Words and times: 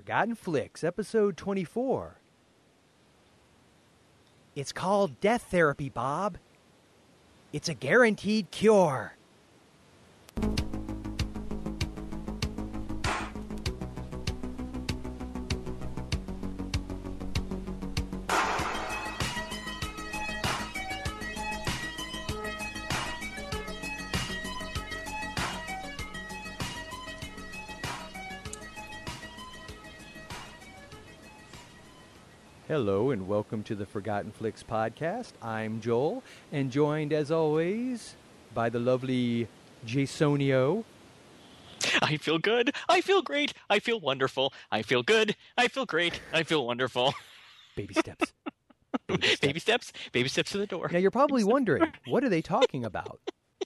Forgotten 0.00 0.34
Flix, 0.34 0.82
episode 0.82 1.36
24. 1.36 2.16
It's 4.56 4.72
called 4.72 5.20
Death 5.20 5.48
Therapy, 5.50 5.90
Bob. 5.90 6.38
It's 7.52 7.68
a 7.68 7.74
guaranteed 7.74 8.50
cure. 8.50 9.18
Hello 32.82 33.10
and 33.10 33.28
welcome 33.28 33.62
to 33.64 33.74
the 33.74 33.84
Forgotten 33.84 34.32
Flix 34.32 34.62
podcast. 34.62 35.32
I'm 35.42 35.82
Joel 35.82 36.22
and 36.50 36.70
joined 36.70 37.12
as 37.12 37.30
always 37.30 38.14
by 38.54 38.70
the 38.70 38.78
lovely 38.78 39.48
Jasonio. 39.86 40.84
I 42.00 42.16
feel 42.16 42.38
good. 42.38 42.74
I 42.88 43.02
feel 43.02 43.20
great. 43.20 43.52
I 43.68 43.80
feel 43.80 44.00
wonderful. 44.00 44.54
I 44.72 44.80
feel 44.80 45.02
good. 45.02 45.36
I 45.58 45.68
feel 45.68 45.84
great. 45.84 46.22
I 46.32 46.42
feel 46.42 46.66
wonderful. 46.66 47.12
Baby 47.76 47.92
steps. 47.92 48.32
Baby 49.06 49.26
steps. 49.26 49.40
Baby 49.40 49.60
steps. 49.60 49.92
Baby 50.12 50.28
steps 50.30 50.50
to 50.52 50.56
the 50.56 50.66
door. 50.66 50.88
Now 50.90 51.00
you're 51.00 51.10
probably 51.10 51.44
wondering, 51.56 51.84
what 52.06 52.24
are 52.24 52.30
they 52.30 52.40
talking 52.40 52.86
about? 52.86 53.20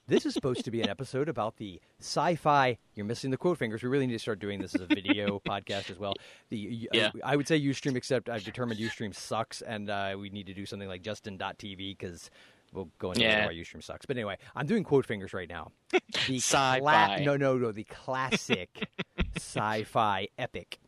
This 0.07 0.27
is 0.27 0.35
supposed 0.35 0.65
to 0.65 0.71
be 0.71 0.83
an 0.83 0.89
episode 0.89 1.29
about 1.29 1.57
the 1.57 1.81
sci-fi. 2.01 2.77
You're 2.95 3.07
missing 3.07 3.31
the 3.31 3.37
quote 3.37 3.59
fingers. 3.59 3.83
We 3.83 3.89
really 3.89 4.07
need 4.07 4.13
to 4.15 4.19
start 4.19 4.39
doing 4.39 4.61
this 4.61 4.75
as 4.75 4.83
a 4.83 4.87
video 4.87 5.41
podcast 5.49 5.91
as 5.91 5.99
well. 5.99 6.15
The 6.51 6.89
Yeah. 6.93 7.11
I, 7.25 7.33
I 7.33 7.37
would 7.37 7.49
say 7.49 7.61
UStream, 7.61 7.97
except 7.97 8.29
I've 8.29 8.45
determined 8.45 8.79
UStream 8.81 9.15
sucks, 9.15 9.63
and 9.63 9.89
uh, 9.89 10.17
we 10.19 10.29
need 10.31 10.47
to 10.47 10.55
do 10.55 10.67
something 10.67 10.89
like 10.89 11.03
Justin.tv 11.03 11.97
because 11.99 12.31
we'll 12.73 12.89
go 12.99 13.13
into 13.13 13.23
Yeah. 13.23 13.47
why 13.47 13.55
UStream 13.55 13.83
sucks. 13.83 14.05
But 14.05 14.17
anyway, 14.17 14.37
I'm 14.55 14.67
doing 14.67 14.85
quote 14.85 15.07
fingers 15.07 15.33
right 15.33 15.49
now. 15.49 15.73
The 16.27 16.37
Sci-fi. 16.39 17.23
no, 17.25 17.37
no, 17.37 17.57
no. 17.57 17.73
The 17.73 17.85
classic 17.85 18.89
sci-fi 19.37 20.29
epic, 20.39 20.79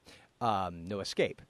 um, 0.41 0.88
No 0.88 1.00
Escape, 1.00 1.42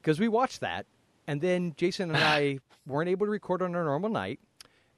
because 0.00 0.18
we 0.20 0.28
watched 0.28 0.60
that, 0.60 0.86
and 1.26 1.40
then 1.40 1.74
Jason 1.76 2.10
and 2.10 2.18
I 2.22 2.58
weren't 2.86 3.08
able 3.08 3.26
to 3.26 3.30
record 3.30 3.62
on 3.62 3.74
our 3.74 3.84
normal 3.84 4.10
night. 4.10 4.40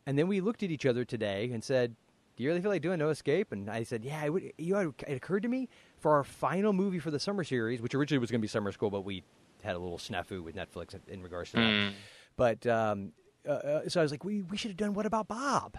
And 0.06 0.18
then 0.18 0.28
we 0.28 0.40
looked 0.40 0.62
at 0.62 0.70
each 0.70 0.86
other 0.86 1.04
today 1.04 1.50
and 1.52 1.62
said, 1.62 1.94
"Do 2.36 2.42
you 2.42 2.48
really 2.50 2.60
feel 2.60 2.70
like 2.70 2.82
doing 2.82 2.98
No 2.98 3.10
Escape?" 3.10 3.52
And 3.52 3.70
I 3.70 3.82
said, 3.84 4.04
"Yeah." 4.04 4.28
Would, 4.28 4.52
you 4.58 4.74
know, 4.74 4.94
it 5.06 5.14
occurred 5.16 5.42
to 5.44 5.48
me 5.48 5.68
for 5.98 6.12
our 6.12 6.24
final 6.24 6.72
movie 6.72 6.98
for 6.98 7.10
the 7.10 7.20
summer 7.20 7.44
series, 7.44 7.80
which 7.80 7.94
originally 7.94 8.18
was 8.18 8.30
going 8.30 8.40
to 8.40 8.42
be 8.42 8.48
Summer 8.48 8.72
School, 8.72 8.90
but 8.90 9.02
we 9.04 9.22
had 9.62 9.76
a 9.76 9.78
little 9.78 9.98
snafu 9.98 10.42
with 10.42 10.56
Netflix 10.56 10.96
in- 11.08 11.22
regards 11.22 11.50
to 11.50 11.56
that. 11.56 11.62
Mm. 11.62 11.92
But 12.36 12.66
um, 12.66 13.12
uh, 13.46 13.52
uh, 13.52 13.88
so 13.88 14.00
I 14.00 14.02
was 14.02 14.10
like, 14.10 14.24
"We 14.24 14.42
we 14.42 14.56
should 14.56 14.70
have 14.72 14.76
done 14.78 14.94
What 14.94 15.06
About 15.06 15.28
Bob?" 15.28 15.78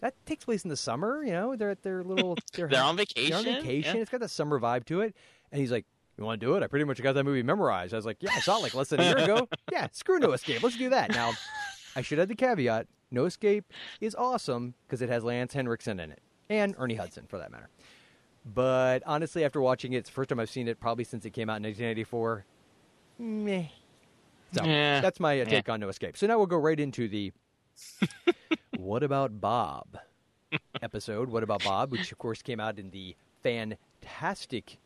That 0.00 0.14
takes 0.26 0.44
place 0.44 0.62
in 0.64 0.68
the 0.70 0.76
summer. 0.76 1.22
You 1.24 1.32
know, 1.32 1.56
they're 1.56 1.70
at 1.70 1.82
their 1.82 2.02
little. 2.04 2.36
They're, 2.52 2.68
They're 2.68 2.82
on 2.82 2.96
They're 2.96 3.06
vacation. 3.06 3.34
on 3.36 3.44
vacation. 3.44 3.96
Yeah. 3.96 4.02
It's 4.02 4.10
got 4.10 4.20
that 4.20 4.30
summer 4.30 4.58
vibe 4.60 4.84
to 4.86 5.00
it. 5.00 5.14
And 5.52 5.60
he's 5.60 5.70
like, 5.70 5.86
"You 6.18 6.24
want 6.24 6.40
to 6.40 6.46
do 6.46 6.54
it?" 6.56 6.62
I 6.62 6.66
pretty 6.66 6.84
much 6.84 7.00
got 7.02 7.14
that 7.14 7.24
movie 7.24 7.42
memorized. 7.42 7.94
I 7.94 7.96
was 7.96 8.04
like, 8.06 8.18
"Yeah, 8.20 8.30
I 8.34 8.40
saw 8.40 8.58
it 8.58 8.62
like 8.62 8.74
less 8.74 8.88
than 8.88 9.00
a 9.00 9.04
year 9.04 9.18
ago. 9.18 9.48
Yeah, 9.72 9.86
screw 9.92 10.18
No 10.18 10.32
Escape. 10.32 10.62
Let's 10.62 10.76
do 10.76 10.90
that." 10.90 11.10
Now, 11.10 11.32
I 11.94 12.02
should 12.02 12.18
add 12.18 12.28
the 12.28 12.34
caveat: 12.34 12.86
No 13.10 13.24
Escape 13.24 13.72
is 14.00 14.14
awesome 14.14 14.74
because 14.86 15.00
it 15.02 15.08
has 15.08 15.22
Lance 15.24 15.52
Henriksen 15.54 16.00
in 16.00 16.10
it 16.10 16.20
and 16.50 16.74
Ernie 16.78 16.94
Hudson, 16.96 17.26
for 17.28 17.38
that 17.38 17.50
matter. 17.50 17.68
But 18.44 19.02
honestly, 19.06 19.44
after 19.44 19.60
watching 19.60 19.92
it, 19.92 19.98
it's 19.98 20.08
the 20.10 20.14
first 20.14 20.28
time 20.28 20.38
I've 20.40 20.50
seen 20.50 20.68
it 20.68 20.78
probably 20.80 21.04
since 21.04 21.24
it 21.24 21.30
came 21.30 21.48
out 21.50 21.56
in 21.56 21.62
1994. 21.64 22.44
Meh. 23.18 23.64
So 24.52 24.64
Yeah. 24.64 25.00
that's 25.00 25.18
my 25.18 25.40
uh, 25.40 25.44
take 25.44 25.68
on 25.68 25.80
No 25.80 25.88
Escape. 25.88 26.16
So 26.16 26.26
now 26.26 26.36
we'll 26.38 26.46
go 26.46 26.56
right 26.58 26.78
into 26.78 27.08
the 27.08 27.32
What 28.76 29.02
About 29.02 29.40
Bob 29.40 29.98
episode. 30.82 31.28
What 31.28 31.42
About 31.42 31.64
Bob, 31.64 31.90
which 31.90 32.12
of 32.12 32.18
course 32.18 32.42
came 32.42 32.60
out 32.60 32.78
in 32.78 32.90
the 32.90 33.16
fantastic, 33.42 34.78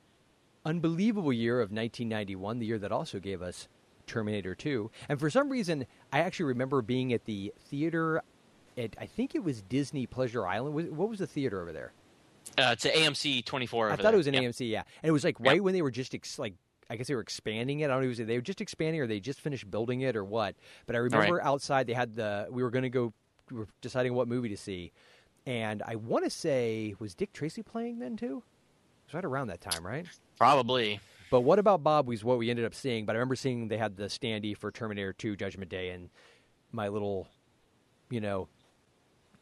unbelievable 0.65 1.33
year 1.33 1.57
of 1.61 1.71
1991, 1.71 2.59
the 2.59 2.67
year 2.67 2.79
that 2.79 2.93
also 2.93 3.19
gave 3.19 3.43
us 3.43 3.69
Terminator 4.11 4.55
2. 4.55 4.91
And 5.09 5.19
for 5.21 5.31
some 5.31 5.49
reason, 5.49 5.87
I 6.13 6.21
actually 6.21 6.47
remember 6.47 6.83
being 6.83 7.13
at 7.13 7.25
the 7.25 7.53
theater 7.69 8.23
at, 8.77 8.97
I 9.01 9.07
think 9.07 9.35
it 9.35 9.45
was 9.45 9.63
Disney 9.63 10.07
Pleasure 10.07 10.47
Island. 10.47 10.75
What 10.97 11.09
was 11.09 11.19
the 11.21 11.27
theater 11.27 11.61
over 11.63 11.73
there? 11.73 11.93
Uh, 12.59 12.71
it's 12.73 12.85
an 12.85 12.93
AMC 12.93 13.45
24. 13.45 13.87
I 13.87 13.91
thought 13.97 14.03
there. 14.03 14.15
it 14.15 14.17
was 14.17 14.27
an 14.27 14.35
Yeah. 14.35 14.41
AMC, 14.41 14.69
yeah. 14.71 14.83
And 15.03 15.09
it 15.09 15.13
was 15.13 15.25
like 15.25 15.39
right 15.39 15.63
when 15.63 15.73
they 15.75 15.83
were 15.83 15.91
just 15.91 16.15
ex- 16.15 16.39
like 16.39 16.55
I 16.89 16.97
guess 16.97 17.07
they 17.07 17.15
were 17.15 17.21
expanding 17.21 17.81
it. 17.81 17.85
I 17.85 17.89
don't 17.89 17.99
know 18.03 18.11
if 18.11 18.19
was- 18.19 18.27
they 18.27 18.37
were 18.37 18.43
just 18.43 18.61
expanding 18.61 19.01
or 19.01 19.07
they 19.07 19.21
just 19.21 19.41
finished 19.41 19.71
building 19.71 20.01
it 20.01 20.17
or 20.17 20.25
what. 20.25 20.57
But 20.87 20.97
I 20.97 20.99
remember 20.99 21.41
outside 21.41 21.87
they 21.87 21.93
had 21.93 22.17
the 22.17 22.49
we 22.51 22.63
were 22.65 22.71
going 22.71 22.83
to 22.83 22.91
go 22.91 23.13
we 23.51 23.59
were 23.59 23.69
deciding 23.81 24.15
what 24.15 24.27
movie 24.27 24.49
to 24.49 24.57
see. 24.57 24.91
And 25.47 25.83
I 25.87 25.95
want 25.95 26.25
to 26.25 26.31
say 26.31 26.95
was 26.99 27.15
Dick 27.15 27.33
Tracy 27.33 27.63
playing 27.63 28.01
then 28.01 28.17
too? 28.17 28.43
It 29.07 29.09
was 29.09 29.15
right 29.15 29.25
around 29.25 29.49
that 29.49 29.61
time, 29.61 29.87
right? 29.87 30.07
Probably. 30.37 30.99
But 31.31 31.43
what 31.43 31.61
about 31.61 31.85
Bob 31.85 32.09
was 32.09 32.25
what 32.25 32.39
we 32.39 32.51
ended 32.51 32.65
up 32.65 32.75
seeing. 32.75 33.07
But 33.07 33.15
I 33.15 33.19
remember 33.19 33.37
seeing 33.37 33.69
they 33.69 33.79
had 33.79 33.97
the 33.97 34.05
standee 34.05 34.57
for 34.57 34.71
Terminator 34.71 35.13
2 35.13 35.37
Judgment 35.37 35.71
Day 35.71 35.91
and 35.91 36.11
my 36.73 36.89
little, 36.89 37.29
you 38.11 38.21
know, 38.21 38.49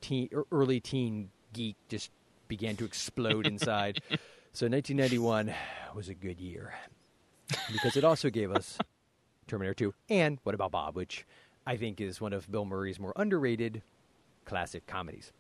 teen 0.00 0.28
early 0.52 0.80
teen 0.80 1.30
geek 1.52 1.76
just 1.88 2.10
began 2.46 2.76
to 2.76 2.84
explode 2.84 3.46
inside. 3.46 4.02
so 4.52 4.66
1991 4.66 5.52
was 5.94 6.08
a 6.08 6.14
good 6.14 6.40
year 6.40 6.74
because 7.72 7.96
it 7.96 8.04
also 8.04 8.28
gave 8.28 8.52
us 8.52 8.78
Terminator 9.46 9.74
2 9.74 9.94
and 10.10 10.38
What 10.42 10.54
About 10.54 10.70
Bob, 10.70 10.94
which 10.94 11.26
I 11.66 11.76
think 11.76 12.00
is 12.00 12.20
one 12.20 12.32
of 12.32 12.50
Bill 12.50 12.66
Murray's 12.66 13.00
more 13.00 13.14
underrated 13.16 13.82
classic 14.44 14.86
comedies. 14.86 15.32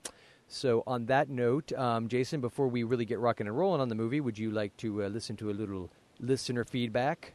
So, 0.50 0.82
on 0.86 1.04
that 1.06 1.28
note, 1.28 1.74
um, 1.74 2.08
Jason, 2.08 2.40
before 2.40 2.68
we 2.68 2.82
really 2.82 3.04
get 3.04 3.18
rocking 3.18 3.46
and 3.46 3.56
rolling 3.56 3.82
on 3.82 3.90
the 3.90 3.94
movie, 3.94 4.22
would 4.22 4.38
you 4.38 4.50
like 4.50 4.74
to 4.78 5.04
uh, 5.04 5.08
listen 5.08 5.36
to 5.36 5.50
a 5.50 5.52
little 5.52 5.90
listener 6.20 6.64
feedback 6.64 7.34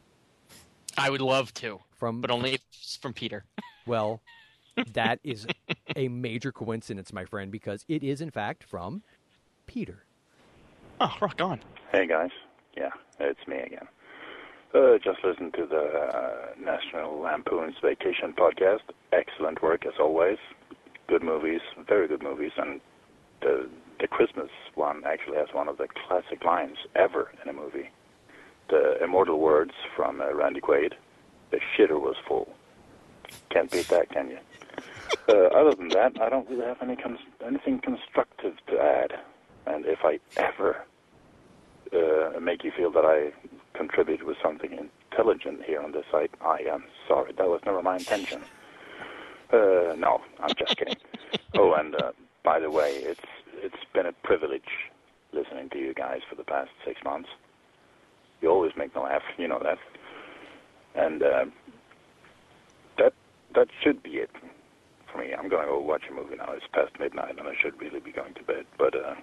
I 0.96 1.10
would 1.10 1.20
love 1.20 1.52
to, 1.54 1.80
from? 1.96 2.20
but 2.20 2.30
only 2.30 2.58
from 3.00 3.12
Peter. 3.12 3.44
well, 3.86 4.20
that 4.92 5.18
is 5.24 5.46
a 5.96 6.08
major 6.08 6.52
coincidence, 6.52 7.12
my 7.12 7.24
friend, 7.24 7.50
because 7.50 7.84
it 7.88 8.02
is 8.02 8.20
in 8.20 8.30
fact 8.30 8.64
from 8.64 9.02
Peter. 9.66 10.04
Oh, 11.00 11.12
rock 11.20 11.40
on. 11.40 11.60
Hey 11.92 12.06
guys, 12.06 12.30
yeah, 12.76 12.90
it's 13.18 13.46
me 13.48 13.58
again. 13.58 13.88
Uh, 14.74 14.98
just 14.98 15.18
listen 15.24 15.52
to 15.52 15.66
the 15.66 15.76
uh, 15.76 16.46
National 16.58 17.20
Lampoon's 17.20 17.76
Vacation 17.80 18.32
podcast. 18.32 18.80
Excellent 19.12 19.62
work 19.62 19.86
as 19.86 19.94
always. 20.00 20.38
Good 21.06 21.22
movies, 21.22 21.60
very 21.86 22.08
good 22.08 22.22
movies, 22.22 22.52
and 22.56 22.80
the 23.40 23.68
the 24.00 24.08
Christmas 24.08 24.50
one 24.74 25.02
actually 25.06 25.36
has 25.36 25.48
one 25.52 25.68
of 25.68 25.78
the 25.78 25.86
classic 26.06 26.44
lines 26.44 26.76
ever 26.96 27.30
in 27.42 27.48
a 27.48 27.52
movie. 27.52 27.90
The 28.68 29.02
immortal 29.02 29.38
words 29.40 29.72
from 29.96 30.20
uh, 30.20 30.32
Randy 30.34 30.60
Quaid: 30.60 30.94
"The 31.50 31.60
shitter 31.76 32.00
was 32.00 32.16
full." 32.26 32.48
Can't 33.50 33.70
beat 33.70 33.88
that, 33.88 34.10
can 34.10 34.30
you? 34.30 34.38
Uh, 35.28 35.46
other 35.54 35.74
than 35.74 35.88
that, 35.88 36.20
I 36.20 36.28
don't 36.28 36.48
really 36.50 36.66
have 36.66 36.82
any 36.82 36.96
cons- 36.96 37.20
anything 37.46 37.78
constructive 37.78 38.54
to 38.66 38.78
add. 38.78 39.12
And 39.66 39.86
if 39.86 40.00
I 40.04 40.18
ever 40.36 40.84
uh, 41.92 42.40
make 42.40 42.64
you 42.64 42.72
feel 42.76 42.90
that 42.92 43.04
I 43.04 43.32
contribute 43.74 44.26
with 44.26 44.36
something 44.42 44.72
intelligent 44.72 45.62
here 45.64 45.80
on 45.80 45.92
this 45.92 46.04
site, 46.10 46.30
I 46.40 46.58
am 46.70 46.84
sorry. 47.06 47.32
That 47.32 47.48
was 47.48 47.60
never 47.64 47.82
my 47.82 47.96
intention. 47.96 48.42
Uh, 49.52 49.94
no, 49.96 50.20
I'm 50.40 50.54
just 50.58 50.76
kidding. 50.76 50.96
oh, 51.54 51.74
and 51.74 51.94
uh, 51.94 52.12
by 52.42 52.58
the 52.58 52.70
way, 52.70 52.90
it's 52.96 53.20
it's 53.54 53.84
been 53.92 54.06
a 54.06 54.12
privilege 54.12 54.90
listening 55.32 55.68
to 55.70 55.78
you 55.78 55.94
guys 55.94 56.20
for 56.28 56.34
the 56.34 56.44
past 56.44 56.70
six 56.84 57.02
months. 57.04 57.28
You 58.40 58.50
always 58.50 58.72
make 58.76 58.94
me 58.94 59.02
laugh, 59.02 59.22
you 59.38 59.48
know 59.48 59.60
that. 59.62 59.78
And 60.94 61.22
uh, 61.22 61.44
that 62.98 63.12
that 63.54 63.68
should 63.82 64.02
be 64.02 64.10
it 64.10 64.30
for 65.10 65.18
me. 65.18 65.32
I'm 65.34 65.48
going 65.48 65.64
to 65.64 65.72
go 65.72 65.80
watch 65.80 66.02
a 66.10 66.14
movie 66.14 66.36
now. 66.36 66.52
It's 66.52 66.66
past 66.72 66.92
midnight, 67.00 67.38
and 67.38 67.48
I 67.48 67.54
should 67.60 67.80
really 67.80 68.00
be 68.00 68.12
going 68.12 68.34
to 68.34 68.42
bed. 68.42 68.64
But 68.78 68.94
uh, 68.94 69.14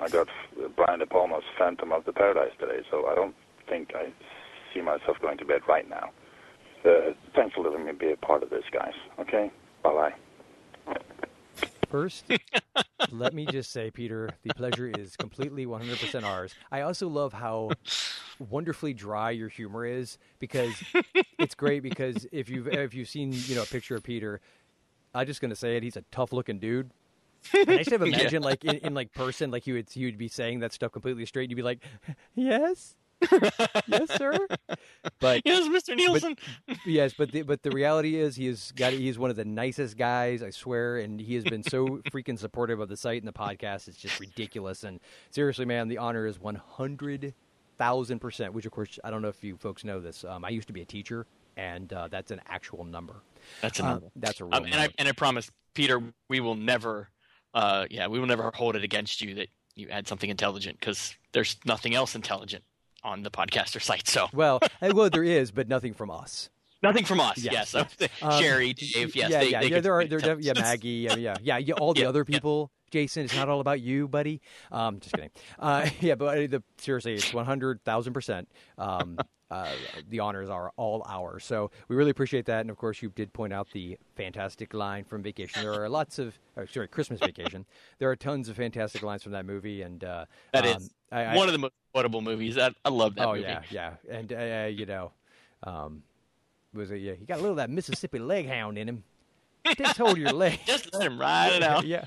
I 0.00 0.08
got 0.08 0.28
uh, 0.62 0.68
Brian 0.76 1.00
De 1.00 1.06
Palma's 1.06 1.44
Phantom 1.58 1.92
of 1.92 2.04
the 2.04 2.12
Paradise 2.12 2.52
today, 2.58 2.80
so 2.90 3.06
I 3.06 3.14
don't 3.14 3.34
think 3.68 3.92
I 3.94 4.12
see 4.72 4.80
myself 4.80 5.16
going 5.20 5.38
to 5.38 5.44
bed 5.44 5.60
right 5.68 5.88
now. 5.88 6.10
Uh, 6.84 7.12
thanks 7.34 7.54
for 7.54 7.64
letting 7.64 7.86
me 7.86 7.92
be 7.92 8.12
a 8.12 8.16
part 8.16 8.42
of 8.42 8.50
this, 8.50 8.64
guys. 8.72 8.92
Okay? 9.18 9.50
Bye 9.82 9.92
bye. 9.94 10.14
First, 11.88 12.24
let 13.10 13.34
me 13.34 13.46
just 13.46 13.70
say, 13.70 13.90
Peter, 13.90 14.30
the 14.42 14.54
pleasure 14.54 14.88
is 14.88 15.16
completely 15.16 15.66
100% 15.66 16.24
ours. 16.24 16.54
I 16.70 16.82
also 16.82 17.08
love 17.08 17.32
how 17.32 17.70
wonderfully 18.38 18.94
dry 18.94 19.30
your 19.30 19.48
humor 19.48 19.84
is 19.84 20.18
because 20.38 20.72
it's 21.38 21.54
great 21.54 21.82
because 21.82 22.26
if 22.32 22.48
you've 22.48 22.68
if 22.68 22.94
you've 22.94 23.08
seen, 23.08 23.32
you 23.32 23.54
know, 23.54 23.62
a 23.62 23.66
picture 23.66 23.94
of 23.94 24.02
Peter, 24.02 24.40
I'm 25.14 25.26
just 25.26 25.40
going 25.40 25.50
to 25.50 25.56
say 25.56 25.76
it, 25.76 25.82
he's 25.82 25.96
a 25.96 26.04
tough-looking 26.10 26.58
dude. 26.58 26.90
And 27.52 27.70
I 27.70 27.78
just 27.78 27.90
have 27.90 28.02
imagined 28.02 28.44
like 28.44 28.64
in, 28.64 28.76
in 28.78 28.94
like 28.94 29.12
person 29.12 29.50
like 29.50 29.66
you 29.66 29.74
would 29.74 29.88
he 29.90 30.06
would 30.06 30.18
be 30.18 30.28
saying 30.28 30.60
that 30.60 30.72
stuff 30.72 30.92
completely 30.92 31.26
straight 31.26 31.44
and 31.44 31.50
you'd 31.50 31.56
be 31.56 31.62
like, 31.62 31.84
"Yes." 32.34 32.96
yes, 33.86 34.10
sir. 34.16 34.36
But 35.20 35.42
Yes, 35.44 35.68
Mr. 35.68 35.96
Nielsen. 35.96 36.36
yes, 36.86 37.14
but 37.16 37.32
the, 37.32 37.42
but 37.42 37.62
the 37.62 37.70
reality 37.70 38.16
is 38.16 38.36
he 38.36 38.46
has 38.46 38.72
got 38.72 38.92
he's 38.92 39.18
one 39.18 39.30
of 39.30 39.36
the 39.36 39.44
nicest 39.44 39.96
guys, 39.96 40.42
I 40.42 40.50
swear, 40.50 40.98
and 40.98 41.20
he 41.20 41.34
has 41.34 41.44
been 41.44 41.62
so 41.62 41.86
freaking 42.12 42.38
supportive 42.38 42.80
of 42.80 42.88
the 42.88 42.96
site 42.96 43.22
and 43.22 43.28
the 43.28 43.32
podcast. 43.32 43.88
It's 43.88 43.96
just 43.96 44.18
ridiculous. 44.20 44.84
And 44.84 45.00
seriously, 45.30 45.64
man, 45.64 45.88
the 45.88 45.98
honor 45.98 46.26
is 46.26 46.40
one 46.40 46.56
hundred 46.56 47.34
thousand 47.78 48.18
percent. 48.20 48.52
Which, 48.52 48.66
of 48.66 48.72
course, 48.72 48.98
I 49.04 49.10
don't 49.10 49.22
know 49.22 49.28
if 49.28 49.42
you 49.42 49.56
folks 49.56 49.84
know 49.84 50.00
this. 50.00 50.24
Um, 50.24 50.44
I 50.44 50.48
used 50.50 50.66
to 50.68 50.72
be 50.72 50.82
a 50.82 50.86
teacher, 50.86 51.26
and 51.56 51.92
uh, 51.92 52.08
that's 52.08 52.30
an 52.30 52.40
actual 52.48 52.84
number. 52.84 53.16
That's 53.60 53.80
a 53.80 53.84
Uh, 53.84 53.88
number. 53.90 54.06
that's 54.16 54.40
a 54.40 54.44
real 54.44 54.54
Um, 54.54 54.64
and 54.64 54.74
I 54.74 54.78
number. 54.82 54.94
and 54.98 55.08
I 55.08 55.12
promise, 55.12 55.50
Peter, 55.74 56.00
we 56.28 56.40
will 56.40 56.54
never, 56.54 57.08
uh, 57.52 57.86
yeah, 57.90 58.06
we 58.06 58.18
will 58.18 58.26
never 58.26 58.50
hold 58.54 58.76
it 58.76 58.84
against 58.84 59.20
you 59.20 59.34
that 59.34 59.48
you 59.76 59.88
add 59.90 60.06
something 60.06 60.30
intelligent 60.30 60.78
because 60.78 61.14
there's 61.32 61.56
nothing 61.66 61.94
else 61.96 62.14
intelligent 62.14 62.62
on 63.04 63.22
the 63.22 63.30
podcaster 63.30 63.80
site. 63.80 64.08
So 64.08 64.28
well, 64.32 64.60
uh, 64.82 64.92
well, 64.94 65.10
there 65.10 65.24
is, 65.24 65.50
but 65.50 65.68
nothing 65.68 65.94
from 65.94 66.10
us. 66.10 66.50
nothing 66.82 67.04
from 67.04 67.20
us. 67.20 67.38
Yes, 67.38 67.74
Yes, 67.74 68.10
Um, 68.22 68.40
Sherry, 68.42 68.72
Dave. 68.72 69.14
Yes, 69.14 69.30
yeah, 69.30 69.40
they, 69.40 69.50
yeah, 69.50 69.60
they 69.60 69.66
yeah. 69.68 69.74
could 69.76 69.82
There 69.84 69.98
are, 69.98 70.04
there, 70.06 70.40
yeah. 70.40 70.52
Maggie, 70.54 70.88
yeah, 70.88 71.36
yeah, 71.42 71.58
yeah. 71.58 71.74
All 71.74 71.94
the 71.94 72.00
Yeah, 72.02 72.08
other 72.08 72.24
yeah. 72.26 72.38
Jason. 72.94 73.24
It's 73.24 73.34
not 73.34 73.48
all 73.48 73.58
about 73.58 73.80
you, 73.80 74.06
buddy. 74.06 74.40
Um, 74.70 75.00
just 75.00 75.16
kidding. 75.16 75.30
Uh, 75.58 75.88
yeah, 76.00 76.14
but 76.14 76.26
uh, 76.26 76.46
the, 76.46 76.62
seriously, 76.78 77.14
it's 77.14 77.34
one 77.34 77.44
hundred 77.44 77.82
thousand 77.84 78.12
percent. 78.12 78.48
Um, 78.78 79.18
uh, 79.50 79.72
the 80.08 80.20
honors 80.20 80.48
are 80.48 80.72
all 80.76 81.04
ours. 81.08 81.44
So 81.44 81.72
we 81.88 81.96
really 81.96 82.12
appreciate 82.12 82.46
that. 82.46 82.60
And 82.60 82.70
of 82.70 82.76
course, 82.76 83.02
you 83.02 83.10
did 83.10 83.32
point 83.32 83.52
out 83.52 83.68
the 83.72 83.98
fantastic 84.14 84.72
line 84.74 85.02
from 85.02 85.24
Vacation. 85.24 85.62
There 85.62 85.74
are 85.74 85.88
lots 85.88 86.18
of, 86.20 86.38
oh, 86.56 86.64
sorry, 86.66 86.86
Christmas 86.86 87.18
Vacation. 87.18 87.66
there 87.98 88.08
are 88.10 88.16
tons 88.16 88.48
of 88.48 88.56
fantastic 88.56 89.02
lines 89.02 89.24
from 89.24 89.32
that 89.32 89.44
movie, 89.44 89.82
and 89.82 90.02
uh, 90.04 90.26
That 90.52 90.64
um, 90.64 90.76
is 90.76 90.90
I, 91.10 91.24
I, 91.24 91.36
one 91.36 91.48
of 91.48 91.52
the 91.52 91.58
most 91.58 91.74
quotable 91.92 92.20
movies. 92.20 92.56
I, 92.56 92.70
I 92.84 92.90
love 92.90 93.16
that 93.16 93.26
oh 93.26 93.32
movie. 93.32 93.42
yeah, 93.42 93.62
yeah, 93.70 93.94
and 94.08 94.32
uh, 94.32 94.68
you 94.70 94.86
know, 94.86 95.10
um, 95.64 96.04
was 96.72 96.92
it? 96.92 96.98
Yeah, 96.98 97.14
he 97.14 97.24
got 97.26 97.34
a 97.34 97.42
little 97.42 97.50
of 97.50 97.56
that 97.56 97.70
Mississippi 97.70 98.20
leg 98.20 98.46
hound 98.48 98.78
in 98.78 98.88
him. 98.88 99.04
Just 99.76 99.98
hold 99.98 100.16
your 100.16 100.32
leg. 100.44 100.60
Just 100.64 100.92
let 100.94 101.02
him 101.02 101.20
ride 101.20 101.54
it 101.54 101.62
out. 101.62 101.84
yeah. 101.86 102.04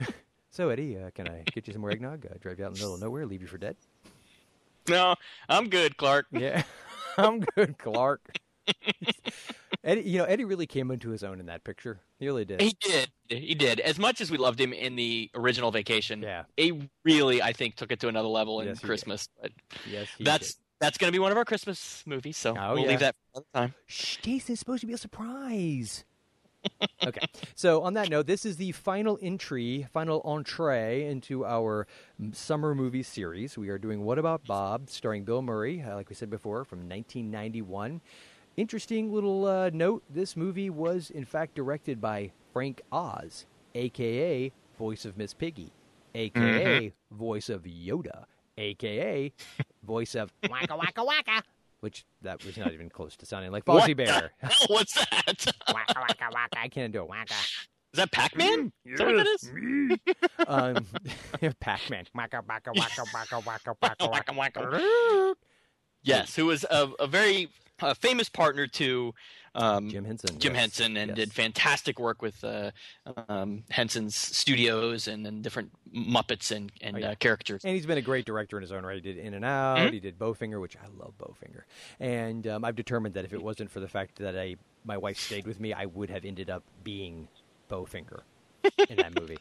so 0.50 0.68
Eddie, 0.68 0.98
uh, 0.98 1.10
can 1.14 1.28
I 1.28 1.44
get 1.54 1.66
you 1.66 1.72
some 1.72 1.82
more 1.82 1.90
eggnog? 1.90 2.26
Uh, 2.26 2.34
drive 2.40 2.58
you 2.58 2.64
out 2.64 2.68
in 2.68 2.74
the 2.74 2.80
middle 2.80 2.94
of 2.94 3.00
nowhere, 3.00 3.26
leave 3.26 3.42
you 3.42 3.48
for 3.48 3.58
dead? 3.58 3.76
No, 4.88 5.14
I'm 5.48 5.68
good, 5.68 5.96
Clark. 5.96 6.26
Yeah, 6.32 6.62
I'm 7.18 7.40
good, 7.40 7.78
Clark. 7.78 8.20
Eddie, 9.84 10.02
you 10.02 10.18
know, 10.18 10.24
Eddie 10.24 10.44
really 10.44 10.66
came 10.66 10.90
into 10.92 11.10
his 11.10 11.24
own 11.24 11.40
in 11.40 11.46
that 11.46 11.64
picture. 11.64 12.00
He 12.20 12.26
really 12.26 12.44
did. 12.44 12.60
He 12.60 12.76
did. 12.80 13.10
He 13.28 13.54
did. 13.54 13.80
As 13.80 13.98
much 13.98 14.20
as 14.20 14.30
we 14.30 14.38
loved 14.38 14.60
him 14.60 14.72
in 14.72 14.94
the 14.94 15.28
original 15.34 15.72
Vacation, 15.72 16.22
Yeah. 16.22 16.44
he 16.56 16.88
really, 17.04 17.42
I 17.42 17.52
think, 17.52 17.74
took 17.74 17.90
it 17.90 17.98
to 18.00 18.08
another 18.08 18.28
level 18.28 18.60
in 18.60 18.68
Yes. 18.68 18.78
Christmas. 18.78 19.28
But 19.40 19.50
Yes, 19.90 20.06
he 20.16 20.22
that's 20.24 20.54
did. 20.54 20.62
that's 20.80 20.98
going 20.98 21.08
to 21.08 21.12
be 21.12 21.18
one 21.18 21.32
of 21.32 21.38
our 21.38 21.44
Christmas 21.44 22.04
movies, 22.06 22.36
so 22.36 22.56
Oh, 22.56 22.74
we'll 22.74 22.84
yeah. 22.84 22.88
leave 22.90 23.00
that 23.00 23.16
for 23.34 23.40
another 23.40 23.46
time. 23.68 23.74
Shh, 23.86 24.18
Jason, 24.18 24.52
it's 24.52 24.60
supposed 24.60 24.82
to 24.82 24.86
be 24.86 24.92
a 24.92 24.98
surprise. 24.98 26.04
Okay, 27.06 27.26
so 27.54 27.82
on 27.82 27.94
that 27.94 28.08
note, 28.08 28.26
this 28.26 28.44
is 28.44 28.56
the 28.56 28.72
final 28.72 29.18
entry, 29.22 29.86
final 29.92 30.20
entree 30.24 31.06
into 31.06 31.44
our 31.44 31.86
summer 32.32 32.74
movie 32.74 33.02
series. 33.02 33.58
We 33.58 33.68
are 33.68 33.78
doing 33.78 34.04
What 34.04 34.18
About 34.18 34.44
Bob, 34.46 34.88
starring 34.88 35.24
Bill 35.24 35.42
Murray, 35.42 35.82
uh, 35.82 35.94
like 35.94 36.08
we 36.08 36.14
said 36.14 36.30
before, 36.30 36.64
from 36.64 36.80
1991. 36.80 38.00
Interesting 38.56 39.12
little 39.12 39.46
uh, 39.46 39.70
note 39.72 40.02
this 40.10 40.36
movie 40.36 40.70
was, 40.70 41.10
in 41.10 41.24
fact, 41.24 41.54
directed 41.54 42.00
by 42.00 42.32
Frank 42.52 42.82
Oz, 42.92 43.46
aka 43.74 44.52
voice 44.78 45.04
of 45.04 45.16
Miss 45.16 45.32
Piggy, 45.32 45.72
aka 46.14 46.92
voice 47.10 47.48
of 47.48 47.62
Yoda, 47.62 48.24
aka 48.58 49.32
voice 49.82 50.14
of 50.14 50.32
Waka 50.48 50.76
Waka 50.76 51.04
Waka. 51.04 51.42
Which 51.82 52.04
that 52.22 52.44
was 52.44 52.56
not 52.56 52.72
even 52.72 52.88
close 52.88 53.16
to 53.16 53.26
sounding 53.26 53.50
like 53.50 53.64
the 53.66 53.94
Bear. 53.94 54.30
hell? 54.38 54.50
What's 54.68 54.94
that? 54.94 55.52
waka 55.68 55.94
waka 56.00 56.28
waka. 56.32 56.58
I 56.60 56.68
can't 56.68 56.92
do 56.92 57.02
it. 57.02 57.08
Waka. 57.08 57.34
Is 57.92 57.96
that 57.98 58.12
Pac-Man? 58.12 58.72
Is 58.86 58.98
that 58.98 59.06
what 59.06 59.16
that 59.16 59.26
is? 59.26 59.98
Um, 60.46 60.86
Pac-Man. 61.60 62.04
Waka 62.14 62.40
waka 62.48 62.70
waka 62.72 63.04
waka 63.12 63.40
waka 63.44 63.74
waka 63.82 64.08
Waka, 64.08 64.32
waka. 64.32 64.60
waka. 64.62 65.34
Yes, 66.04 66.36
who 66.36 66.46
was 66.46 66.64
a, 66.70 66.88
a 67.00 67.06
very 67.08 67.48
uh, 67.82 67.94
famous 67.94 68.28
partner 68.28 68.66
to 68.66 69.14
um, 69.54 69.90
Jim 69.90 70.04
Henson. 70.04 70.38
Jim 70.38 70.54
yes, 70.54 70.60
Henson 70.62 70.96
and 70.96 71.08
yes. 71.10 71.16
did 71.16 71.32
fantastic 71.32 71.98
work 71.98 72.22
with 72.22 72.42
uh, 72.42 72.70
um, 73.28 73.64
Henson's 73.70 74.16
studios 74.16 75.08
and, 75.08 75.26
and 75.26 75.42
different 75.42 75.70
Muppets 75.94 76.50
and, 76.54 76.72
and 76.80 76.96
Oh, 76.96 77.00
yeah. 77.00 77.10
uh, 77.10 77.14
caricatures. 77.16 77.62
And 77.64 77.74
he's 77.74 77.84
been 77.84 77.98
a 77.98 78.02
great 78.02 78.24
director 78.24 78.56
in 78.56 78.62
his 78.62 78.72
own 78.72 78.84
right. 78.86 78.94
He 78.94 79.00
did 79.02 79.18
In 79.18 79.34
and 79.34 79.44
Out. 79.44 79.78
Mhm. 79.78 79.92
He 79.92 80.00
did 80.00 80.18
Bowfinger, 80.18 80.60
which 80.60 80.76
I 80.76 80.86
love 80.98 81.12
Bowfinger. 81.18 81.62
And 82.00 82.46
um, 82.46 82.64
I've 82.64 82.76
determined 82.76 83.14
that 83.14 83.24
if 83.26 83.32
it 83.34 83.42
wasn't 83.42 83.70
for 83.70 83.80
the 83.80 83.88
fact 83.88 84.16
that 84.16 84.38
I 84.38 84.56
my 84.84 84.96
wife 84.96 85.18
stayed 85.18 85.46
with 85.46 85.60
me, 85.60 85.72
I 85.72 85.86
would 85.86 86.10
have 86.10 86.24
ended 86.24 86.48
up 86.50 86.64
being 86.82 87.28
Bowfinger 87.70 88.20
in 88.88 88.96
that 88.96 89.18
movie. 89.20 89.38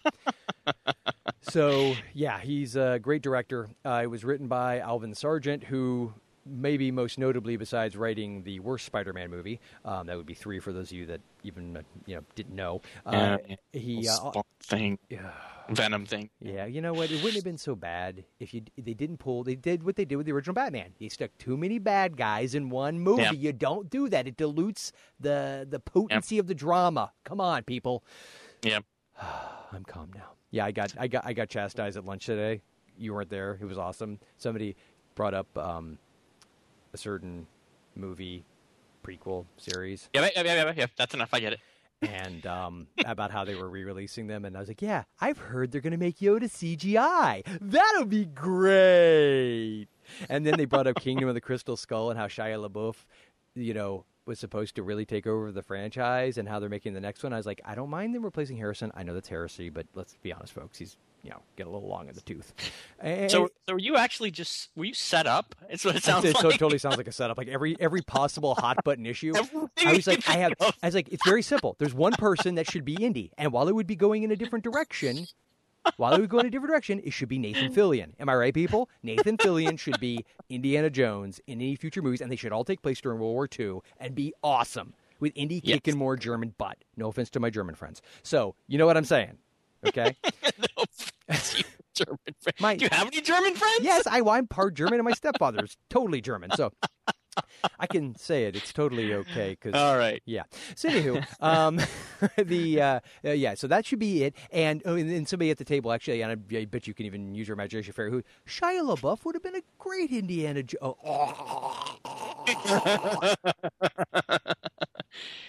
so 1.41 1.95
yeah, 2.13 2.39
he's 2.39 2.75
a 2.75 2.99
great 3.01 3.21
director. 3.21 3.69
Uh, 3.85 4.01
it 4.03 4.07
was 4.07 4.23
written 4.23 4.47
by 4.47 4.79
Alvin 4.79 5.15
Sargent, 5.15 5.63
who 5.63 6.13
maybe 6.45 6.91
most 6.91 7.17
notably, 7.17 7.57
besides 7.57 7.95
writing 7.95 8.43
the 8.43 8.59
worst 8.59 8.85
Spider-Man 8.85 9.29
movie, 9.29 9.59
um, 9.85 10.07
that 10.07 10.17
would 10.17 10.25
be 10.25 10.33
three 10.33 10.59
for 10.59 10.71
those 10.73 10.91
of 10.91 10.97
you 10.97 11.05
that 11.07 11.21
even 11.43 11.77
uh, 11.77 11.81
you 12.05 12.15
know 12.15 12.21
didn't 12.35 12.55
know. 12.55 12.81
Uh, 13.05 13.37
Yeah. 13.47 13.55
he 13.73 14.07
uh, 14.07 14.41
thing, 14.63 14.97
yeah. 15.09 15.31
Venom 15.69 16.05
thing. 16.05 16.29
Yeah, 16.41 16.65
you 16.65 16.81
know 16.81 16.91
what? 16.93 17.11
It 17.11 17.17
wouldn't 17.17 17.35
have 17.35 17.43
been 17.43 17.57
so 17.57 17.75
bad 17.75 18.25
if 18.39 18.53
you 18.53 18.61
they 18.77 18.93
didn't 18.93 19.17
pull. 19.17 19.43
They 19.43 19.55
did 19.55 19.83
what 19.83 19.95
they 19.95 20.05
did 20.05 20.15
with 20.17 20.25
the 20.25 20.33
original 20.33 20.53
Batman. 20.53 20.93
They 20.99 21.07
stuck 21.07 21.29
too 21.37 21.55
many 21.55 21.79
bad 21.79 22.17
guys 22.17 22.55
in 22.55 22.69
one 22.69 22.99
movie. 22.99 23.23
Yeah. 23.23 23.31
You 23.31 23.53
don't 23.53 23.89
do 23.89 24.09
that. 24.09 24.27
It 24.27 24.37
dilutes 24.37 24.91
the 25.19 25.65
the 25.69 25.79
potency 25.79 26.39
of 26.39 26.47
the 26.47 26.55
drama. 26.55 27.13
Come 27.23 27.39
on, 27.39 27.63
people. 27.63 28.03
Yeah. 28.63 28.79
I'm 29.71 29.85
calm 29.85 30.11
now. 30.13 30.31
Yeah, 30.49 30.65
I 30.65 30.71
got 30.71 30.93
I 30.99 31.07
got 31.07 31.25
I 31.25 31.33
got 31.33 31.47
chastised 31.49 31.95
at 31.95 32.03
lunch 32.05 32.25
today. 32.25 32.61
You 32.97 33.13
weren't 33.13 33.29
there. 33.29 33.57
It 33.61 33.65
was 33.65 33.77
awesome. 33.77 34.19
Somebody 34.37 34.75
brought 35.15 35.33
up 35.33 35.57
um, 35.57 35.97
a 36.93 36.97
certain 36.97 37.47
movie 37.95 38.43
prequel 39.03 39.45
series 39.57 40.09
Yeah, 40.13 40.29
yeah, 40.35 40.43
yeah, 40.43 40.53
yeah, 40.53 40.73
yeah. 40.77 40.85
That's 40.97 41.13
enough. 41.13 41.29
I 41.33 41.39
get 41.39 41.53
it. 41.53 41.59
and 42.01 42.45
um, 42.47 42.87
about 43.05 43.31
how 43.31 43.45
they 43.45 43.55
were 43.55 43.69
re-releasing 43.69 44.27
them, 44.27 44.43
and 44.45 44.55
I 44.55 44.59
was 44.59 44.69
like, 44.69 44.81
"Yeah, 44.81 45.03
I've 45.19 45.37
heard 45.37 45.71
they're 45.71 45.81
going 45.81 45.91
to 45.91 45.97
make 45.97 46.17
Yoda 46.19 46.43
CGI. 46.45 47.43
That'll 47.61 48.05
be 48.05 48.25
great." 48.25 49.87
And 50.29 50.45
then 50.45 50.57
they 50.57 50.65
brought 50.65 50.87
up 50.87 50.95
Kingdom 50.95 51.29
of 51.29 51.35
the 51.35 51.41
Crystal 51.41 51.77
Skull 51.77 52.09
and 52.09 52.19
how 52.19 52.27
Shia 52.27 52.67
LaBeouf, 52.67 52.95
you 53.55 53.73
know, 53.73 54.05
was 54.25 54.39
supposed 54.39 54.75
to 54.75 54.83
really 54.83 55.05
take 55.05 55.27
over 55.27 55.51
the 55.51 55.61
franchise, 55.61 56.37
and 56.37 56.49
how 56.49 56.59
they're 56.59 56.69
making 56.69 56.93
the 56.93 57.01
next 57.01 57.23
one. 57.23 57.33
I 57.33 57.37
was 57.37 57.45
like, 57.45 57.61
I 57.65 57.75
don't 57.75 57.89
mind 57.89 58.15
them 58.15 58.23
replacing 58.23 58.57
Harrison. 58.57 58.91
I 58.95 59.03
know 59.03 59.13
that's 59.13 59.29
heresy, 59.29 59.69
but 59.69 59.85
let's 59.93 60.15
be 60.21 60.33
honest, 60.33 60.53
folks. 60.53 60.77
He's 60.79 60.97
you 61.23 61.29
know 61.29 61.41
get 61.55 61.67
a 61.67 61.69
little 61.69 61.87
long 61.87 62.07
in 62.09 62.15
the 62.15 62.21
tooth. 62.21 62.53
And 62.99 63.29
So, 63.31 63.49
so 63.67 63.73
were 63.73 63.79
you 63.79 63.95
actually 63.97 64.31
just 64.31 64.69
were 64.75 64.85
you 64.85 64.93
set 64.93 65.27
up? 65.27 65.55
It's 65.69 65.85
what 65.85 65.95
it 65.95 65.97
it 65.99 66.03
sounds 66.03 66.29
so- 66.31 66.47
like. 66.49 66.57
totally 66.59 66.77
sounds 66.79 66.97
like 66.97 67.07
a 67.07 67.11
setup. 67.11 67.37
Like 67.37 67.47
every 67.47 67.75
every 67.79 68.01
possible 68.01 68.55
hot 68.55 68.83
button 68.83 69.05
issue. 69.05 69.33
I 69.85 69.93
was 69.93 70.07
like, 70.07 70.27
I 70.29 70.33
have. 70.37 70.53
I 70.61 70.73
was 70.87 70.95
like, 70.95 71.09
it's 71.09 71.25
very 71.25 71.41
simple. 71.41 71.75
There's 71.79 71.93
one 71.93 72.13
person 72.13 72.55
that 72.55 72.69
should 72.69 72.85
be 72.85 72.95
Indy, 73.03 73.31
and 73.37 73.51
while 73.51 73.67
it 73.67 73.75
would 73.75 73.87
be 73.87 73.95
going 73.95 74.23
in 74.23 74.31
a 74.31 74.35
different 74.35 74.63
direction, 74.63 75.27
while 75.97 76.13
it 76.13 76.19
would 76.21 76.29
go 76.29 76.39
in 76.39 76.45
a 76.45 76.49
different 76.49 76.71
direction, 76.71 77.01
it 77.03 77.11
should 77.11 77.29
be 77.29 77.37
Nathan 77.39 77.73
Fillion. 77.73 78.13
Am 78.19 78.29
I 78.29 78.35
right, 78.35 78.53
people? 78.53 78.89
Nathan 79.03 79.37
Fillion 79.37 79.79
should 79.79 79.99
be 79.99 80.25
Indiana 80.49 80.89
Jones 80.89 81.39
in 81.47 81.59
any 81.61 81.75
future 81.75 82.01
movies, 82.01 82.21
and 82.21 82.31
they 82.31 82.35
should 82.35 82.51
all 82.51 82.63
take 82.63 82.81
place 82.81 83.01
during 83.01 83.19
World 83.19 83.33
War 83.33 83.49
II 83.59 83.79
and 83.99 84.13
be 84.13 84.33
awesome 84.43 84.93
with 85.19 85.31
Indy 85.35 85.61
Yes. 85.63 85.75
kicking 85.77 85.97
more 85.97 86.15
German 86.17 86.53
butt. 86.57 86.77
No 86.97 87.07
offense 87.09 87.29
to 87.31 87.39
my 87.39 87.49
German 87.49 87.75
friends. 87.75 88.01
So 88.23 88.55
you 88.67 88.77
know 88.77 88.85
what 88.85 88.95
I'm 88.97 89.05
saying, 89.05 89.37
okay? 89.87 90.15
No 91.31 91.37
offense, 91.37 91.57
you 91.57 91.63
German 91.93 92.17
friend. 92.41 92.55
My- 92.59 92.75
Do 92.75 92.85
you 92.85 92.89
have 92.91 93.07
any 93.07 93.21
German 93.21 93.53
friends? 93.55 93.79
yes, 93.81 94.07
I, 94.07 94.21
I'm 94.21 94.47
part 94.47 94.73
German, 94.75 94.95
and 94.95 95.03
my 95.05 95.13
stepfather's 95.13 95.77
totally 95.89 96.21
German, 96.21 96.51
so 96.55 96.71
I 97.79 97.87
can 97.87 98.15
say 98.15 98.43
it. 98.45 98.55
It's 98.57 98.73
totally 98.73 99.13
okay 99.13 99.51
because 99.61 99.73
All 99.79 99.97
right. 99.97 100.21
Yeah. 100.25 100.43
So 100.75 100.89
anywho, 100.89 101.25
um, 101.41 101.79
the 102.37 102.81
uh, 102.81 102.99
uh, 103.25 103.31
yeah. 103.31 103.53
So 103.55 103.67
that 103.67 103.85
should 103.85 103.99
be 103.99 104.23
it. 104.23 104.35
And 104.51 104.81
oh, 104.85 104.95
and, 104.95 105.09
and 105.09 105.27
somebody 105.27 105.49
at 105.49 105.57
the 105.57 105.63
table 105.63 105.91
actually, 105.93 106.21
and 106.21 106.31
I, 106.53 106.57
I 106.57 106.65
bet 106.65 106.87
you 106.87 106.93
can 106.93 107.05
even 107.05 107.33
use 107.33 107.47
your 107.47 107.53
imagination 107.53 107.93
for 107.93 108.09
who 108.09 108.21
Shia 108.47 108.81
LaBeouf 108.95 109.23
would 109.25 109.35
have 109.35 109.43
been 109.43 109.55
a 109.55 109.61
great 109.79 110.11
Indiana. 110.11 110.63
Jo- 110.63 110.97
oh. 111.03 111.97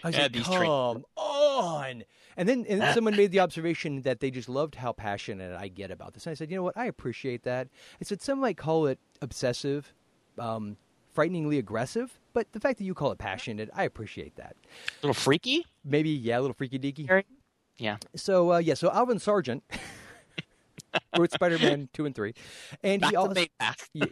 I 0.04 0.08
was 0.08 0.14
Yeah, 0.16 0.22
like, 0.22 0.44
come 0.44 1.04
on. 1.16 2.04
And 2.36 2.48
then 2.48 2.64
and 2.68 2.80
then 2.80 2.94
someone 2.94 3.16
made 3.16 3.30
the 3.30 3.40
observation 3.40 4.02
that 4.02 4.20
they 4.20 4.30
just 4.30 4.48
loved 4.48 4.76
how 4.76 4.92
passionate 4.92 5.54
I 5.56 5.68
get 5.68 5.90
about 5.90 6.14
this. 6.14 6.26
And 6.26 6.30
I 6.30 6.34
said, 6.34 6.50
you 6.50 6.56
know 6.56 6.62
what? 6.62 6.76
I 6.76 6.86
appreciate 6.86 7.42
that. 7.44 7.68
I 8.00 8.04
said 8.04 8.22
some 8.22 8.40
might 8.40 8.56
call 8.56 8.86
it 8.86 8.98
obsessive, 9.20 9.92
um, 10.38 10.76
frighteningly 11.12 11.58
aggressive, 11.58 12.18
but 12.32 12.50
the 12.52 12.60
fact 12.60 12.78
that 12.78 12.84
you 12.84 12.94
call 12.94 13.12
it 13.12 13.18
passionate, 13.18 13.68
I 13.74 13.84
appreciate 13.84 14.36
that 14.36 14.56
A 15.02 15.06
little 15.06 15.14
freaky. 15.14 15.66
maybe 15.84 16.10
yeah, 16.10 16.38
a 16.38 16.40
little 16.40 16.54
freaky 16.54 16.78
deaky. 16.78 17.24
Yeah. 17.78 17.96
So 18.16 18.52
uh, 18.54 18.58
yeah, 18.58 18.74
so 18.74 18.90
Alvin 18.90 19.18
Sargent 19.18 19.62
wrote 21.18 21.32
Spider-Man 21.32 21.88
two 21.92 22.06
and 22.06 22.14
three, 22.14 22.34
and 22.82 23.04
he 23.04 23.16
also 23.16 23.44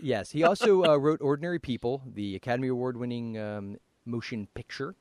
yes 0.01 0.31
he 0.31 0.43
also 0.45 0.85
uh, 0.85 0.97
wrote 0.97 1.21
Ordinary 1.21 1.59
People, 1.59 2.03
the 2.07 2.37
Academy 2.37 2.69
Award-winning 2.69 3.39
um, 3.39 3.77
motion 4.05 4.49
picture. 4.55 4.95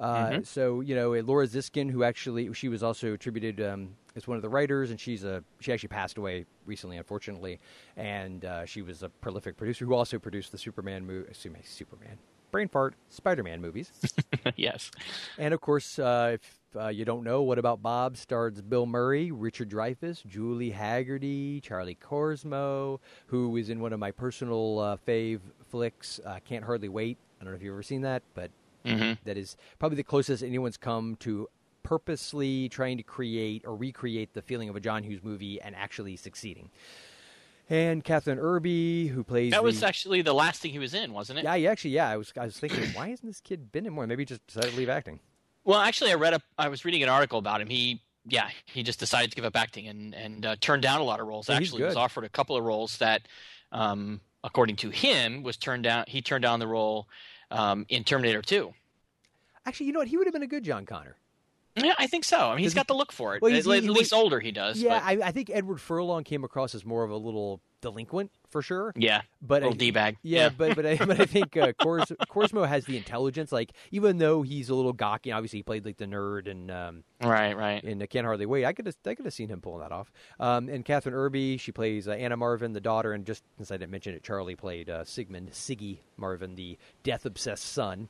Uh, 0.00 0.30
Mhm. 0.30 0.46
So 0.46 0.80
you 0.80 0.94
know 0.94 1.10
Laura 1.20 1.46
Ziskin, 1.46 1.90
who 1.90 2.04
actually 2.04 2.52
she 2.52 2.68
was 2.68 2.82
also 2.82 3.12
attributed 3.14 3.60
um, 3.60 3.96
as 4.14 4.26
one 4.28 4.36
of 4.36 4.42
the 4.42 4.48
writers, 4.48 4.90
and 4.90 5.00
she's 5.00 5.24
a 5.24 5.42
she 5.60 5.72
actually 5.72 5.88
passed 5.88 6.18
away 6.18 6.44
recently, 6.66 6.96
unfortunately, 6.96 7.58
and 7.96 8.44
uh, 8.44 8.64
she 8.64 8.82
was 8.82 9.02
a 9.02 9.08
prolific 9.08 9.56
producer 9.56 9.84
who 9.84 9.94
also 9.94 10.18
produced 10.18 10.52
the 10.52 10.58
Superman 10.58 11.04
movie. 11.06 11.28
Excuse 11.28 11.52
me, 11.54 11.60
Superman. 11.64 12.18
Brain 12.50 12.68
fart, 12.68 12.94
Spider-Man 13.10 13.60
movies. 13.60 13.92
yes. 14.56 14.90
And 15.36 15.52
of 15.52 15.60
course, 15.60 15.98
uh, 15.98 16.36
if 16.40 16.58
uh, 16.80 16.88
you 16.88 17.04
don't 17.04 17.22
know, 17.22 17.42
What 17.42 17.58
About 17.58 17.82
Bob 17.82 18.16
stars 18.16 18.62
Bill 18.62 18.86
Murray, 18.86 19.30
Richard 19.30 19.68
Dreyfuss, 19.68 20.24
Julie 20.24 20.70
Hagerty, 20.72 21.62
Charlie 21.62 21.98
Korsmo, 22.00 23.00
who 23.26 23.54
is 23.56 23.68
in 23.68 23.80
one 23.80 23.92
of 23.92 24.00
my 24.00 24.10
personal 24.12 24.78
uh, 24.78 24.96
fave 25.06 25.40
flicks, 25.68 26.20
uh, 26.24 26.38
Can't 26.42 26.64
Hardly 26.64 26.88
Wait. 26.88 27.18
I 27.38 27.44
don't 27.44 27.52
know 27.52 27.56
if 27.56 27.62
you've 27.62 27.74
ever 27.74 27.82
seen 27.82 28.00
that, 28.02 28.22
but 28.34 28.50
hmm 28.88 29.12
that 29.24 29.36
is 29.36 29.56
probably 29.78 29.96
the 29.96 30.04
closest 30.04 30.42
anyone's 30.42 30.76
come 30.76 31.16
to 31.20 31.48
purposely 31.82 32.68
trying 32.68 32.96
to 32.96 33.02
create 33.02 33.64
or 33.66 33.74
recreate 33.74 34.34
the 34.34 34.42
feeling 34.42 34.68
of 34.68 34.76
a 34.76 34.80
John 34.80 35.02
Hughes 35.02 35.20
movie 35.22 35.60
and 35.60 35.74
actually 35.74 36.16
succeeding. 36.16 36.70
And 37.70 38.02
Kathryn 38.04 38.38
Erbe, 38.38 39.08
who 39.10 39.22
plays 39.22 39.52
That 39.52 39.62
was 39.64 39.80
the- 39.80 39.86
actually 39.86 40.22
the 40.22 40.32
last 40.34 40.60
thing 40.62 40.70
he 40.72 40.78
was 40.78 40.94
in, 40.94 41.12
wasn't 41.12 41.38
it? 41.40 41.44
yeah, 41.44 41.54
yeah, 41.54 41.70
actually, 41.70 41.90
yeah. 41.90 42.08
I 42.08 42.16
was, 42.16 42.32
I 42.38 42.44
was 42.46 42.58
thinking, 42.58 42.82
why 42.94 43.08
hasn't 43.08 43.28
this 43.28 43.40
kid 43.40 43.70
been 43.72 43.84
in 43.86 43.92
more? 43.92 44.06
Maybe 44.06 44.22
he 44.22 44.26
just 44.26 44.46
decided 44.46 44.70
to 44.70 44.76
leave 44.76 44.88
acting. 44.88 45.20
Well, 45.64 45.78
actually, 45.78 46.10
I 46.12 46.14
read 46.14 46.32
a. 46.34 46.40
I 46.56 46.68
was 46.68 46.86
reading 46.86 47.02
an 47.02 47.10
article 47.10 47.38
about 47.38 47.60
him. 47.60 47.68
He, 47.68 48.00
yeah, 48.26 48.48
he 48.64 48.82
just 48.82 48.98
decided 48.98 49.30
to 49.30 49.36
give 49.36 49.44
up 49.44 49.54
acting 49.54 49.86
and 49.86 50.14
and 50.14 50.46
uh, 50.46 50.56
turned 50.60 50.82
down 50.82 51.00
a 51.00 51.04
lot 51.04 51.20
of 51.20 51.26
roles. 51.26 51.48
Yeah, 51.50 51.56
actually, 51.56 51.82
was 51.82 51.96
offered 51.96 52.24
a 52.24 52.30
couple 52.30 52.56
of 52.56 52.64
roles 52.64 52.96
that, 52.98 53.28
um, 53.70 54.22
according 54.42 54.76
to 54.76 54.88
him, 54.88 55.42
was 55.42 55.58
turned 55.58 55.82
down. 55.84 56.04
He 56.08 56.22
turned 56.22 56.40
down 56.42 56.58
the 56.58 56.66
role 56.66 57.06
um, 57.50 57.86
in 57.88 58.04
Terminator 58.04 58.42
Two. 58.42 58.74
Actually, 59.66 59.86
you 59.86 59.92
know 59.92 59.98
what? 60.00 60.08
He 60.08 60.16
would 60.16 60.26
have 60.26 60.32
been 60.32 60.42
a 60.42 60.46
good 60.48 60.64
John 60.64 60.86
Connor. 60.86 61.16
Yeah, 61.76 61.94
I 61.98 62.06
think 62.06 62.24
so. 62.24 62.38
I 62.38 62.54
mean, 62.56 62.64
he's 62.64 62.74
got 62.74 62.88
the 62.88 62.94
look 62.94 63.12
for 63.12 63.36
it. 63.36 63.42
Well, 63.42 63.54
at, 63.54 63.64
he- 63.64 63.80
least 63.88 64.12
older, 64.12 64.40
he 64.40 64.50
does. 64.50 64.80
Yeah, 64.82 65.00
I, 65.02 65.18
I 65.22 65.30
think 65.32 65.50
Edward 65.52 65.80
Furlong 65.80 66.24
came 66.24 66.42
across 66.44 66.74
as 66.74 66.84
more 66.84 67.04
of 67.04 67.10
a 67.10 67.16
little 67.16 67.60
delinquent 67.80 68.30
for 68.48 68.62
sure. 68.62 68.92
yeah, 68.96 69.22
But 69.42 69.62
little 69.62 69.74
I, 69.74 69.76
d 69.76 69.90
bag. 69.90 70.16
yeah, 70.22 70.48
but 70.48 70.74
but 70.74 70.86
I, 70.86 70.96
but 71.04 71.20
I 71.20 71.26
think 71.26 71.56
uh, 71.56 71.72
Cors, 71.74 72.04
Korsmo 72.30 72.66
has 72.66 72.84
the 72.86 72.96
intelligence. 72.96 73.52
Like 73.52 73.72
even 73.90 74.18
though 74.18 74.42
he's 74.42 74.68
a 74.68 74.74
little 74.74 74.92
gawky, 74.92 75.32
obviously 75.32 75.60
he 75.60 75.62
played 75.62 75.84
like 75.84 75.96
the 75.96 76.06
nerd 76.06 76.50
and 76.50 76.70
um, 76.70 77.04
right, 77.22 77.56
right. 77.56 77.82
and 77.82 78.02
uh, 78.02 78.06
Can't 78.06 78.24
Hardly 78.26 78.46
Wait. 78.46 78.64
I 78.64 78.72
could 78.72 78.86
have 78.86 78.96
I 79.06 79.14
could 79.14 79.24
have 79.24 79.34
seen 79.34 79.48
him 79.48 79.60
pulling 79.60 79.80
that 79.80 79.92
off. 79.92 80.10
Um, 80.40 80.68
and 80.68 80.84
Kathryn 80.84 81.12
Erbe, 81.12 81.60
she 81.60 81.72
plays 81.72 82.08
uh, 82.08 82.12
Anna 82.12 82.36
Marvin, 82.36 82.72
the 82.72 82.80
daughter, 82.80 83.12
and 83.12 83.24
just 83.26 83.42
since 83.56 83.70
I 83.70 83.76
didn't 83.76 83.90
mention 83.90 84.14
it, 84.14 84.22
Charlie 84.22 84.56
played 84.56 84.88
uh, 84.90 85.04
Sigmund 85.04 85.50
Siggy 85.52 85.98
Marvin, 86.16 86.54
the 86.54 86.78
death 87.02 87.26
obsessed 87.26 87.64
son. 87.66 88.08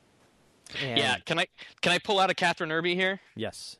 And, 0.82 0.98
Yeah, 0.98 1.16
can 1.24 1.38
I 1.38 1.46
can 1.80 1.92
I 1.92 1.98
pull 1.98 2.18
out 2.18 2.30
a 2.30 2.34
Kathryn 2.34 2.68
Erbe 2.68 2.94
here? 2.94 3.20
Yes. 3.34 3.76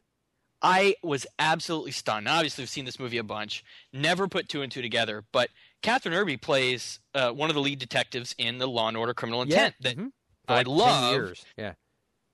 I 0.61 0.97
was 1.05 1.25
absolutely 1.39 1.93
stunned. 1.93 2.27
Obviously, 2.27 2.63
we've 2.63 2.69
seen 2.69 2.85
this 2.85 2.99
movie 2.99 3.19
a 3.19 3.23
bunch. 3.23 3.63
Never 3.93 4.27
put 4.27 4.49
two 4.49 4.63
and 4.63 4.73
two 4.73 4.83
together. 4.83 5.23
But 5.31 5.51
Kathryn 5.83 6.13
Erbe 6.13 6.41
plays 6.41 7.01
uh, 7.15 7.31
one 7.31 7.51
of 7.51 7.55
the 7.55 7.61
lead 7.61 7.79
detectives 7.79 8.35
in 8.39 8.59
the 8.59 8.67
Law 8.67 8.89
and 8.89 8.97
Order 8.97 9.15
Criminal 9.15 9.43
Intent. 9.43 9.75
yeah. 9.81 9.91
That 9.91 9.99
mhm. 9.99 10.11
For 10.47 10.53
I 10.55 10.63
love. 10.63 11.35
Yeah. 11.57 11.75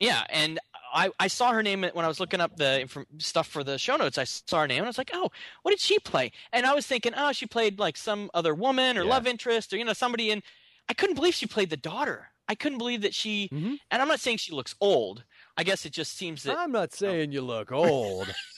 Yeah, 0.00 0.24
and 0.30 0.58
I, 0.92 1.10
I 1.18 1.28
saw 1.28 1.52
her 1.52 1.62
name 1.62 1.82
when 1.82 2.04
I 2.04 2.08
was 2.08 2.20
looking 2.20 2.40
up 2.40 2.56
the 2.56 2.80
inf- 2.82 2.98
stuff 3.18 3.46
for 3.46 3.62
the 3.64 3.78
show 3.78 3.96
notes. 3.96 4.18
I 4.18 4.24
saw 4.24 4.60
her 4.60 4.66
name 4.66 4.78
and 4.78 4.86
I 4.86 4.88
was 4.88 4.98
like, 4.98 5.10
oh, 5.14 5.30
what 5.62 5.70
did 5.70 5.80
she 5.80 5.98
play? 6.00 6.30
And 6.52 6.66
I 6.66 6.74
was 6.74 6.86
thinking, 6.86 7.12
oh, 7.16 7.32
she 7.32 7.46
played 7.46 7.78
like 7.78 7.96
some 7.96 8.30
other 8.34 8.54
woman 8.54 8.98
or 8.98 9.02
Yeah. 9.04 9.10
love 9.10 9.26
interest 9.26 9.72
or 9.72 9.76
you 9.76 9.84
know 9.84 9.92
somebody. 9.92 10.30
And 10.30 10.42
I 10.88 10.94
couldn't 10.94 11.14
believe 11.16 11.34
she 11.34 11.46
played 11.46 11.70
the 11.70 11.76
daughter. 11.76 12.28
I 12.48 12.54
couldn't 12.54 12.78
believe 12.78 13.02
that 13.02 13.14
she. 13.14 13.48
Mhm. 13.52 13.78
And 13.90 14.02
I'm 14.02 14.08
not 14.08 14.20
saying 14.20 14.38
she 14.38 14.52
looks 14.52 14.74
old. 14.80 15.24
I 15.56 15.62
guess 15.64 15.86
it 15.86 15.92
just 15.92 16.16
seems 16.16 16.42
that 16.42 16.58
I'm 16.58 16.72
not 16.72 16.92
saying 16.92 17.32
you 17.32 17.40
look 17.40 17.72
old. 17.72 18.34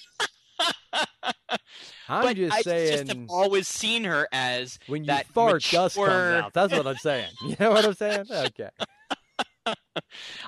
I'm 2.09 2.23
but 2.23 2.37
just 2.37 2.57
I 2.57 2.63
saying 2.63 3.07
just 3.07 3.19
always 3.31 3.67
seen 3.69 4.05
her 4.05 4.29
as 4.33 4.79
when 4.87 5.03
you 5.03 5.07
that 5.09 5.27
fart, 5.29 5.63
dust 5.71 5.97
comes 5.97 6.09
out. 6.09 6.53
That's 6.53 6.73
what 6.73 6.87
I'm 6.87 6.97
saying. 6.97 7.31
You 7.45 7.57
know 7.59 7.71
what 7.71 7.85
I'm 7.85 7.95
saying? 7.95 8.25
Okay. 8.31 8.69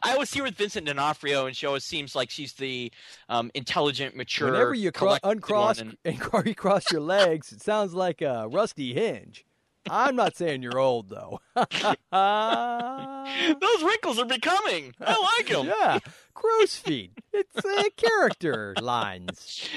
I 0.05 0.13
always 0.13 0.31
see 0.31 0.39
her 0.39 0.45
with 0.45 0.55
Vincent 0.55 0.87
D'Onofrio, 0.87 1.47
and 1.47 1.57
she 1.57 1.67
always 1.67 1.83
seems 1.85 2.15
like 2.15 2.31
she's 2.31 2.53
the 2.53 2.93
um, 3.29 3.51
intelligent, 3.55 4.15
mature. 4.15 4.53
Whenever 4.53 4.75
you 4.75 4.93
cro- 4.93 5.17
uncross 5.25 5.81
and- 5.81 5.97
and 6.05 6.21
cro- 6.21 6.43
recross 6.43 6.93
your 6.93 7.01
legs, 7.01 7.51
it 7.51 7.61
sounds 7.61 7.95
like 7.95 8.23
a 8.23 8.47
rusty 8.49 8.95
hinge. 8.95 9.45
I'm 9.91 10.17
not 10.17 10.37
saying 10.37 10.63
you're 10.63 10.79
old 10.79 11.09
though. 11.09 11.41
those 11.57 11.73
wrinkles 13.83 14.19
are 14.19 14.25
becoming. 14.25 14.95
I 15.01 15.37
like 15.39 15.49
them. 15.49 15.67
yeah, 15.67 15.99
crow's 16.35 16.77
feet. 16.77 17.13
It's 17.33 17.65
uh, 17.65 17.83
character 17.97 18.75
lines. 18.81 19.69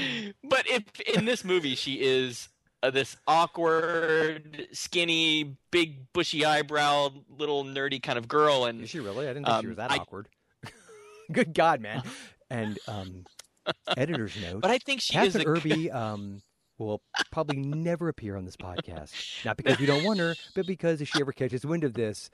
But 0.43 0.67
if 0.67 0.83
in 1.01 1.25
this 1.25 1.43
movie 1.43 1.75
she 1.75 1.95
is 2.01 2.49
uh, 2.83 2.89
this 2.91 3.15
awkward, 3.27 4.67
skinny, 4.71 5.57
big, 5.71 6.11
bushy 6.13 6.45
eyebrow, 6.45 7.09
little 7.37 7.63
nerdy 7.63 8.01
kind 8.01 8.17
of 8.17 8.27
girl, 8.27 8.65
and 8.65 8.81
Is 8.81 8.89
she 8.89 8.99
really? 8.99 9.25
I 9.27 9.33
didn't 9.33 9.45
think 9.45 9.55
she 9.61 9.65
Um, 9.65 9.67
was 9.69 9.77
that 9.77 9.91
I- 9.91 9.97
awkward. 9.97 10.27
Good 11.31 11.53
God, 11.53 11.79
man! 11.81 12.03
And 12.49 12.77
um, 12.87 13.25
editor's 13.97 14.35
note: 14.41 14.61
but 14.61 14.71
I 14.71 14.77
think 14.79 15.01
she 15.01 15.17
is 15.17 15.33
Kathryn 15.35 15.41
a 15.41 15.45
Erbe 15.45 15.93
um, 15.95 16.41
will 16.85 17.01
probably 17.31 17.57
never 17.57 18.09
appear 18.09 18.35
on 18.37 18.45
this 18.45 18.57
podcast. 18.57 19.43
Not 19.45 19.57
because 19.57 19.79
we 19.79 19.85
don't 19.85 20.03
want 20.03 20.19
her, 20.19 20.35
but 20.55 20.65
because 20.67 21.01
if 21.01 21.09
she 21.09 21.21
ever 21.21 21.31
catches 21.31 21.65
wind 21.65 21.83
of 21.83 21.93
this, 21.93 22.29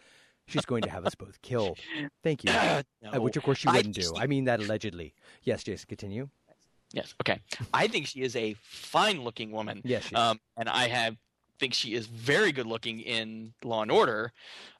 she's 0.47 0.65
going 0.65 0.81
to 0.83 0.89
have 0.89 1.05
us 1.05 1.15
both 1.15 1.41
killed. 1.41 1.79
Thank 2.23 2.43
you. 2.43 2.51
Uh, 2.53 2.83
No. 3.13 3.21
which, 3.21 3.37
of 3.37 3.43
course, 3.43 3.57
she 3.59 3.67
wouldn't 3.69 3.93
do. 3.95 4.01
just- 4.01 4.17
I 4.19 4.27
mean 4.27 4.45
that 4.45 4.59
allegedly. 4.59 5.13
Yes, 5.43 5.63
Jason, 5.63 5.85
continue. 5.87 6.29
Yes. 6.93 7.13
Okay. 7.21 7.39
I 7.73 7.87
think 7.87 8.07
she 8.07 8.21
is 8.21 8.35
a 8.35 8.55
fine-looking 8.61 9.51
woman. 9.51 9.81
Yes, 9.83 10.03
she 10.05 10.15
is. 10.15 10.19
Um, 10.21 10.39
and 10.55 10.69
I 10.69 10.87
have 10.87 11.17
think 11.59 11.73
she 11.73 11.93
is 11.95 12.05
very 12.07 12.51
good-looking 12.51 12.99
in 13.01 13.53
Law 13.63 13.81
and 13.81 13.91
Order. 13.91 14.31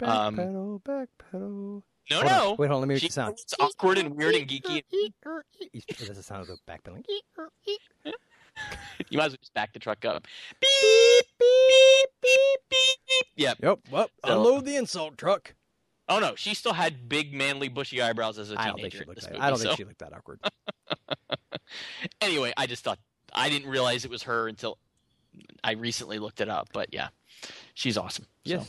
um, 0.02 0.36
Backpedal, 0.38 0.82
backpedal. 0.84 1.82
No, 2.10 2.16
Hold 2.22 2.26
no. 2.26 2.52
on. 2.52 2.56
Wait, 2.58 2.68
hold 2.68 2.76
on. 2.76 2.80
Let 2.82 2.88
me 2.88 2.94
make 2.96 3.02
She- 3.02 3.08
the 3.08 3.14
sound. 3.14 3.34
It's 3.34 3.54
awkward 3.60 3.98
and 3.98 4.16
weird 4.16 4.36
and 4.36 4.48
geeky. 4.48 4.84
That's 6.00 6.08
the 6.18 6.24
sound 6.24 6.42
of 6.44 6.48
the 6.48 6.58
backpedaling. 6.72 7.04
You 9.10 9.18
might 9.20 9.26
as 9.26 9.32
well 9.34 9.38
just 9.40 9.54
back 9.54 9.72
the 9.74 9.80
truck 9.80 10.04
up. 10.06 10.26
Beep 10.60 11.26
beep 11.40 12.10
beep 12.22 12.60
beep 12.70 13.00
beep. 13.08 13.26
Yep. 13.36 13.58
Yep. 13.62 13.80
Well, 13.92 14.10
So- 14.26 14.32
unload 14.38 14.66
the 14.66 14.76
insult 14.76 15.18
truck. 15.18 15.54
Oh 16.10 16.20
no, 16.20 16.36
she 16.36 16.54
still 16.54 16.74
had 16.74 17.08
big, 17.10 17.34
manly, 17.34 17.68
bushy 17.70 18.02
eyebrows 18.02 18.40
as 18.40 18.50
a 18.52 18.56
teenager. 18.56 18.68
I 18.68 18.72
don't 18.72 18.82
think 18.82 18.94
she 18.94 19.04
looked 19.06 19.22
that. 19.22 19.32
movie, 19.34 19.42
I 19.42 19.50
don't 19.50 19.60
so- 19.60 19.64
think 19.66 19.78
she 19.78 19.84
looked 19.86 20.00
that 20.00 20.14
awkward. 20.14 20.40
Anyway, 22.22 22.54
I 22.58 22.66
just 22.66 22.84
thought 22.84 23.00
I 23.34 23.50
didn't 23.50 23.70
realize 23.70 24.06
it 24.06 24.12
was 24.12 24.24
her 24.24 24.48
until 24.48 24.78
I 25.64 25.74
recently 25.74 26.18
looked 26.20 26.40
it 26.42 26.50
up. 26.50 26.70
But 26.74 26.94
yeah, 26.94 27.10
she's 27.74 27.98
awesome. 27.98 28.26
So. 28.46 28.66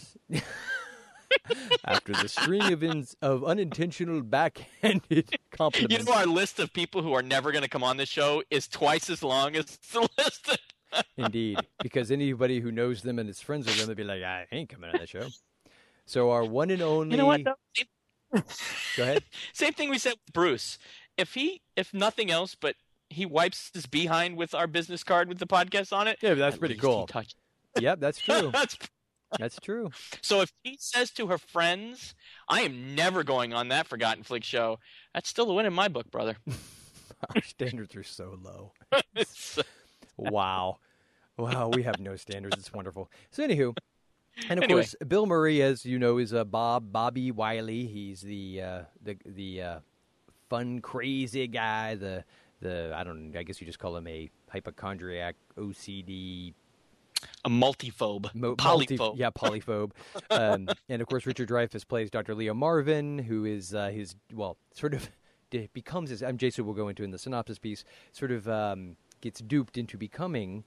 After 1.85 2.13
the 2.13 2.29
string 2.29 2.73
of 2.73 2.83
of 3.23 3.45
unintentional 3.45 4.23
backhanded 4.23 5.37
compliments. 5.51 5.97
You 5.99 6.05
know, 6.05 6.13
our 6.19 6.27
list 6.27 6.59
of 6.59 6.73
people 6.73 7.03
who 7.03 7.13
are 7.13 7.23
never 7.23 7.53
going 7.53 7.63
to 7.63 7.69
come 7.69 7.83
on 7.83 7.97
this 7.97 8.09
show 8.09 8.43
is 8.51 8.69
twice 8.69 9.11
as 9.11 9.23
long 9.23 9.57
as 9.57 9.65
the 9.93 10.09
list. 10.19 10.49
Of... 10.93 11.05
Indeed, 11.17 11.59
because 11.83 12.11
anybody 12.11 12.61
who 12.61 12.73
knows 12.73 13.03
them 13.03 13.19
and 13.19 13.29
is 13.29 13.41
friends 13.41 13.67
with 13.67 13.79
them 13.79 13.89
would 13.89 13.97
be 13.97 14.05
like, 14.05 14.23
I 14.23 14.47
ain't 14.53 14.69
coming 14.69 14.91
on 14.91 14.99
that 14.99 15.09
show. 15.09 15.27
So 16.07 16.31
our 16.31 16.45
one 16.45 16.71
and 16.71 16.81
only. 16.83 17.11
You 17.13 17.19
know 17.19 17.27
what? 17.27 17.41
Same, 17.75 18.43
Go 18.97 19.03
ahead. 19.03 19.25
same 19.53 19.73
thing 19.73 19.91
we 19.91 19.99
said 19.99 20.13
with 20.13 20.33
Bruce. 20.33 20.79
If 21.17 21.35
he, 21.35 21.63
if 21.77 21.93
nothing 21.93 22.31
else, 22.31 22.55
but 22.55 22.77
he 23.11 23.27
wipes 23.27 23.71
his 23.75 23.87
behind 23.87 24.37
with 24.37 24.55
our 24.55 24.67
business 24.67 25.03
card 25.05 25.29
with 25.29 25.39
the 25.39 25.47
podcast 25.47 25.93
on 25.95 26.07
it. 26.09 26.19
Yeah, 26.23 26.35
that's 26.35 26.55
at 26.55 26.61
pretty 26.61 26.77
cool. 26.77 27.07
touched- 27.07 27.37
Yep, 27.79 28.01
that's 28.01 28.19
true. 28.19 28.51
That's 28.53 28.77
That's 29.37 29.59
true. 29.61 29.91
So 30.23 30.41
if 30.41 30.53
she 30.65 30.77
says 30.81 31.11
to 31.13 31.27
her 31.29 31.39
friends, 31.39 32.15
"I 32.49 32.63
am 32.63 32.95
never 32.95 33.23
going 33.25 33.53
on 33.53 33.69
that 33.69 33.87
Forgotten 33.87 34.23
Flick 34.23 34.45
show," 34.45 34.79
that's 35.15 35.29
still 35.29 35.51
a 35.51 35.55
win 35.55 35.67
in 35.67 35.73
my 35.75 35.89
book, 35.89 36.11
brother. 36.11 36.37
Our 37.35 37.43
standards 37.43 37.95
are 37.97 38.03
so 38.05 38.39
low. 38.43 38.73
Wow. 40.17 40.79
Wow, 41.37 41.69
we 41.69 41.85
have 41.85 42.01
no 42.01 42.17
standards. 42.17 42.59
It's 42.59 42.73
wonderful. 42.73 43.11
So, 43.31 43.47
anywho, 43.47 43.77
and 44.49 44.59
of 44.59 44.65
Anyway. 44.65 44.83
course, 44.83 44.95
Bill 45.07 45.27
Murray, 45.27 45.63
as 45.63 45.85
you 45.87 45.99
know, 45.99 46.19
is 46.19 46.35
uh, 46.35 46.45
Bob 46.45 46.91
Bobby 46.93 47.31
Wiley. 47.31 47.87
He's 47.87 48.21
the 48.21 48.63
uh, 48.63 48.81
the 49.03 49.17
the 49.25 49.63
uh, 49.63 49.79
fun, 50.49 50.81
crazy 50.81 51.47
guy. 51.47 51.95
The 51.95 52.25
the 52.61 52.93
I 52.97 53.05
don't. 53.05 53.37
I 53.37 53.45
guess 53.45 53.61
you 53.61 53.67
just 53.67 53.79
call 53.79 53.97
him 53.97 54.09
a 54.09 54.29
hypochondriac, 54.51 55.37
OCD, 55.57 56.55
a 57.45 57.51
multiphobe, 57.51 58.35
mo- 58.35 58.55
multi- 58.63 58.97
polyphobe. 58.97 59.19
yeah, 59.19 59.31
polyphobe. 59.31 59.93
um, 60.31 60.69
and 60.89 61.03
of 61.03 61.09
course, 61.09 61.27
Richard 61.27 61.49
Dreyfuss 61.49 61.87
plays 61.87 62.11
Dr. 62.11 62.35
Leo 62.35 62.55
Marvin, 62.55 63.19
who 63.19 63.45
is 63.45 63.75
uh, 63.75 63.89
his 63.89 64.17
well, 64.33 64.57
sort 64.75 64.95
of 64.95 65.11
becomes 65.73 66.11
his. 66.11 66.23
I'm 66.23 66.39
Jason. 66.39 66.67
will 66.67 66.75
go 66.75 66.89
into 66.89 67.03
in 67.05 67.11
the 67.11 67.19
synopsis 67.19 67.59
piece. 67.59 67.85
Sort 68.13 68.31
of 68.31 68.49
um, 68.49 68.97
gets 69.21 69.41
duped 69.41 69.79
into 69.79 69.97
becoming 69.97 70.65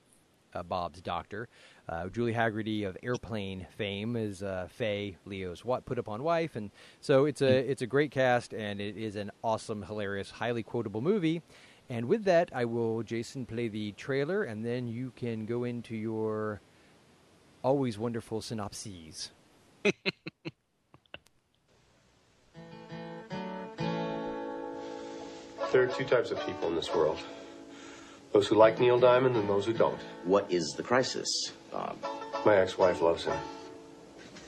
uh, 0.53 0.63
Bob's 0.63 1.01
doctor. 1.01 1.47
Uh, 1.87 2.07
Julie 2.07 2.33
Hagerty 2.33 2.87
of 2.87 2.97
Airplane 3.03 3.67
fame 3.77 4.15
is 4.15 4.43
uh, 4.43 4.67
Faye, 4.69 5.17
Leo's 5.25 5.65
what 5.65 5.85
put 5.85 5.97
upon 5.97 6.23
wife, 6.23 6.55
and 6.55 6.71
so 6.99 7.25
it's 7.25 7.41
a 7.41 7.69
it's 7.69 7.81
a 7.81 7.87
great 7.87 8.11
cast, 8.11 8.53
and 8.53 8.79
it 8.79 8.97
is 8.97 9.15
an 9.15 9.31
awesome, 9.43 9.83
hilarious, 9.83 10.31
highly 10.31 10.63
quotable 10.63 11.01
movie. 11.01 11.41
And 11.91 12.07
with 12.07 12.23
that, 12.23 12.49
I 12.55 12.63
will 12.63 13.03
Jason 13.03 13.45
play 13.45 13.67
the 13.67 13.91
trailer, 13.91 14.43
and 14.43 14.63
then 14.63 14.87
you 14.87 15.11
can 15.13 15.45
go 15.45 15.65
into 15.65 15.93
your 15.93 16.61
always 17.63 17.99
wonderful 17.99 18.41
synopses. 18.41 19.31
There 25.71 25.83
are 25.83 25.87
two 25.87 26.03
types 26.03 26.31
of 26.31 26.45
people 26.45 26.67
in 26.67 26.75
this 26.75 26.93
world 26.93 27.17
those 28.33 28.45
who 28.45 28.55
like 28.55 28.77
Neil 28.81 28.99
Diamond 28.99 29.37
and 29.37 29.47
those 29.47 29.65
who 29.65 29.71
don't. 29.71 30.01
What 30.25 30.51
is 30.51 30.73
the 30.75 30.83
crisis, 30.83 31.53
Bob? 31.71 31.95
My 32.45 32.57
ex 32.57 32.77
wife 32.77 33.01
loves 33.01 33.23
him. 33.23 33.37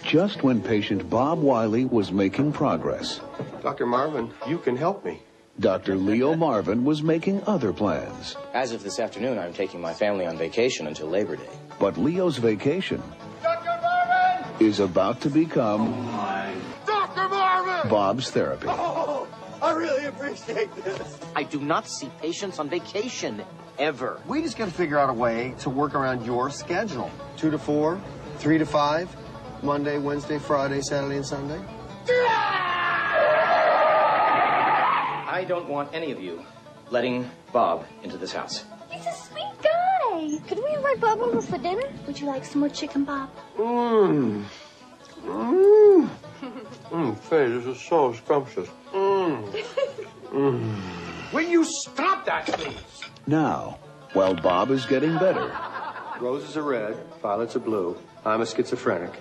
Just 0.03 0.43
when 0.43 0.62
patient 0.62 1.09
Bob 1.09 1.39
Wiley 1.39 1.85
was 1.85 2.12
making 2.12 2.51
progress, 2.51 3.21
Dr. 3.62 3.85
Marvin, 3.85 4.31
you 4.50 4.57
can 4.57 4.75
help 4.75 5.05
me. 5.05 5.21
Dr. 5.60 5.95
Leo 5.95 6.36
Marvin 6.36 6.83
was 6.83 7.03
making 7.03 7.43
other 7.45 7.72
plans. 7.72 8.36
As 8.53 8.72
of 8.72 8.81
this 8.81 9.00
afternoon, 9.00 9.38
I'm 9.38 9.53
taking 9.53 9.79
my 9.79 9.93
family 9.93 10.25
on 10.25 10.36
vacation 10.36 10.88
until 10.88 11.07
Labor 11.07 11.36
Day. 11.36 11.50
But 11.79 11.95
Leo's 11.95 12.38
vacation 12.38 13.01
Doctor 13.43 13.69
Marvin, 13.81 14.65
is 14.65 14.79
about 14.79 15.22
to 15.22 15.29
become 15.29 15.91
Dr. 16.88 17.29
Marvin! 17.29 17.89
Bob's 17.89 18.31
therapy. 18.31 18.65
Oh, 18.67 19.27
I 19.62 19.74
really 19.74 20.05
appreciate 20.05 20.74
this. 20.83 21.19
I 21.36 21.43
do 21.43 21.60
not 21.60 21.88
see 21.88 22.10
patients 22.19 22.57
on 22.57 22.67
vacation, 22.67 23.43
ever. 23.77 24.19
We 24.25 24.41
just 24.41 24.57
got 24.57 24.65
to 24.65 24.74
figure 24.74 24.98
out 24.98 25.10
a 25.10 25.13
way 25.13 25.53
to 25.60 25.69
work 25.69 25.93
around 25.93 26.25
your 26.25 26.50
schedule. 26.50 27.12
Two 27.38 27.51
to 27.51 27.60
four, 27.60 28.01
three 28.38 28.57
to 28.57 28.65
five, 28.65 29.15
Monday, 29.62 30.00
Wednesday, 30.00 30.39
Friday, 30.39 30.81
Saturday, 30.81 31.17
and 31.17 31.25
Sunday. 31.25 31.62
I 35.33 35.43
don't 35.43 35.67
want 35.67 35.89
any 35.95 36.11
of 36.11 36.21
you 36.21 36.45
letting 36.91 37.27
Bob 37.51 37.87
into 38.03 38.17
this 38.17 38.31
house. 38.31 38.65
He's 38.91 39.03
a 39.07 39.13
sweet 39.13 39.55
guy. 39.63 40.37
Could 40.47 40.59
we 40.59 40.75
invite 40.75 40.99
Bob 40.99 41.21
over 41.21 41.41
for 41.41 41.57
dinner? 41.57 41.89
Would 42.05 42.19
you 42.19 42.27
like 42.27 42.45
some 42.45 42.59
more 42.59 42.69
chicken, 42.69 43.03
Bob? 43.03 43.31
Mmm. 43.57 44.45
Mmm. 45.25 46.09
Mmm, 46.91 47.17
Faye, 47.17 47.47
this 47.47 47.65
is 47.65 47.81
so 47.81 48.13
scrumptious. 48.13 48.69
Mmm. 48.93 49.65
Mmm. 50.29 51.33
Will 51.33 51.49
you 51.49 51.65
stop 51.65 52.27
that, 52.27 52.45
please? 52.45 52.77
Now, 53.25 53.79
while 54.13 54.35
Bob 54.35 54.69
is 54.69 54.85
getting 54.85 55.17
better, 55.17 55.51
Roses 56.19 56.55
are 56.57 56.61
red, 56.61 56.95
violets 57.23 57.55
are 57.55 57.59
blue. 57.59 57.97
I'm 58.23 58.41
a 58.41 58.45
schizophrenic, 58.45 59.15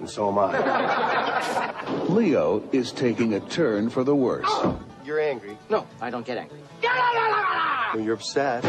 and 0.00 0.10
so 0.10 0.30
am 0.30 0.38
I. 0.40 2.04
Leo 2.08 2.68
is 2.72 2.90
taking 2.90 3.34
a 3.34 3.40
turn 3.40 3.88
for 3.88 4.02
the 4.02 4.16
worse. 4.16 4.50
You're 5.04 5.20
angry. 5.20 5.58
No, 5.68 5.86
I 6.00 6.08
don't 6.10 6.24
get 6.24 6.38
angry. 6.38 6.58
Well, 6.82 8.02
you're 8.02 8.14
upset. 8.14 8.64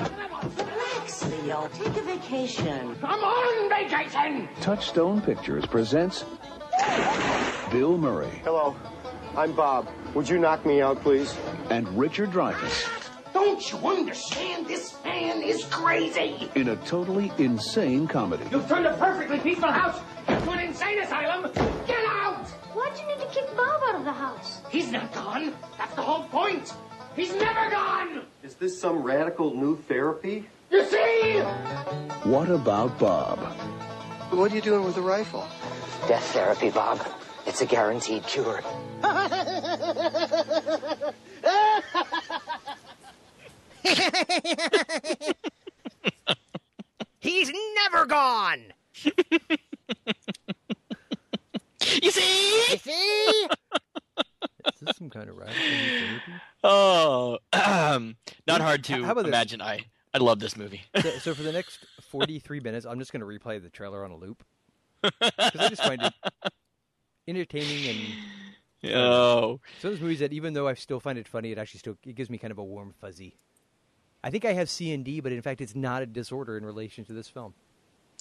Relax, 0.00 1.24
Leo. 1.26 1.68
Take 1.74 1.96
a 1.96 2.02
vacation. 2.02 2.96
I'm 3.02 3.22
on 3.22 3.68
vacation! 3.68 4.48
Touchstone 4.60 5.20
Pictures 5.20 5.66
presents 5.66 6.24
Bill 7.70 7.98
Murray 7.98 8.40
Hello, 8.44 8.74
I'm 9.36 9.52
Bob. 9.52 9.88
Would 10.14 10.28
you 10.28 10.38
knock 10.38 10.64
me 10.66 10.80
out, 10.80 11.00
please? 11.02 11.36
and 11.68 11.86
Richard 11.98 12.30
Dreyfuss 12.30 12.88
Don't 13.32 13.70
you 13.70 13.78
understand? 13.78 14.66
This 14.66 14.96
man 15.04 15.42
is 15.42 15.64
crazy! 15.66 16.50
in 16.54 16.68
a 16.70 16.76
totally 16.76 17.30
insane 17.38 18.08
comedy. 18.08 18.44
You've 18.50 18.66
turned 18.68 18.86
a 18.86 18.96
perfectly 18.96 19.38
peaceful 19.38 19.70
house 19.70 20.00
into 20.28 20.50
an 20.50 20.60
insane 20.60 20.98
asylum! 21.00 21.52
Get! 22.90 22.98
Why'd 22.98 23.00
you 23.00 23.06
need 23.16 23.20
to 23.20 23.34
kick 23.34 23.56
Bob 23.56 23.82
out 23.84 23.94
of 23.94 24.04
the 24.04 24.12
house? 24.12 24.60
He's 24.70 24.90
not 24.90 25.12
gone. 25.12 25.54
That's 25.78 25.94
the 25.94 26.02
whole 26.02 26.24
point. 26.24 26.72
He's 27.16 27.34
never 27.34 27.70
gone! 27.70 28.22
Is 28.42 28.54
this 28.54 28.80
some 28.80 29.02
radical 29.02 29.54
new 29.54 29.76
therapy? 29.76 30.48
You 30.70 30.84
see? 30.84 31.40
What 32.24 32.50
about 32.50 32.98
Bob? 32.98 33.38
What 34.30 34.52
are 34.52 34.54
you 34.54 34.60
doing 34.60 34.84
with 34.84 34.94
the 34.94 35.02
rifle? 35.02 35.46
Death 36.06 36.24
therapy, 36.32 36.70
Bob. 36.70 37.00
It's 37.46 37.60
a 37.60 37.66
guaranteed 37.66 38.24
cure. 38.26 38.62
He's 47.20 47.52
never 47.74 48.06
gone. 48.06 48.72
You 52.02 52.10
see? 52.10 52.72
You 52.72 52.78
see? 52.78 53.48
Is 54.66 54.80
this 54.80 54.96
some 54.96 55.10
kind 55.10 55.28
of 55.28 55.36
radical 55.36 55.62
new 55.62 55.98
therapy? 55.98 56.32
Oh, 56.62 57.38
um, 57.52 58.16
not 58.46 58.60
hard 58.60 58.84
to 58.84 59.02
How 59.04 59.12
about 59.12 59.22
this? 59.24 59.28
imagine. 59.30 59.62
I 59.62 59.84
I 60.12 60.18
love 60.18 60.40
this 60.40 60.56
movie. 60.56 60.82
so, 61.00 61.10
so 61.18 61.34
for 61.34 61.42
the 61.42 61.52
next 61.52 61.86
43 62.10 62.60
minutes, 62.60 62.84
I'm 62.84 62.98
just 62.98 63.12
going 63.12 63.20
to 63.20 63.26
replay 63.26 63.62
the 63.62 63.70
trailer 63.70 64.04
on 64.04 64.10
a 64.10 64.16
loop 64.16 64.42
because 65.02 65.60
I 65.60 65.68
just 65.68 65.82
find 65.82 66.02
it 66.02 66.12
entertaining 67.28 68.14
and 68.82 68.94
oh, 68.94 69.60
so 69.80 69.90
those 69.90 70.00
movies 70.00 70.18
that 70.18 70.32
even 70.32 70.52
though 70.52 70.68
I 70.68 70.74
still 70.74 71.00
find 71.00 71.18
it 71.18 71.28
funny, 71.28 71.52
it 71.52 71.58
actually 71.58 71.78
still 71.78 71.96
it 72.04 72.14
gives 72.14 72.28
me 72.28 72.38
kind 72.38 72.50
of 72.50 72.58
a 72.58 72.64
warm 72.64 72.92
fuzzy. 73.00 73.36
I 74.22 74.30
think 74.30 74.44
I 74.44 74.52
have 74.52 74.68
C 74.68 74.92
and 74.92 75.04
D, 75.04 75.20
but 75.20 75.32
in 75.32 75.40
fact, 75.40 75.60
it's 75.60 75.74
not 75.74 76.02
a 76.02 76.06
disorder 76.06 76.58
in 76.58 76.64
relation 76.64 77.04
to 77.06 77.12
this 77.12 77.28
film. 77.28 77.54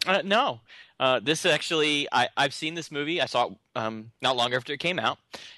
Uh, 0.08 0.22
no. 0.24 0.62
Uh, 1.00 1.20
this 1.22 1.46
actually, 1.46 2.08
I 2.12 2.28
I've 2.36 2.54
seen 2.54 2.76
this 2.76 2.92
movie. 2.92 3.22
I 3.22 3.26
saw 3.26 3.48
it 3.48 3.54
um, 3.76 4.12
not 4.22 4.36
long 4.36 4.54
after 4.54 4.74
it 4.74 4.80
came 4.80 5.00
out, 5.00 5.18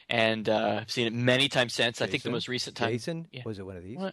and 0.09 0.47
uh, 0.47 0.79
I've 0.81 0.91
seen 0.91 1.07
it 1.07 1.13
many 1.13 1.49
times 1.49 1.73
since. 1.73 2.01
I 2.01 2.07
think 2.07 2.23
the 2.23 2.29
most 2.31 2.47
recent 2.47 2.75
time. 2.75 2.91
Jason 2.91 3.27
Yeah. 3.31 3.41
was 3.45 3.59
it 3.59 3.65
one 3.65 3.77
of 3.77 3.83
these? 3.83 3.97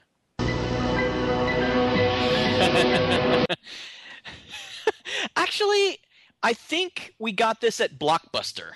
Actually, 5.37 5.99
I 6.43 6.53
think 6.53 7.15
we 7.19 7.33
got 7.33 7.61
this 7.61 7.81
at 7.81 7.99
Blockbuster. 7.99 8.73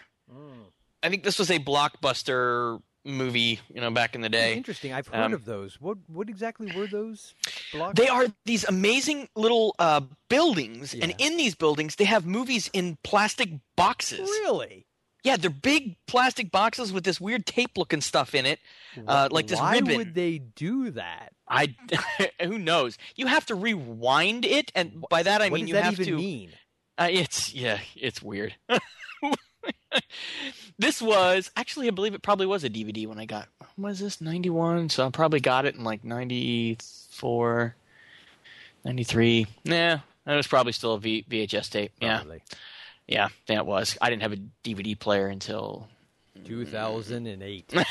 I 1.04 1.08
think 1.08 1.24
this 1.24 1.38
was 1.38 1.50
a 1.50 1.58
Blockbuster 1.58 2.80
movie, 3.04 3.60
you 3.72 3.80
know, 3.80 3.90
back 3.90 4.14
in 4.14 4.20
the 4.20 4.28
day. 4.28 4.54
Interesting. 4.56 4.92
I've 4.92 5.06
heard 5.08 5.24
Um, 5.24 5.32
of 5.34 5.44
those. 5.44 5.80
What 5.80 5.98
what 6.06 6.28
exactly 6.28 6.70
were 6.76 6.86
those? 6.86 7.34
Blocks? 7.72 7.98
They 7.98 8.08
are 8.08 8.26
these 8.44 8.64
amazing 8.64 9.28
little 9.34 9.74
uh, 9.78 10.00
buildings, 10.28 10.94
and 10.94 11.14
in 11.18 11.36
these 11.36 11.54
buildings, 11.54 11.96
they 11.96 12.04
have 12.04 12.24
movies 12.26 12.70
in 12.72 12.98
plastic 13.02 13.50
boxes. 13.76 14.20
really. 14.20 14.86
Yeah, 15.24 15.36
they're 15.36 15.50
big 15.50 15.94
plastic 16.08 16.50
boxes 16.50 16.92
with 16.92 17.04
this 17.04 17.20
weird 17.20 17.46
tape-looking 17.46 18.00
stuff 18.00 18.34
in 18.34 18.44
it, 18.44 18.58
uh, 19.06 19.28
like 19.30 19.46
this 19.46 19.60
Why 19.60 19.74
ribbon. 19.74 19.96
would 19.98 20.14
they 20.14 20.38
do 20.38 20.90
that? 20.90 21.32
I 21.46 21.76
who 22.42 22.58
knows? 22.58 22.98
You 23.14 23.28
have 23.28 23.46
to 23.46 23.54
rewind 23.54 24.44
it, 24.44 24.72
and 24.74 25.04
by 25.10 25.22
that 25.22 25.40
I 25.40 25.48
what 25.48 25.58
mean 25.58 25.66
does 25.66 25.68
you 25.68 25.74
that 25.74 25.84
have 25.84 25.92
even 25.94 26.06
to. 26.06 26.16
mean? 26.16 26.50
Uh, 26.98 27.06
it's 27.10 27.54
yeah, 27.54 27.78
it's 27.94 28.20
weird. 28.20 28.54
this 30.78 31.00
was 31.02 31.50
actually, 31.56 31.88
I 31.88 31.90
believe 31.90 32.14
it 32.14 32.22
probably 32.22 32.46
was 32.46 32.64
a 32.64 32.70
DVD 32.70 33.06
when 33.06 33.18
I 33.18 33.24
got. 33.26 33.48
When 33.76 33.90
was 33.90 33.98
this 34.00 34.20
ninety 34.20 34.50
one? 34.50 34.88
So 34.88 35.06
I 35.06 35.10
probably 35.10 35.40
got 35.40 35.64
it 35.64 35.74
in 35.76 35.84
like 35.84 36.04
94, 36.04 37.74
93. 38.84 39.46
Nah, 39.64 39.98
that 40.24 40.36
was 40.36 40.46
probably 40.46 40.72
still 40.72 40.94
a 40.94 40.98
v- 41.00 41.24
VHS 41.28 41.70
tape. 41.70 41.92
Yeah, 42.00 42.18
Probably. 42.18 42.42
yeah, 43.06 43.28
that 43.46 43.64
was. 43.66 43.96
I 44.00 44.10
didn't 44.10 44.22
have 44.22 44.32
a 44.32 44.38
DVD 44.64 44.98
player 44.98 45.28
until 45.28 45.88
2008. 46.44 47.72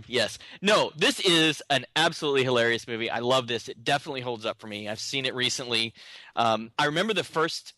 Yes. 0.07 0.37
No, 0.61 0.91
this 0.95 1.19
is 1.19 1.61
an 1.69 1.85
absolutely 1.95 2.43
hilarious 2.43 2.87
movie. 2.87 3.09
I 3.09 3.19
love 3.19 3.47
this. 3.47 3.67
It 3.67 3.83
definitely 3.83 4.21
holds 4.21 4.45
up 4.45 4.59
for 4.59 4.67
me. 4.67 4.87
I've 4.87 4.99
seen 4.99 5.25
it 5.25 5.33
recently. 5.33 5.93
Um, 6.35 6.71
I 6.77 6.85
remember 6.85 7.13
the 7.13 7.23
first, 7.23 7.73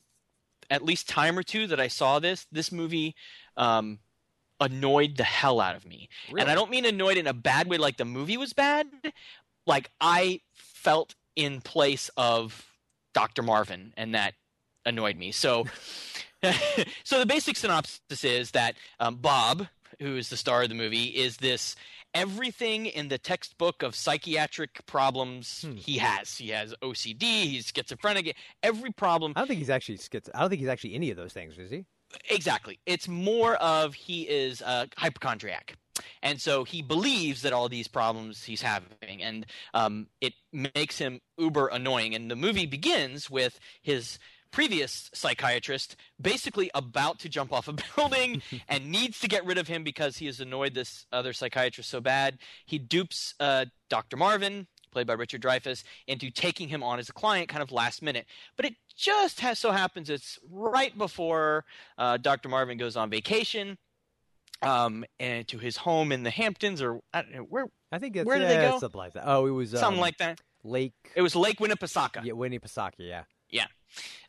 at 0.70 0.84
least 0.84 1.10
time 1.10 1.38
or 1.38 1.44
two 1.44 1.68
that 1.68 1.80
I 1.80 1.88
saw 1.88 2.20
this. 2.20 2.48
This 2.52 2.72
movie 2.72 3.16
um, 3.58 4.00
annoyed 4.60 5.18
the 5.18 5.24
hell 5.24 5.60
out 5.60 5.76
of 5.76 5.86
me, 5.86 6.10
and 6.38 6.50
I 6.50 6.56
don't 6.56 6.72
mean 6.72 6.86
annoyed 6.86 7.18
in 7.18 7.28
a 7.28 7.34
bad 7.34 7.68
way, 7.68 7.78
like 7.78 7.98
the 7.98 8.06
movie 8.06 8.38
was 8.38 8.54
bad. 8.54 8.88
Like 9.68 9.90
I 10.00 10.42
felt 10.54 11.16
in 11.36 11.62
place 11.62 12.10
of 12.18 12.66
Dr. 13.14 13.42
Marvin, 13.42 13.94
and 13.98 14.16
that 14.16 14.34
annoyed 14.86 15.18
me. 15.18 15.32
So. 15.32 15.66
so 17.04 17.18
the 17.18 17.26
basic 17.26 17.58
synopsis 17.58 18.24
is 18.24 18.52
that 18.52 18.76
um, 19.00 19.16
Bob, 19.16 19.68
who 20.00 20.18
is 20.18 20.30
the 20.30 20.38
star 20.38 20.64
of 20.64 20.70
the 20.70 20.76
movie, 20.76 21.06
is 21.06 21.38
this 21.38 21.76
everything 22.14 22.86
in 22.86 23.10
the 23.10 23.18
textbook 23.18 23.84
of 23.84 23.96
psychiatric 23.96 24.86
problems 24.86 25.66
he 25.76 25.98
has. 25.98 26.38
He 26.38 26.50
has 26.50 26.74
OCD, 26.82 27.22
he's 27.22 27.72
schizophrenic, 27.76 28.36
every 28.64 28.92
problem. 28.92 29.34
I 29.36 29.42
don't 29.42 29.48
think 29.48 29.60
he's 29.60 29.70
actually 29.70 29.98
schiz- 29.98 30.30
I 30.34 30.40
don't 30.42 30.50
think 30.50 30.62
he's 30.62 30.70
actually 30.70 30.96
any 30.96 31.12
of 31.12 31.18
those 31.18 31.34
things, 31.34 31.58
is 31.58 31.70
he? 31.70 31.86
Exactly. 32.30 32.80
It's 32.86 33.08
more 33.08 33.56
of 33.56 33.94
he 33.94 34.22
is 34.24 34.62
a 34.62 34.88
hypochondriac. 34.98 35.76
and 36.22 36.40
so 36.40 36.64
he 36.64 36.82
believes 36.82 37.42
that 37.42 37.52
all 37.54 37.68
these 37.68 37.88
problems 37.88 38.44
he's 38.44 38.62
having, 38.62 39.22
and 39.22 39.46
um, 39.74 40.08
it 40.22 40.34
makes 40.54 40.98
him 40.98 41.20
uber 41.38 41.68
annoying. 41.68 42.16
And 42.16 42.32
the 42.32 42.36
movie 42.36 42.66
begins 42.66 43.30
with 43.30 43.60
his 43.82 44.20
previous 44.56 45.12
psychiatrist 45.14 45.98
basically 46.22 46.72
about 46.74 47.20
to 47.20 47.28
jump 47.28 47.52
off 47.52 47.68
a 47.68 47.74
building 47.98 48.42
and 48.70 48.90
needs 48.90 49.20
to 49.20 49.28
get 49.28 49.46
rid 49.46 49.58
of 49.58 49.68
him 49.68 49.84
because 49.84 50.16
he 50.16 50.28
has 50.28 50.40
annoyed 50.40 50.74
this 50.74 51.06
other 51.12 51.34
psychiatrist 51.34 51.90
so 51.90 52.00
bad. 52.00 52.38
He 52.66 52.80
dupes 52.80 53.36
uh, 53.42 53.66
Dr. 53.90 54.16
Marvin, 54.16 54.68
played 54.92 55.08
by 55.08 55.14
Richard 55.14 55.42
Dreyfuss, 55.42 55.84
into 56.08 56.32
taking 56.32 56.70
him 56.70 56.84
on 56.84 57.00
as 57.00 57.10
a 57.10 57.14
client 57.14 57.50
kind 57.50 57.62
of 57.62 57.74
last 57.74 58.02
minute. 58.02 58.28
But 58.56 58.66
it 58.68 58.76
just 58.96 59.42
has 59.42 59.60
so 59.60 59.72
happens 59.72 60.10
it's 60.10 60.40
right 60.50 60.98
before 60.98 61.66
uh, 61.98 62.16
Dr. 62.16 62.48
Marvin 62.48 62.78
goes 62.78 62.96
on 62.96 63.10
vacation 63.10 63.78
um, 64.62 65.04
and 65.20 65.46
to 65.50 65.58
his 65.58 65.76
home 65.76 66.14
in 66.14 66.24
the 66.24 66.30
Hamptons 66.30 66.82
or 66.82 67.02
I 67.14 67.24
don't 67.24 67.34
know, 67.34 67.40
where. 67.42 67.66
I 67.92 68.00
think 68.00 68.16
it's 68.16 68.26
where 68.26 68.40
did 68.40 68.50
yeah, 68.50 68.62
they 68.62 68.70
go? 68.70 68.80
Something 68.80 69.00
like 69.00 69.14
that. 69.14 69.24
Oh, 69.26 69.48
it 69.48 69.52
was 69.52 69.72
Something 69.72 69.96
um, 69.96 70.00
like 70.00 70.18
that. 70.20 70.40
Lake. 70.64 70.94
It 71.14 71.22
was 71.22 71.36
Lake 71.36 71.60
Winnipesaukee. 71.60 72.24
Yeah, 72.24 72.34
Winnipesaukee. 72.34 72.94
Yeah. 73.00 73.24
Yeah. 73.50 73.68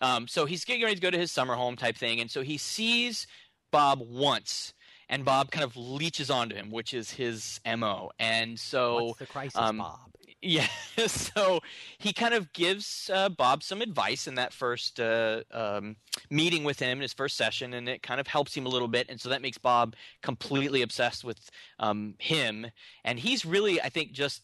Um, 0.01 0.29
so 0.29 0.47
he's 0.47 0.65
getting 0.65 0.83
ready 0.83 0.95
to 0.95 1.01
go 1.01 1.11
to 1.11 1.19
his 1.19 1.33
summer 1.33 1.55
home 1.55 1.77
type 1.77 1.97
thing, 1.97 2.21
and 2.21 2.31
so 2.31 2.43
he 2.43 2.57
sees 2.57 3.27
Bob 3.73 4.01
once, 4.01 4.75
and 5.09 5.25
Bob 5.25 5.51
kind 5.51 5.65
of 5.65 5.77
leeches 5.77 6.31
onto 6.31 6.55
him, 6.55 6.71
which 6.71 6.95
is 6.95 7.11
his 7.11 7.61
mo. 7.67 8.11
And 8.19 8.59
so 8.59 9.07
What's 9.07 9.19
the 9.19 9.27
crisis, 9.27 9.57
um, 9.57 9.79
Bob? 9.79 9.99
Yeah, 10.43 10.69
so 11.07 11.61
he 11.99 12.13
kind 12.13 12.35
of 12.35 12.53
gives 12.53 13.11
uh, 13.13 13.31
Bob 13.31 13.63
some 13.63 13.81
advice 13.81 14.29
in 14.29 14.37
that 14.37 14.53
first 14.53 15.01
uh, 15.01 15.41
um, 15.51 15.97
meeting 16.31 16.63
with 16.63 16.79
him 16.79 16.99
in 16.99 17.03
his 17.03 17.15
first 17.15 17.37
session, 17.37 17.73
and 17.75 17.89
it 17.89 18.03
kind 18.03 18.21
of 18.21 18.27
helps 18.29 18.55
him 18.55 18.67
a 18.67 18.69
little 18.69 18.87
bit. 18.87 19.07
And 19.09 19.21
so 19.21 19.31
that 19.31 19.43
makes 19.43 19.59
Bob 19.59 19.97
completely 20.23 20.83
obsessed 20.83 21.25
with 21.25 21.51
um, 21.81 22.15
him, 22.19 22.67
and 23.03 23.19
he's 23.19 23.45
really, 23.45 23.81
I 23.81 23.89
think, 23.89 24.13
just 24.13 24.43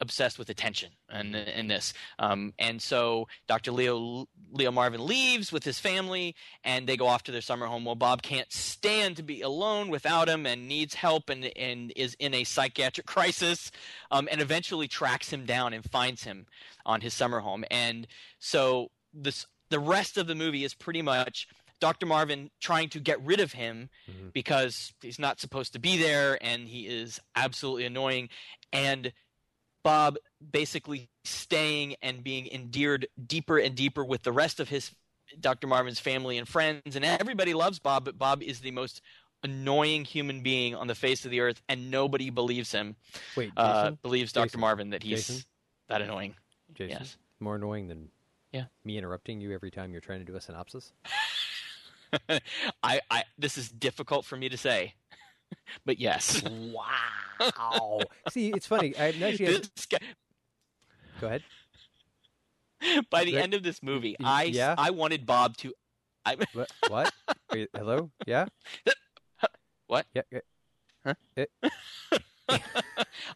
obsessed 0.00 0.38
with 0.38 0.50
attention 0.50 0.90
in, 1.12 1.34
in 1.34 1.68
this. 1.68 1.92
Um, 2.18 2.52
and 2.58 2.80
so 2.80 3.28
Dr. 3.48 3.72
Leo 3.72 4.26
Leo 4.52 4.70
Marvin 4.70 5.04
leaves 5.04 5.52
with 5.52 5.64
his 5.64 5.78
family, 5.78 6.34
and 6.64 6.86
they 6.86 6.96
go 6.96 7.06
off 7.06 7.22
to 7.24 7.32
their 7.32 7.40
summer 7.40 7.66
home. 7.66 7.84
Well, 7.84 7.94
Bob 7.94 8.22
can't 8.22 8.52
stand 8.52 9.16
to 9.16 9.22
be 9.22 9.42
alone 9.42 9.88
without 9.88 10.28
him, 10.28 10.46
and 10.46 10.68
needs 10.68 10.94
help, 10.94 11.30
and 11.30 11.44
and 11.56 11.92
is 11.96 12.16
in 12.18 12.34
a 12.34 12.44
psychiatric 12.44 13.06
crisis, 13.06 13.70
um, 14.10 14.28
and 14.30 14.40
eventually 14.40 14.88
tracks 14.88 15.32
him 15.32 15.46
down 15.46 15.72
and 15.72 15.88
finds 15.90 16.24
him 16.24 16.46
on 16.84 17.00
his 17.00 17.14
summer 17.14 17.40
home. 17.40 17.64
And 17.70 18.06
so 18.38 18.90
this 19.12 19.46
the 19.70 19.80
rest 19.80 20.16
of 20.16 20.26
the 20.26 20.34
movie 20.34 20.64
is 20.64 20.74
pretty 20.74 21.02
much. 21.02 21.48
Dr. 21.78 22.06
Marvin 22.06 22.50
trying 22.58 22.88
to 22.88 23.00
get 23.00 23.22
rid 23.22 23.38
of 23.38 23.52
him 23.52 23.90
because 24.32 24.94
he's 25.02 25.18
not 25.18 25.40
supposed 25.40 25.74
to 25.74 25.78
be 25.78 25.98
there 25.98 26.38
and 26.42 26.66
he 26.68 26.86
is 26.86 27.20
absolutely 27.34 27.84
annoying. 27.84 28.30
And 28.72 29.12
Bob 29.86 30.16
basically 30.52 31.08
staying 31.24 31.94
and 32.02 32.24
being 32.24 32.48
endeared 32.48 33.06
deeper 33.24 33.56
and 33.56 33.76
deeper 33.76 34.04
with 34.04 34.24
the 34.24 34.32
rest 34.32 34.58
of 34.58 34.68
his 34.68 34.90
Dr. 35.38 35.68
Marvin's 35.68 36.00
family 36.00 36.38
and 36.38 36.48
friends, 36.48 36.96
and 36.96 37.04
everybody 37.04 37.54
loves 37.54 37.78
Bob, 37.78 38.04
but 38.04 38.18
Bob 38.18 38.42
is 38.42 38.58
the 38.60 38.72
most 38.72 39.00
annoying 39.44 40.04
human 40.04 40.42
being 40.42 40.74
on 40.74 40.88
the 40.88 40.94
face 40.96 41.24
of 41.24 41.30
the 41.30 41.38
earth, 41.38 41.62
and 41.68 41.88
nobody 41.88 42.30
believes 42.30 42.72
him. 42.72 42.96
Wait, 43.36 43.52
uh, 43.56 43.92
believes 44.02 44.32
Dr. 44.32 44.46
Jason? 44.46 44.60
Marvin 44.60 44.90
that 44.90 45.04
he's 45.04 45.26
Jason? 45.28 45.44
that 45.88 46.02
annoying. 46.02 46.34
Jason, 46.74 46.98
Yes. 47.00 47.16
more 47.38 47.54
annoying 47.54 47.86
than 47.86 48.08
Yeah. 48.52 48.64
me 48.82 48.98
interrupting 48.98 49.40
you 49.40 49.52
every 49.52 49.70
time 49.70 49.92
you're 49.92 50.00
trying 50.00 50.18
to 50.18 50.24
do 50.24 50.34
a 50.34 50.40
synopsis. 50.40 50.90
I, 52.82 53.00
I 53.10 53.24
this 53.38 53.56
is 53.56 53.68
difficult 53.68 54.24
for 54.24 54.36
me 54.36 54.48
to 54.48 54.56
say, 54.56 54.94
but 55.84 55.98
yes. 55.98 56.42
wow. 56.42 58.00
See, 58.30 58.50
it's 58.50 58.66
funny. 58.66 58.96
I 58.96 59.08
actually 59.08 59.52
had- 59.52 59.68
guy- 59.90 59.98
go 61.20 61.26
ahead. 61.28 61.42
by 63.10 63.24
the 63.24 63.38
end 63.38 63.54
of 63.54 63.62
this 63.62 63.82
movie, 63.82 64.16
I 64.22 64.44
yeah? 64.44 64.74
I 64.76 64.90
wanted 64.90 65.26
Bob 65.26 65.56
to. 65.58 65.72
I, 66.24 66.36
What? 66.52 66.70
what? 66.88 67.12
You- 67.54 67.68
hello? 67.74 68.10
Yeah. 68.26 68.46
What? 69.86 70.06
Yeah. 70.14 70.22
yeah. 70.32 70.40
Huh? 71.04 71.14
Eh, 71.36 71.46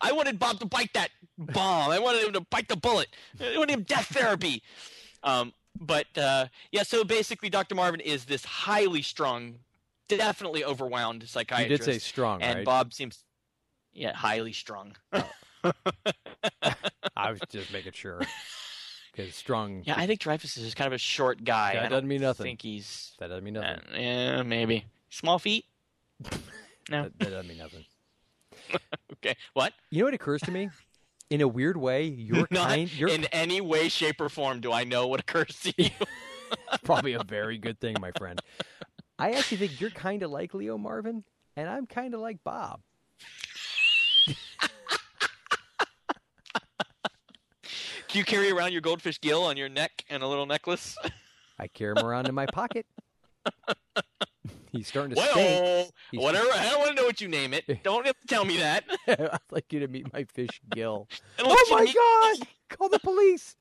I 0.01 0.13
wanted 0.13 0.39
Bob 0.39 0.59
to 0.61 0.67
bite 0.67 0.93
that 0.95 1.11
bomb. 1.39 1.91
I 1.93 1.99
wanted 2.01 2.27
him 2.27 2.33
to 2.33 2.41
bite 2.51 2.69
the 2.69 2.77
bullet. 2.77 3.09
I 3.41 3.57
wanted 3.57 3.75
him 3.75 3.83
death 3.83 4.07
therapy. 4.07 4.63
Um, 5.23 5.53
but 5.79 6.07
uh, 6.19 6.47
yeah, 6.73 6.83
so 6.83 7.05
basically, 7.05 7.49
Dr. 7.51 7.77
Marvin 7.77 8.01
is 8.01 8.25
this 8.25 8.45
highly 8.45 9.03
strung, 9.03 9.61
definitely 10.19 10.65
overwhelmed 10.65 11.23
you 11.23 11.29
psychiatrist. 11.29 11.85
did 11.85 11.93
say 11.95 11.99
strong, 11.99 12.43
and 12.43 12.59
right? 12.59 12.65
Bob 12.65 12.93
seems, 12.93 13.25
yeah, 13.93 14.15
highly 14.15 14.53
strung. 14.53 14.95
I 17.17 17.31
was 17.31 17.41
just 17.51 17.73
making 17.73 17.93
sure. 17.93 18.21
Because 19.13 19.35
strong. 19.35 19.83
Yeah, 19.85 19.95
I 19.97 20.07
think 20.07 20.21
Dreyfuss 20.21 20.57
is 20.57 20.63
just 20.63 20.77
kind 20.77 20.87
of 20.87 20.93
a 20.93 20.99
short 20.99 21.43
guy. 21.43 21.73
That 21.73 21.79
I 21.87 21.89
doesn't 21.89 22.03
don't 22.05 22.09
mean 22.09 22.21
nothing. 22.21 22.45
Think 22.45 22.63
he's 22.63 23.13
That 23.19 23.27
doesn't 23.27 23.43
mean 23.43 23.57
uh, 23.57 23.61
nothing. 23.61 24.01
yeah, 24.01 24.43
maybe 24.45 24.85
small 25.11 25.39
feet. 25.39 25.65
No. 26.89 27.03
That, 27.05 27.19
that 27.19 27.31
doesn't 27.31 27.49
mean 27.49 27.59
nothing. 27.59 27.85
Okay. 29.15 29.37
What? 29.53 29.73
You 29.91 30.01
know 30.01 30.05
what 30.07 30.15
occurs 30.15 30.41
to 30.43 30.51
me? 30.51 30.71
In 31.29 31.41
a 31.41 31.47
weird 31.47 31.77
way, 31.77 32.05
you're 32.05 32.49
Not 32.51 32.69
kind. 32.69 32.93
You're 32.93 33.11
in 33.11 33.27
any 33.27 33.61
way, 33.61 33.89
shape, 33.89 34.21
or 34.21 34.29
form 34.29 34.61
do 34.61 34.73
I 34.73 34.83
know 34.85 35.07
what 35.07 35.21
occurs 35.21 35.61
to 35.63 35.75
you. 35.77 35.91
probably 36.83 37.13
a 37.13 37.23
very 37.23 37.59
good 37.59 37.79
thing, 37.79 37.97
my 38.01 38.11
friend. 38.19 38.41
I 39.21 39.33
actually 39.33 39.59
think 39.59 39.81
you're 39.81 39.91
kind 39.91 40.23
of 40.23 40.31
like 40.31 40.55
Leo 40.55 40.79
Marvin, 40.79 41.25
and 41.57 41.69
I'm 41.69 41.87
kind 41.87 42.15
of 42.15 42.21
like 42.21 42.43
Bob. 42.43 42.81
Do 48.09 48.19
you 48.19 48.25
carry 48.25 48.51
around 48.51 48.73
your 48.73 48.81
goldfish 48.81 49.21
Gil 49.21 49.43
on 49.45 49.57
your 49.57 49.69
neck 49.69 50.05
and 50.11 50.23
a 50.23 50.27
little 50.27 50.47
necklace? 50.47 50.97
I 51.59 51.69
carry 51.69 51.93
him 51.97 52.05
around 52.05 52.27
in 52.29 52.35
my 52.35 52.47
pocket. 52.47 52.87
He's 54.73 54.89
starting 54.89 55.15
to 55.15 55.21
stink. 55.21 55.37
Well, 55.37 55.91
He's- 56.11 56.23
whatever. 56.23 56.49
I 56.53 56.71
don't 56.71 56.79
want 56.79 56.91
to 56.91 56.95
know 56.97 57.05
what 57.05 57.21
you 57.21 57.29
name 57.29 57.53
it. 57.55 57.65
Don't 57.85 58.07
have 58.07 58.19
to 58.21 58.27
tell 58.27 58.45
me 58.45 58.57
that. 58.59 58.85
I'd 59.09 59.39
like 59.51 59.73
you 59.73 59.81
to 59.81 59.89
meet 59.89 60.13
my 60.13 60.25
fish 60.25 60.61
Gil. 60.71 61.09
Oh 61.39 61.67
my 61.71 61.83
meet- 61.83 61.95
god! 61.95 62.49
Call 62.69 62.89
the 62.89 62.99
police. 63.01 63.57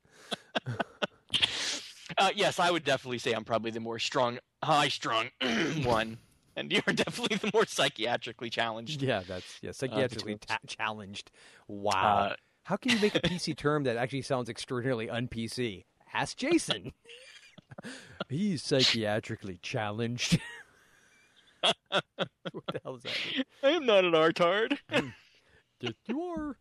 Uh, 2.18 2.30
yes, 2.34 2.58
I 2.58 2.70
would 2.70 2.84
definitely 2.84 3.18
say 3.18 3.32
I'm 3.32 3.44
probably 3.44 3.70
the 3.70 3.80
more 3.80 3.98
strong, 3.98 4.38
high-strung 4.62 5.30
one, 5.84 6.18
and 6.56 6.70
you're 6.72 6.82
definitely 6.94 7.36
the 7.36 7.50
more 7.52 7.64
psychiatrically 7.64 8.50
challenged. 8.50 9.02
Yeah, 9.02 9.22
that's 9.26 9.58
yeah, 9.62 9.70
psychiatrically 9.70 10.14
between 10.14 10.38
ta- 10.38 10.58
challenged. 10.66 11.30
Wow. 11.68 12.30
Uh, 12.30 12.36
How 12.64 12.76
can 12.76 12.92
you 12.92 13.00
make 13.00 13.14
a 13.14 13.20
PC 13.20 13.56
term 13.56 13.84
that 13.84 13.96
actually 13.96 14.22
sounds 14.22 14.48
extraordinarily 14.48 15.08
un-PC? 15.08 15.84
Ask 16.12 16.36
Jason. 16.36 16.92
He's 18.28 18.62
psychiatrically 18.62 19.60
challenged. 19.62 20.38
what 21.60 22.04
the 22.72 22.80
hell 22.82 22.96
is 22.96 23.02
that? 23.02 23.16
I 23.62 23.70
am 23.70 23.86
not 23.86 24.04
an 24.04 24.12
artard. 24.12 24.78
Yes, 25.80 25.94
you 26.06 26.20
are. 26.20 26.56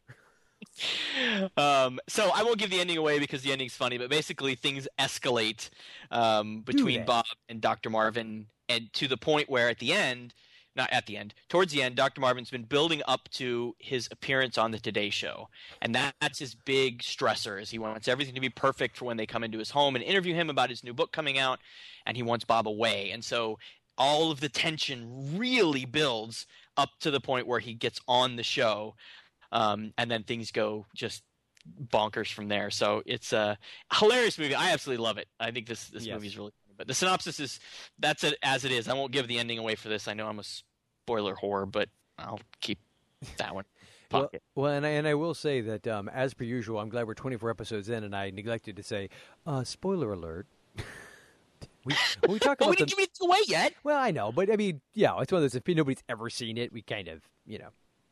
Um, 1.58 2.00
so 2.08 2.32
I 2.34 2.44
won't 2.44 2.58
give 2.58 2.70
the 2.70 2.80
ending 2.80 2.98
away 2.98 3.20
because 3.20 3.42
the 3.42 3.52
ending's 3.52 3.76
funny, 3.76 3.98
but 3.98 4.10
basically 4.10 4.56
things 4.56 4.88
escalate 4.98 5.70
um, 6.12 6.62
between? 6.62 7.06
Bob 7.06 7.26
and 7.48 7.62
Dr. 7.62 7.90
Marvin, 7.90 8.48
and 8.68 8.92
to 8.94 9.08
the 9.08 9.18
point 9.18 9.50
where 9.50 9.70
at 9.70 9.80
the 9.80 9.94
end, 9.94 10.34
not 10.76 10.90
at 10.92 11.06
the 11.08 11.18
end, 11.18 11.34
towards 11.50 11.74
the 11.74 11.82
end, 11.82 11.96
Dr. 11.96 12.22
Marvin's 12.22 12.52
been 12.52 12.64
building 12.64 13.02
up 13.08 13.28
to 13.32 13.76
his 13.80 14.08
appearance 14.12 14.58
on 14.58 14.72
the 14.72 14.80
Today 14.80 15.10
Show, 15.10 15.50
and 15.82 15.94
that, 15.96 16.16
that's 16.22 16.40
his 16.40 16.56
big 16.56 17.00
stressor. 17.00 17.62
Is 17.62 17.70
he 17.70 17.80
wants 17.80 18.08
everything 18.08 18.36
to 18.36 18.42
be 18.42 18.50
perfect 18.50 18.98
for 18.98 19.06
when 19.06 19.18
they 19.18 19.26
come 19.26 19.44
into 19.44 19.58
his 19.58 19.72
home 19.72 19.96
and 19.96 20.04
interview 20.04 20.36
him 20.36 20.50
about 20.50 20.70
his 20.70 20.84
new 20.84 20.94
book 20.94 21.12
coming 21.12 21.38
out, 21.38 21.60
and 22.06 22.16
he 22.16 22.24
wants 22.24 22.46
Bob 22.46 22.68
away, 22.68 23.12
and 23.12 23.24
so 23.24 23.58
all 23.98 24.32
of 24.32 24.40
the 24.40 24.50
tension 24.50 25.38
really 25.38 25.84
builds 25.84 26.48
up 26.78 26.90
to 27.02 27.12
the 27.12 27.20
point 27.20 27.46
where 27.46 27.60
he 27.60 27.74
gets 27.74 28.00
on 28.08 28.38
the 28.38 28.44
show 28.44 28.96
um, 29.52 29.94
and 29.98 30.10
then 30.10 30.24
things 30.24 30.52
go 30.52 30.86
just 30.96 31.24
bonkers 31.88 32.32
from 32.32 32.48
there. 32.48 32.70
So 32.72 33.04
it's 33.06 33.34
a 33.34 33.58
hilarious 33.94 34.38
movie. 34.38 34.56
I 34.56 34.72
absolutely 34.72 35.04
love 35.04 35.18
it. 35.18 35.28
I 35.40 35.52
think 35.52 35.68
this 35.68 35.88
this 35.90 36.06
Yes. 36.06 36.14
movie 36.16 36.28
is 36.28 36.38
really. 36.38 36.52
Funny. 36.52 36.76
But 36.78 36.88
the 36.88 36.94
synopsis 36.94 37.40
is 37.42 37.60
that's 38.00 38.24
it 38.24 38.38
as 38.42 38.64
it 38.64 38.72
is. 38.72 38.88
I 38.88 38.94
won't 38.94 39.12
give 39.12 39.28
the 39.28 39.38
ending 39.38 39.58
away 39.60 39.76
for 39.76 39.90
this. 39.90 40.08
I 40.08 40.14
know 40.14 40.28
I'm 40.28 40.40
a 40.40 40.44
spoiler 40.44 41.36
whore, 41.36 41.70
but 41.70 41.90
I'll 42.18 42.40
keep 42.62 42.80
that 43.38 43.54
one. 43.54 43.66
Well, 44.12 44.32
well, 44.56 44.72
and 44.74 44.86
I, 44.86 44.90
and 44.92 45.08
I 45.08 45.14
will 45.14 45.34
say 45.36 45.62
that 45.62 45.86
um, 45.88 46.10
as 46.10 46.34
per 46.34 46.44
usual, 46.44 46.80
I'm 46.80 46.90
glad 46.90 47.06
we're 47.06 47.14
24 47.14 47.50
episodes 47.52 47.90
in, 47.90 48.04
and 48.04 48.16
I 48.16 48.32
neglected 48.32 48.76
to 48.78 48.84
say, 48.84 49.10
uh, 49.46 49.64
spoiler 49.64 50.14
alert. 50.14 50.48
we 51.86 51.96
we 52.28 52.40
talk 52.40 52.60
Well, 52.60 52.70
we 52.70 52.76
didn't 52.76 52.90
the, 52.92 52.96
give 52.96 53.00
it 53.06 53.12
away 53.22 53.40
yet. 53.48 53.74
well, 53.84 54.00
I 54.00 54.12
know, 54.12 54.32
but 54.32 54.52
I 54.52 54.56
mean, 54.56 54.82
yeah, 54.94 55.20
it's 55.20 55.32
one 55.32 55.40
of 55.40 55.44
those. 55.44 55.56
If 55.56 55.68
nobody's 55.68 56.02
ever 56.10 56.30
seen 56.30 56.58
it, 56.58 56.72
we 56.74 56.82
kind 56.82 57.08
of, 57.08 57.22
you 57.46 57.60
know, 57.60 57.70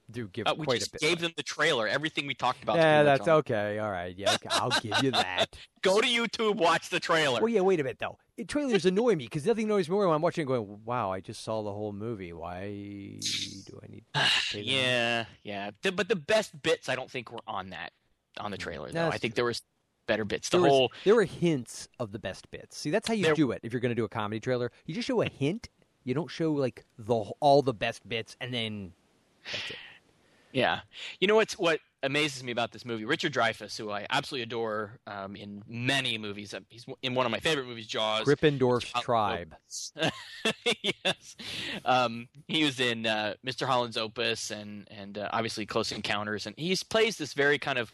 do 0.10 0.28
give 0.30 0.48
Uh, 0.48 0.56
we 0.58 0.66
quite 0.66 0.80
just 0.80 0.90
a 0.90 0.92
bit. 0.94 1.02
gave 1.02 1.20
them 1.20 1.32
the 1.36 1.44
trailer. 1.44 1.88
Everything 1.88 2.28
we 2.28 2.34
talked 2.34 2.64
about. 2.64 2.78
yeah, 2.78 3.04
that's 3.04 3.28
okay. 3.28 3.80
All 3.80 3.92
right. 3.92 4.16
Yeah, 4.18 4.34
okay, 4.36 4.48
I'll 4.52 4.70
give 4.82 5.04
you 5.04 5.12
that. 5.12 5.48
Go 5.82 6.00
to 6.02 6.08
YouTube, 6.08 6.56
watch 6.56 6.90
the 6.90 7.00
trailer. 7.00 7.40
Well, 7.42 7.50
yeah. 7.50 7.62
Wait 7.62 7.80
a 7.80 7.84
minute 7.84 8.00
though. 8.00 8.18
It, 8.38 8.48
trailers 8.48 8.86
annoy 8.86 9.16
me 9.16 9.26
because 9.26 9.46
nothing 9.46 9.66
annoys 9.66 9.90
me 9.90 9.94
more 9.96 10.06
when 10.08 10.16
I'm 10.16 10.22
watching 10.22 10.44
it 10.44 10.46
going, 10.48 10.80
"Wow, 10.86 11.12
I 11.12 11.20
just 11.22 11.44
saw 11.44 11.64
the 11.64 11.72
whole 11.74 11.92
movie. 11.92 12.34
Why 12.34 13.20
do 13.66 13.80
I 13.84 13.88
need?" 13.88 14.06
To 14.14 14.20
pay 14.20 14.30
the 14.54 14.58
money?" 14.58 14.68
yeah, 14.72 15.26
yeah. 15.44 15.72
The- 15.82 15.92
but 15.92 16.08
the 16.08 16.16
best 16.16 16.62
bits, 16.62 16.88
I 16.90 16.96
don't 16.96 17.10
think 17.10 17.32
were 17.32 17.40
on 17.48 17.72
that 17.72 17.94
on 18.40 18.52
the 18.52 18.58
trailer. 18.58 18.88
Though. 18.88 18.94
That's 18.94 19.16
I 19.16 19.18
think 19.18 19.36
there 19.36 19.46
was 19.46 19.62
better 20.08 20.24
bits. 20.24 20.50
The 20.50 20.58
There, 20.58 20.64
was- 20.64 20.70
whole 20.72 20.92
there 21.04 21.16
were 21.16 21.26
hints 21.26 21.88
of 22.00 22.12
the 22.12 22.20
best 22.20 22.50
bits. 22.52 22.78
See, 22.78 22.92
that's 22.92 23.08
how 23.08 23.14
you 23.14 23.26
There- 23.26 23.34
do 23.36 23.52
it. 23.52 23.60
If 23.64 23.74
you're 23.74 23.80
going 23.82 23.90
to 23.92 23.96
do 23.96 24.06
a 24.06 24.10
comedy 24.10 24.40
trailer, 24.40 24.72
you 24.86 24.94
just 24.96 25.08
show 25.08 25.22
a 25.22 25.28
hint. 25.30 25.68
You 26.04 26.14
don't 26.14 26.30
show 26.30 26.54
like 26.54 26.86
the 26.98 27.14
all 27.16 27.62
the 27.62 27.74
best 27.74 28.08
bits, 28.08 28.38
and 28.40 28.54
then 28.54 28.94
that's 29.52 29.70
it. 29.72 29.76
Yeah. 30.52 30.80
You 31.20 31.28
know 31.28 31.36
what's 31.36 31.58
what 31.58 31.80
amazes 32.04 32.44
me 32.44 32.52
about 32.52 32.72
this 32.72 32.86
movie? 32.86 33.06
Richard 33.06 33.34
Dreyfuss, 33.34 33.78
who 33.78 33.92
I 33.92 34.06
absolutely 34.10 34.44
adore 34.44 35.00
um, 35.08 35.36
in 35.36 35.64
many 35.68 36.18
movies. 36.18 36.54
Uh, 36.54 36.62
He's 36.70 36.86
in 37.02 37.16
one 37.16 37.26
of 37.26 37.32
my 37.32 37.40
favorite 37.40 37.68
movies, 37.68 37.88
Jaws. 37.88 38.26
Gryffindor's 38.26 38.86
Mr. 38.86 39.02
tribe. 39.02 39.56
yes. 40.82 41.36
Um, 41.86 42.28
he 42.48 42.64
was 42.64 42.80
in 42.80 43.06
uh, 43.06 43.36
Mr. 43.46 43.66
Holland's 43.66 43.98
Opus 43.98 44.52
and 44.52 44.88
and 44.90 45.18
uh, 45.18 45.30
obviously 45.32 45.66
Close 45.66 45.92
Encounters, 45.92 46.46
and 46.46 46.56
he 46.58 46.76
plays 46.90 47.18
this 47.18 47.34
very 47.34 47.60
kind 47.60 47.78
of 47.78 47.92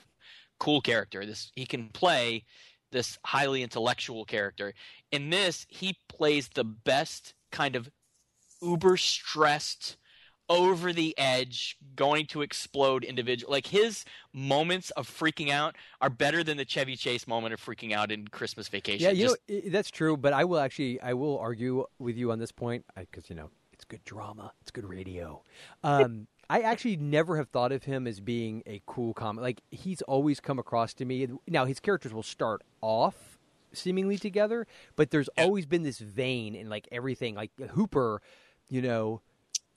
cool 0.60 0.82
character. 0.82 1.26
This 1.26 1.52
he 1.56 1.66
can 1.66 1.90
play 1.90 2.46
this 2.92 3.18
highly 3.26 3.64
intellectual 3.64 4.24
character. 4.24 4.74
In 5.12 5.30
this, 5.30 5.66
he 5.68 5.98
plays 6.08 6.50
the 6.50 6.64
best 6.64 7.34
kind 7.52 7.76
of 7.76 7.90
uber 8.62 8.96
stressed 8.98 9.98
over 10.50 10.92
the 10.92 11.18
edge 11.18 11.78
going 11.96 12.26
to 12.26 12.42
explode 12.42 13.04
individual 13.04 13.52
like 13.52 13.68
his 13.68 14.04
moments 14.34 14.90
of 14.92 15.08
freaking 15.10 15.50
out 15.50 15.76
are 16.02 16.10
better 16.10 16.44
than 16.44 16.58
the 16.58 16.66
chevy 16.66 16.96
chase 16.96 17.26
moment 17.28 17.54
of 17.54 17.62
freaking 17.64 17.94
out 17.94 18.12
in 18.12 18.28
christmas 18.28 18.68
vacation 18.68 19.04
Yeah, 19.06 19.12
you 19.12 19.28
Just- 19.30 19.38
know 19.50 19.70
that's 19.72 19.90
true. 19.90 20.18
But 20.18 20.34
I 20.34 20.44
will 20.44 20.60
actually, 20.60 21.02
I 21.02 21.14
will 21.14 21.38
argue 21.40 21.86
with 22.00 22.18
you 22.18 22.32
on 22.32 22.40
this 22.40 22.52
point 22.52 22.86
because 22.96 23.30
you 23.30 23.36
know 23.36 23.50
it's 23.72 23.86
good 23.86 24.04
drama, 24.06 24.52
it's 24.62 24.72
good 24.72 24.86
radio. 24.86 25.42
Um, 25.84 26.28
I 26.50 26.62
actually 26.62 26.98
never 26.98 27.38
have 27.38 27.50
thought 27.50 27.72
of 27.72 27.84
him 27.86 28.06
as 28.06 28.20
being 28.20 28.64
a 28.66 28.82
cool 28.86 29.14
comic. 29.14 29.42
Like 29.42 29.62
he's 29.72 30.02
always 30.04 30.40
come 30.40 30.60
across 30.60 30.94
to 30.96 31.06
me. 31.06 31.28
Now 31.48 31.66
his 31.66 31.80
characters 31.80 32.14
will 32.14 32.22
start 32.24 32.62
off 32.82 33.40
seemingly 33.72 34.18
together, 34.18 34.68
but 34.96 35.10
there's 35.10 35.30
always 35.38 35.66
been 35.66 35.84
this 35.84 36.00
vein 36.00 36.54
in 36.54 36.70
like 36.70 36.88
everything. 36.92 37.34
Like 37.36 37.52
Hooper, 37.72 38.22
you 38.70 38.82
know. 38.82 39.22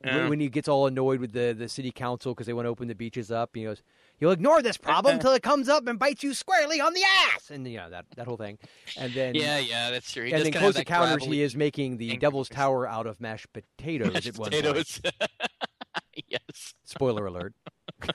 Yeah. 0.06 0.28
When 0.28 0.40
he 0.40 0.48
gets 0.48 0.68
all 0.68 0.86
annoyed 0.86 1.20
with 1.20 1.32
the, 1.32 1.52
the 1.52 1.68
city 1.68 1.90
council 1.90 2.32
because 2.34 2.46
they 2.46 2.52
want 2.52 2.66
to 2.66 2.70
open 2.70 2.88
the 2.88 2.94
beaches 2.94 3.30
up, 3.30 3.50
he 3.54 3.64
goes, 3.64 3.82
"You'll 4.20 4.32
ignore 4.32 4.62
this 4.62 4.76
problem 4.76 5.14
until 5.16 5.32
it 5.32 5.42
comes 5.42 5.68
up 5.68 5.86
and 5.86 5.98
bites 5.98 6.22
you 6.22 6.32
squarely 6.34 6.80
on 6.80 6.94
the 6.94 7.02
ass," 7.34 7.50
and 7.50 7.66
you 7.66 7.78
know 7.78 7.90
that 7.90 8.04
that 8.16 8.26
whole 8.26 8.36
thing. 8.36 8.58
And 8.96 9.12
then 9.12 9.34
yeah 9.34 9.58
yeah 9.58 9.90
that's 9.90 10.12
true 10.12 10.24
He 10.24 10.32
and 10.32 10.44
then 10.44 10.52
close 10.52 10.76
encounters, 10.76 11.24
he 11.24 11.42
is 11.42 11.56
making 11.56 11.96
the 11.96 12.16
Devil's 12.16 12.48
Tower 12.48 12.86
out 12.86 13.06
of 13.06 13.20
mashed 13.20 13.52
potatoes 13.52 14.12
mashed 14.14 14.28
at 14.28 14.38
one 14.38 14.50
potatoes. 14.50 15.00
yes 16.28 16.74
Spoiler 16.84 17.26
alert. 17.26 17.54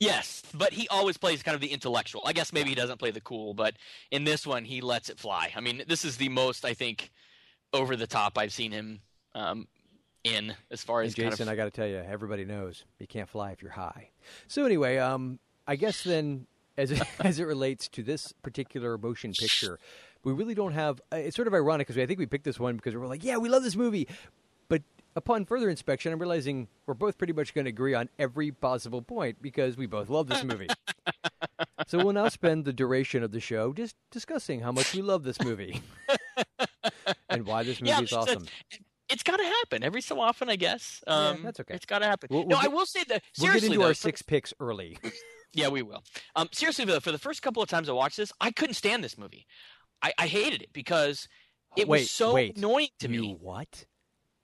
yes 0.00 0.42
but 0.54 0.72
he 0.72 0.88
always 0.88 1.16
plays 1.16 1.42
kind 1.42 1.54
of 1.54 1.60
the 1.60 1.72
intellectual 1.72 2.22
i 2.24 2.32
guess 2.32 2.52
maybe 2.52 2.68
he 2.68 2.74
doesn't 2.74 2.98
play 2.98 3.10
the 3.10 3.20
cool 3.20 3.52
but 3.54 3.74
in 4.10 4.24
this 4.24 4.46
one 4.46 4.64
he 4.64 4.80
lets 4.80 5.08
it 5.08 5.18
fly 5.18 5.52
i 5.56 5.60
mean 5.60 5.82
this 5.88 6.04
is 6.04 6.16
the 6.18 6.28
most 6.28 6.64
i 6.64 6.72
think 6.72 7.10
over 7.72 7.96
the 7.96 8.06
top 8.06 8.38
i've 8.38 8.52
seen 8.52 8.70
him 8.70 9.00
um, 9.34 9.66
in 10.24 10.54
as 10.70 10.82
far 10.82 11.02
as 11.02 11.14
kind 11.14 11.30
Jason, 11.30 11.48
of 11.48 11.52
I 11.52 11.56
got 11.56 11.64
to 11.66 11.70
tell 11.70 11.86
you, 11.86 11.96
everybody 11.98 12.44
knows 12.44 12.84
you 12.98 13.06
can't 13.06 13.28
fly 13.28 13.52
if 13.52 13.62
you're 13.62 13.70
high. 13.72 14.10
So 14.46 14.64
anyway, 14.64 14.98
um, 14.98 15.38
I 15.66 15.76
guess 15.76 16.02
then, 16.02 16.46
as 16.76 16.90
it, 16.90 17.02
as 17.20 17.38
it 17.38 17.44
relates 17.44 17.88
to 17.88 18.02
this 18.02 18.32
particular 18.42 18.98
motion 18.98 19.32
picture, 19.32 19.78
we 20.24 20.32
really 20.32 20.54
don't 20.54 20.72
have. 20.72 21.00
uh, 21.12 21.16
It's 21.16 21.36
sort 21.36 21.48
of 21.48 21.54
ironic 21.54 21.86
because 21.86 22.00
I 22.00 22.06
think 22.06 22.18
we 22.18 22.26
picked 22.26 22.44
this 22.44 22.58
one 22.60 22.76
because 22.76 22.94
we're 22.96 23.06
like, 23.06 23.24
yeah, 23.24 23.36
we 23.36 23.48
love 23.48 23.62
this 23.62 23.76
movie, 23.76 24.08
but 24.68 24.82
upon 25.16 25.44
further 25.44 25.68
inspection, 25.70 26.12
I'm 26.12 26.18
realizing 26.18 26.68
we're 26.86 26.94
both 26.94 27.16
pretty 27.18 27.32
much 27.32 27.54
going 27.54 27.64
to 27.64 27.70
agree 27.70 27.94
on 27.94 28.08
every 28.18 28.50
possible 28.50 29.02
point 29.02 29.40
because 29.42 29.76
we 29.76 29.86
both 29.86 30.08
love 30.10 30.26
this 30.28 30.44
movie. 30.44 30.68
so 31.86 31.98
we'll 31.98 32.12
now 32.12 32.28
spend 32.28 32.64
the 32.64 32.72
duration 32.72 33.22
of 33.22 33.32
the 33.32 33.40
show 33.40 33.72
just 33.72 33.94
discussing 34.10 34.60
how 34.60 34.72
much 34.72 34.94
we 34.94 35.02
love 35.02 35.22
this 35.24 35.40
movie 35.42 35.80
and 37.30 37.46
why 37.46 37.62
this 37.62 37.80
movie 37.80 37.90
Yeah, 37.90 38.00
is 38.02 38.12
awesome. 38.12 38.44
It's 39.08 39.22
got 39.22 39.36
to 39.36 39.44
happen 39.44 39.82
every 39.82 40.00
so 40.00 40.20
often, 40.20 40.48
I 40.48 40.56
guess. 40.56 41.02
Yeah, 41.06 41.14
Um, 41.14 41.42
that's 41.42 41.60
okay. 41.60 41.74
It's 41.74 41.86
got 41.86 42.00
to 42.00 42.06
happen. 42.06 42.28
We'll- 42.30 42.46
no, 42.46 42.56
we'll 42.56 42.64
I 42.64 42.68
will 42.68 42.86
say 42.86 43.04
that 43.08 43.22
We'll 43.38 43.52
get 43.52 43.64
into 43.64 43.78
though, 43.78 43.86
our 43.86 43.94
six 43.94 44.22
picks 44.22 44.52
early. 44.60 44.98
Yeah, 45.54 45.68
we 45.68 45.82
will. 45.82 46.04
Um, 46.36 46.48
seriously 46.52 46.84
though, 46.84 47.00
for 47.00 47.10
the 47.10 47.18
first 47.18 47.42
couple 47.42 47.62
of 47.62 47.68
times 47.68 47.88
I 47.88 47.92
watched 47.92 48.18
this, 48.18 48.32
I 48.40 48.50
couldn't 48.50 48.74
stand 48.74 49.02
this 49.02 49.16
movie. 49.16 49.46
I, 50.02 50.12
I 50.18 50.26
hated 50.26 50.62
it 50.62 50.72
because 50.72 51.26
it 51.76 51.88
wait, 51.88 52.02
was 52.02 52.10
so 52.10 52.34
wait. 52.34 52.56
annoying 52.56 52.88
to 53.00 53.08
you 53.10 53.22
me. 53.22 53.36
what? 53.40 53.86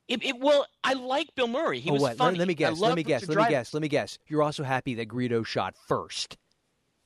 It, 0.08 0.24
it 0.24 0.38
well, 0.38 0.66
I 0.82 0.94
like 0.94 1.34
Bill 1.34 1.46
Murray. 1.46 1.80
He 1.80 1.90
oh, 1.90 1.94
was 1.94 2.02
what? 2.02 2.16
funny. 2.16 2.38
Let, 2.38 2.40
let 2.40 2.48
me 2.48 2.54
guess. 2.54 2.78
Let 2.78 2.94
me 2.94 3.02
guess. 3.02 3.28
Let 3.28 3.38
me 3.38 3.48
guess. 3.48 3.74
Let 3.74 3.82
me 3.82 3.88
guess. 3.88 4.18
You're 4.28 4.42
also 4.42 4.62
happy 4.62 4.94
that 4.94 5.08
Greedo 5.08 5.44
shot 5.46 5.74
first, 5.86 6.36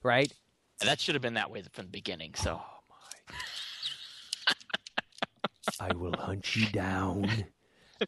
right? 0.02 0.32
That 0.80 1.00
should 1.00 1.14
have 1.14 1.22
been 1.22 1.34
that 1.34 1.50
way 1.50 1.62
from 1.72 1.86
the 1.86 1.90
beginning. 1.90 2.34
So 2.34 2.60
I 5.80 5.92
will 5.94 6.14
hunt 6.18 6.54
you 6.56 6.66
down, 6.66 7.28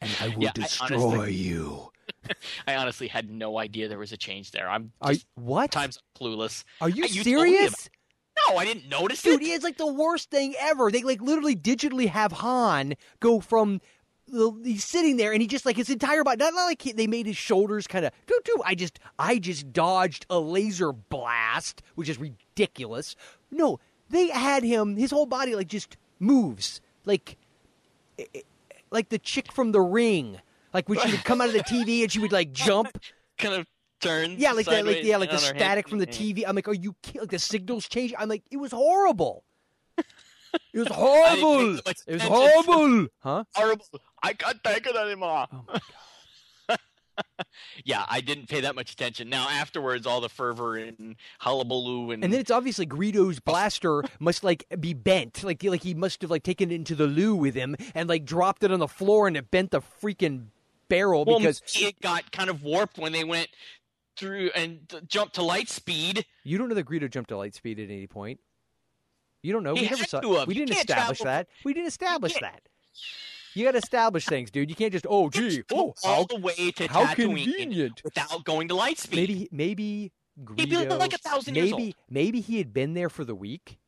and 0.01 0.11
I 0.21 0.29
will 0.29 0.43
Yeah, 0.43 0.49
I 0.55 0.59
destroy 0.61 0.97
honestly- 1.07 1.33
you. 1.35 1.91
I 2.67 2.75
honestly 2.75 3.07
had 3.07 3.29
no 3.29 3.57
idea 3.57 3.87
there 3.87 3.97
was 3.97 4.11
a 4.11 4.17
change 4.17 4.51
there. 4.51 4.69
I'm 4.69 4.91
Are 5.01 5.13
what? 5.35 5.71
times 5.71 5.99
clueless. 6.19 6.63
Are 6.81 6.89
you 6.89 7.05
you 7.05 7.23
serious? 7.23 7.89
No, 8.49 8.57
I 8.57 8.65
didn't 8.65 8.89
notice 8.89 9.21
Dude, 9.21 9.41
it. 9.41 9.45
it's 9.45 9.63
like 9.63 9.77
the 9.77 9.91
worst 9.91 10.29
thing 10.29 10.53
ever. 10.59 10.91
They 10.91 11.03
like 11.03 11.21
literally 11.21 11.55
digitally 11.55 12.07
have 12.09 12.31
Han 12.33 12.95
go 13.19 13.39
from 13.39 13.79
he's 14.63 14.83
sitting 14.85 15.17
there 15.17 15.31
and 15.33 15.41
he 15.41 15.47
just 15.47 15.65
like 15.65 15.75
his 15.77 15.89
entire 15.89 16.23
body. 16.23 16.37
Not, 16.37 16.53
not 16.53 16.65
like 16.65 16.81
he, 16.81 16.91
they 16.91 17.07
made 17.07 17.25
his 17.25 17.37
shoulders 17.37 17.87
kind 17.87 18.05
of. 18.05 18.11
Doo 18.27 18.39
doo. 18.45 18.61
I 18.65 18.75
just 18.75 18.99
I 19.19 19.37
just 19.39 19.71
dodged 19.71 20.25
a 20.29 20.39
laser 20.39 20.91
blast, 20.91 21.81
which 21.95 22.09
is 22.09 22.17
ridiculous. 22.19 23.15
No, 23.51 23.79
they 24.09 24.27
had 24.29 24.63
him. 24.63 24.95
His 24.97 25.11
whole 25.11 25.25
body 25.27 25.55
like 25.55 25.67
just 25.67 25.97
moves 26.19 26.81
like 27.05 27.37
like 28.91 29.09
the 29.09 29.19
chick 29.19 29.51
from 29.51 29.71
The 29.71 29.81
Ring. 29.81 30.39
Like 30.73 30.87
when 30.87 30.99
she 30.99 31.11
would 31.11 31.23
come 31.23 31.41
out 31.41 31.47
of 31.47 31.53
the 31.53 31.63
TV 31.63 32.03
and 32.03 32.11
she 32.11 32.19
would 32.19 32.31
like 32.31 32.53
jump. 32.53 32.97
Kind 33.37 33.55
of 33.55 33.67
turn. 33.99 34.35
Yeah, 34.37 34.51
like 34.51 34.65
that, 34.67 34.85
like 34.85 35.03
yeah, 35.03 35.17
like 35.17 35.29
the 35.29 35.37
on 35.37 35.41
her 35.41 35.47
head. 35.47 35.57
static 35.57 35.89
from 35.89 35.99
the 35.99 36.07
TV. 36.07 36.43
I'm 36.45 36.55
like, 36.55 36.67
are 36.67 36.73
you 36.73 36.95
ki- 37.01 37.19
like 37.19 37.29
the 37.29 37.39
signals 37.39 37.87
change? 37.87 38.13
I'm 38.17 38.29
like, 38.29 38.43
it 38.51 38.57
was 38.57 38.71
horrible. 38.71 39.43
It 40.73 40.79
was 40.79 40.87
horrible. 40.89 41.77
It 41.77 42.13
was 42.13 42.21
horrible. 42.23 43.07
Huh? 43.19 43.43
Horrible. 43.55 43.85
I 44.21 44.33
can't 44.33 44.61
take 44.63 44.85
it 44.85 44.95
anymore. 44.95 45.47
Oh 45.51 45.63
my 45.67 45.79
yeah, 47.85 48.05
I 48.09 48.21
didn't 48.21 48.47
pay 48.49 48.61
that 48.61 48.75
much 48.75 48.91
attention. 48.93 49.29
Now 49.29 49.47
afterwards, 49.49 50.05
all 50.05 50.21
the 50.21 50.29
fervor 50.29 50.77
and 50.77 51.15
hullabaloo 51.39 52.11
and, 52.11 52.23
And 52.23 52.31
then 52.31 52.39
it's 52.39 52.51
obviously 52.51 52.85
Greedo's 52.85 53.39
blaster 53.39 54.03
must 54.19 54.43
like 54.43 54.65
be 54.79 54.93
bent, 54.93 55.43
like 55.43 55.63
like 55.63 55.83
he 55.83 55.93
must 55.93 56.21
have 56.21 56.31
like 56.31 56.43
taken 56.43 56.71
it 56.71 56.75
into 56.75 56.95
the 56.95 57.07
loo 57.07 57.35
with 57.35 57.55
him 57.55 57.75
and 57.95 58.07
like 58.09 58.25
dropped 58.25 58.63
it 58.63 58.71
on 58.71 58.79
the 58.79 58.87
floor 58.87 59.27
and 59.27 59.37
it 59.37 59.51
bent 59.51 59.71
the 59.71 59.81
freaking 59.81 60.47
barrel 60.87 61.23
well, 61.25 61.39
because 61.39 61.61
it 61.75 61.99
got 62.01 62.31
kind 62.31 62.49
of 62.49 62.63
warped 62.63 62.97
when 62.97 63.11
they 63.13 63.23
went 63.23 63.47
through 64.17 64.51
and 64.55 64.89
t- 64.89 64.99
jumped 65.07 65.35
to 65.35 65.41
light 65.41 65.69
speed. 65.69 66.25
you 66.43 66.57
don't 66.57 66.69
know 66.69 66.75
that 66.75 66.85
Greedo 66.85 67.09
jumped 67.09 67.29
to 67.29 67.37
light 67.37 67.55
speed 67.55 67.79
at 67.79 67.89
any 67.89 68.07
point. 68.07 68.39
You 69.41 69.53
don't 69.53 69.63
know. 69.63 69.73
He 69.73 69.81
we 69.81 69.89
never 69.89 70.03
saw. 70.03 70.45
We 70.45 70.53
didn't 70.53 70.77
establish 70.77 71.19
travel- 71.19 71.25
that. 71.25 71.47
We 71.63 71.73
didn't 71.73 71.87
establish 71.87 72.35
that. 72.39 72.61
You 73.53 73.65
got 73.65 73.71
to 73.71 73.77
establish 73.79 74.25
things, 74.25 74.51
dude. 74.51 74.69
You 74.69 74.75
can't 74.75 74.91
just 74.93 75.05
oh 75.09 75.29
gee 75.29 75.63
oh 75.71 75.93
all 76.03 76.15
how 76.15 76.23
the 76.23 76.39
way 76.39 76.71
to 76.71 76.87
how 76.87 77.05
Tatooine 77.05 77.43
convenient. 77.43 78.01
without 78.03 78.43
going 78.45 78.67
to 78.69 78.75
light 78.75 78.97
speed. 78.97 79.17
maybe 79.17 79.49
maybe 79.51 80.11
Greedo, 80.43 80.97
like 80.97 81.13
a 81.13 81.17
thousand 81.17 81.53
maybe 81.53 81.95
maybe 82.09 82.39
he 82.41 82.57
had 82.57 82.73
been 82.73 82.93
there 82.93 83.09
for 83.09 83.25
the 83.25 83.35
week, 83.35 83.79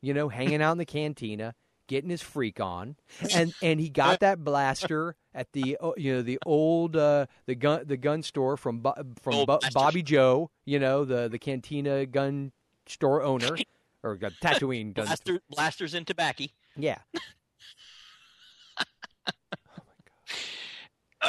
you 0.00 0.14
know, 0.14 0.28
hanging 0.28 0.62
out 0.62 0.72
in 0.72 0.78
the 0.78 0.86
cantina, 0.86 1.54
getting 1.86 2.08
his 2.10 2.22
freak 2.22 2.60
on, 2.60 2.96
and 3.34 3.52
and 3.62 3.80
he 3.80 3.88
got 3.90 4.20
that 4.20 4.42
blaster 4.42 5.16
at 5.34 5.52
the 5.52 5.76
you 5.96 6.14
know 6.14 6.22
the 6.22 6.38
old 6.46 6.96
uh, 6.96 7.26
the 7.46 7.54
gun 7.54 7.82
the 7.86 7.96
gun 7.96 8.22
store 8.22 8.56
from 8.56 8.82
from 9.20 9.44
Bo- 9.44 9.60
Bobby 9.72 10.02
Joe, 10.02 10.50
you 10.64 10.78
know 10.78 11.04
the 11.04 11.28
the 11.28 11.38
cantina 11.38 12.06
gun 12.06 12.52
store 12.86 13.22
owner 13.22 13.56
or 14.02 14.16
Tatooine 14.16 14.94
gun. 14.94 15.06
Blaster, 15.06 15.40
blasters 15.50 15.94
and 15.94 16.06
tobacco. 16.06 16.46
Yeah, 16.76 16.98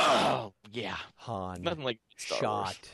Oh 0.03 0.53
yeah, 0.71 0.97
Han 1.17 1.61
nothing 1.61 1.83
like 1.83 1.99
Star 2.17 2.39
Wars. 2.41 2.69
shot 2.69 2.89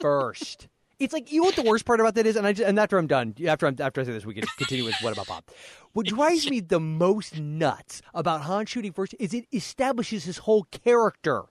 first. 0.00 0.68
It's 0.98 1.12
like 1.12 1.32
you 1.32 1.40
know 1.40 1.46
what 1.46 1.56
the 1.56 1.62
worst 1.62 1.84
part 1.84 2.00
about 2.00 2.14
that 2.14 2.26
is, 2.26 2.36
and 2.36 2.46
I 2.46 2.52
just, 2.52 2.68
and 2.68 2.78
after 2.78 2.96
I'm 2.96 3.06
done, 3.08 3.34
after 3.46 3.66
I'm 3.66 3.76
after 3.80 4.00
I 4.00 4.04
say 4.04 4.12
this, 4.12 4.24
we 4.24 4.34
can 4.34 4.44
continue 4.56 4.84
with 4.84 4.94
what 5.00 5.12
about 5.12 5.26
Bob. 5.26 5.44
What 5.92 6.06
drives 6.06 6.48
me 6.48 6.60
the 6.60 6.80
most 6.80 7.38
nuts 7.38 8.02
about 8.14 8.42
Han 8.42 8.66
shooting 8.66 8.92
first 8.92 9.14
is 9.18 9.34
it 9.34 9.46
establishes 9.52 10.24
his 10.24 10.38
whole 10.38 10.64
character. 10.64 11.44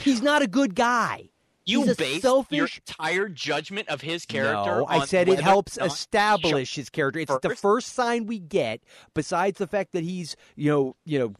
He's 0.00 0.22
not 0.22 0.42
a 0.42 0.46
good 0.46 0.74
guy. 0.74 1.28
You 1.64 1.84
He's 1.84 1.96
base 1.96 2.22
selfish. 2.22 2.56
your 2.56 2.68
entire 2.88 3.28
judgment 3.28 3.88
of 3.88 4.00
his 4.00 4.26
character. 4.26 4.78
No, 4.78 4.86
I 4.88 5.04
said 5.04 5.28
it 5.28 5.40
helps 5.40 5.78
establish 5.78 6.74
his 6.74 6.90
character. 6.90 7.20
It's 7.20 7.32
the 7.40 7.50
first. 7.50 7.62
first 7.62 7.92
sign 7.92 8.26
we 8.26 8.40
get, 8.40 8.80
besides 9.14 9.58
the 9.58 9.68
fact 9.68 9.92
that 9.92 10.02
he's, 10.02 10.34
you 10.56 10.70
know, 10.70 10.96
you 11.04 11.18
know, 11.20 11.34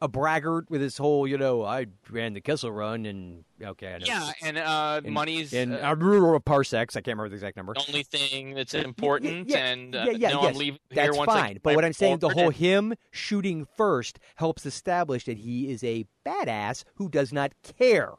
a 0.00 0.08
braggart 0.08 0.70
with 0.70 0.80
his 0.80 0.98
whole, 0.98 1.26
you 1.26 1.38
know, 1.38 1.64
I 1.64 1.86
ran 2.10 2.34
the 2.34 2.40
Kessel 2.40 2.70
Run, 2.70 3.06
and 3.06 3.44
okay, 3.62 3.94
I 3.94 3.98
know. 3.98 4.04
Yeah, 4.06 4.32
and 4.42 4.58
uh, 4.58 5.00
and, 5.04 5.12
money's 5.12 5.52
and 5.52 5.74
uh, 5.74 5.94
uh, 5.94 6.38
parsecs. 6.40 6.96
I 6.96 7.00
can't 7.00 7.18
remember 7.18 7.30
the 7.30 7.34
exact 7.36 7.56
number. 7.56 7.74
the 7.74 7.84
only 7.88 8.02
thing 8.02 8.54
that's 8.54 8.74
important. 8.74 9.48
yeah, 9.48 9.58
and 9.58 9.94
uh, 9.94 10.04
yeah, 10.06 10.12
yeah, 10.12 10.30
no, 10.30 10.42
yes, 10.42 10.50
I'm 10.50 10.58
leaving 10.58 10.80
here 10.90 11.04
that's 11.06 11.16
once 11.16 11.32
fine. 11.32 11.58
But 11.62 11.74
what 11.74 11.84
I'm 11.84 11.92
saying, 11.92 12.18
the 12.18 12.28
whole 12.28 12.50
him 12.50 12.94
shooting 13.10 13.66
first 13.76 14.18
helps 14.36 14.66
establish 14.66 15.24
that 15.24 15.38
he 15.38 15.70
is 15.70 15.82
a 15.84 16.04
badass 16.26 16.84
who 16.94 17.08
does 17.08 17.32
not 17.32 17.52
care. 17.78 18.12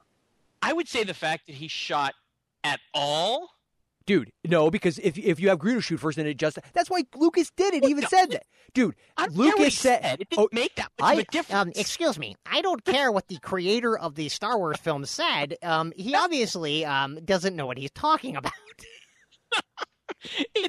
I 0.61 0.73
would 0.73 0.87
say 0.87 1.03
the 1.03 1.13
fact 1.13 1.47
that 1.47 1.55
he 1.55 1.67
shot 1.67 2.13
at 2.63 2.79
all. 2.93 3.49
Dude, 4.09 4.31
no, 4.43 4.71
because 4.71 4.97
if 4.97 5.19
if 5.19 5.39
you 5.39 5.49
have 5.49 5.59
Greedo 5.59 5.83
shoot 5.83 5.99
first, 5.99 6.15
then 6.15 6.25
it 6.25 6.35
just 6.35 6.57
that's 6.73 6.89
why 6.89 7.03
Lucas 7.15 7.51
did 7.55 7.75
it. 7.75 7.83
He 7.85 7.91
even 7.91 8.07
said 8.07 8.31
that. 8.31 8.41
Dude, 8.73 8.95
I 9.15 9.27
don't 9.27 9.35
care 9.35 9.45
what 9.45 9.59
Lucas 9.59 9.77
said, 9.77 10.01
said. 10.01 10.21
It 10.21 10.29
didn't 10.31 10.45
oh, 10.45 10.49
make 10.51 10.73
that 10.77 10.89
much 10.99 11.07
I, 11.07 11.13
of 11.13 11.19
a 11.19 11.23
difference. 11.25 11.61
um, 11.61 11.71
excuse 11.75 12.17
me. 12.17 12.35
I 12.43 12.63
don't 12.63 12.83
care 12.83 13.11
what 13.11 13.27
the 13.27 13.37
creator 13.37 13.95
of 13.95 14.15
the 14.15 14.27
Star 14.29 14.57
Wars 14.57 14.77
film 14.77 15.05
said. 15.05 15.57
Um, 15.61 15.93
he 15.95 16.15
obviously 16.15 16.83
um, 16.85 17.19
doesn't 17.23 17.55
know 17.55 17.67
what 17.67 17.77
he's 17.77 17.91
talking 17.91 18.35
about. 18.35 18.51
he, 20.19 20.67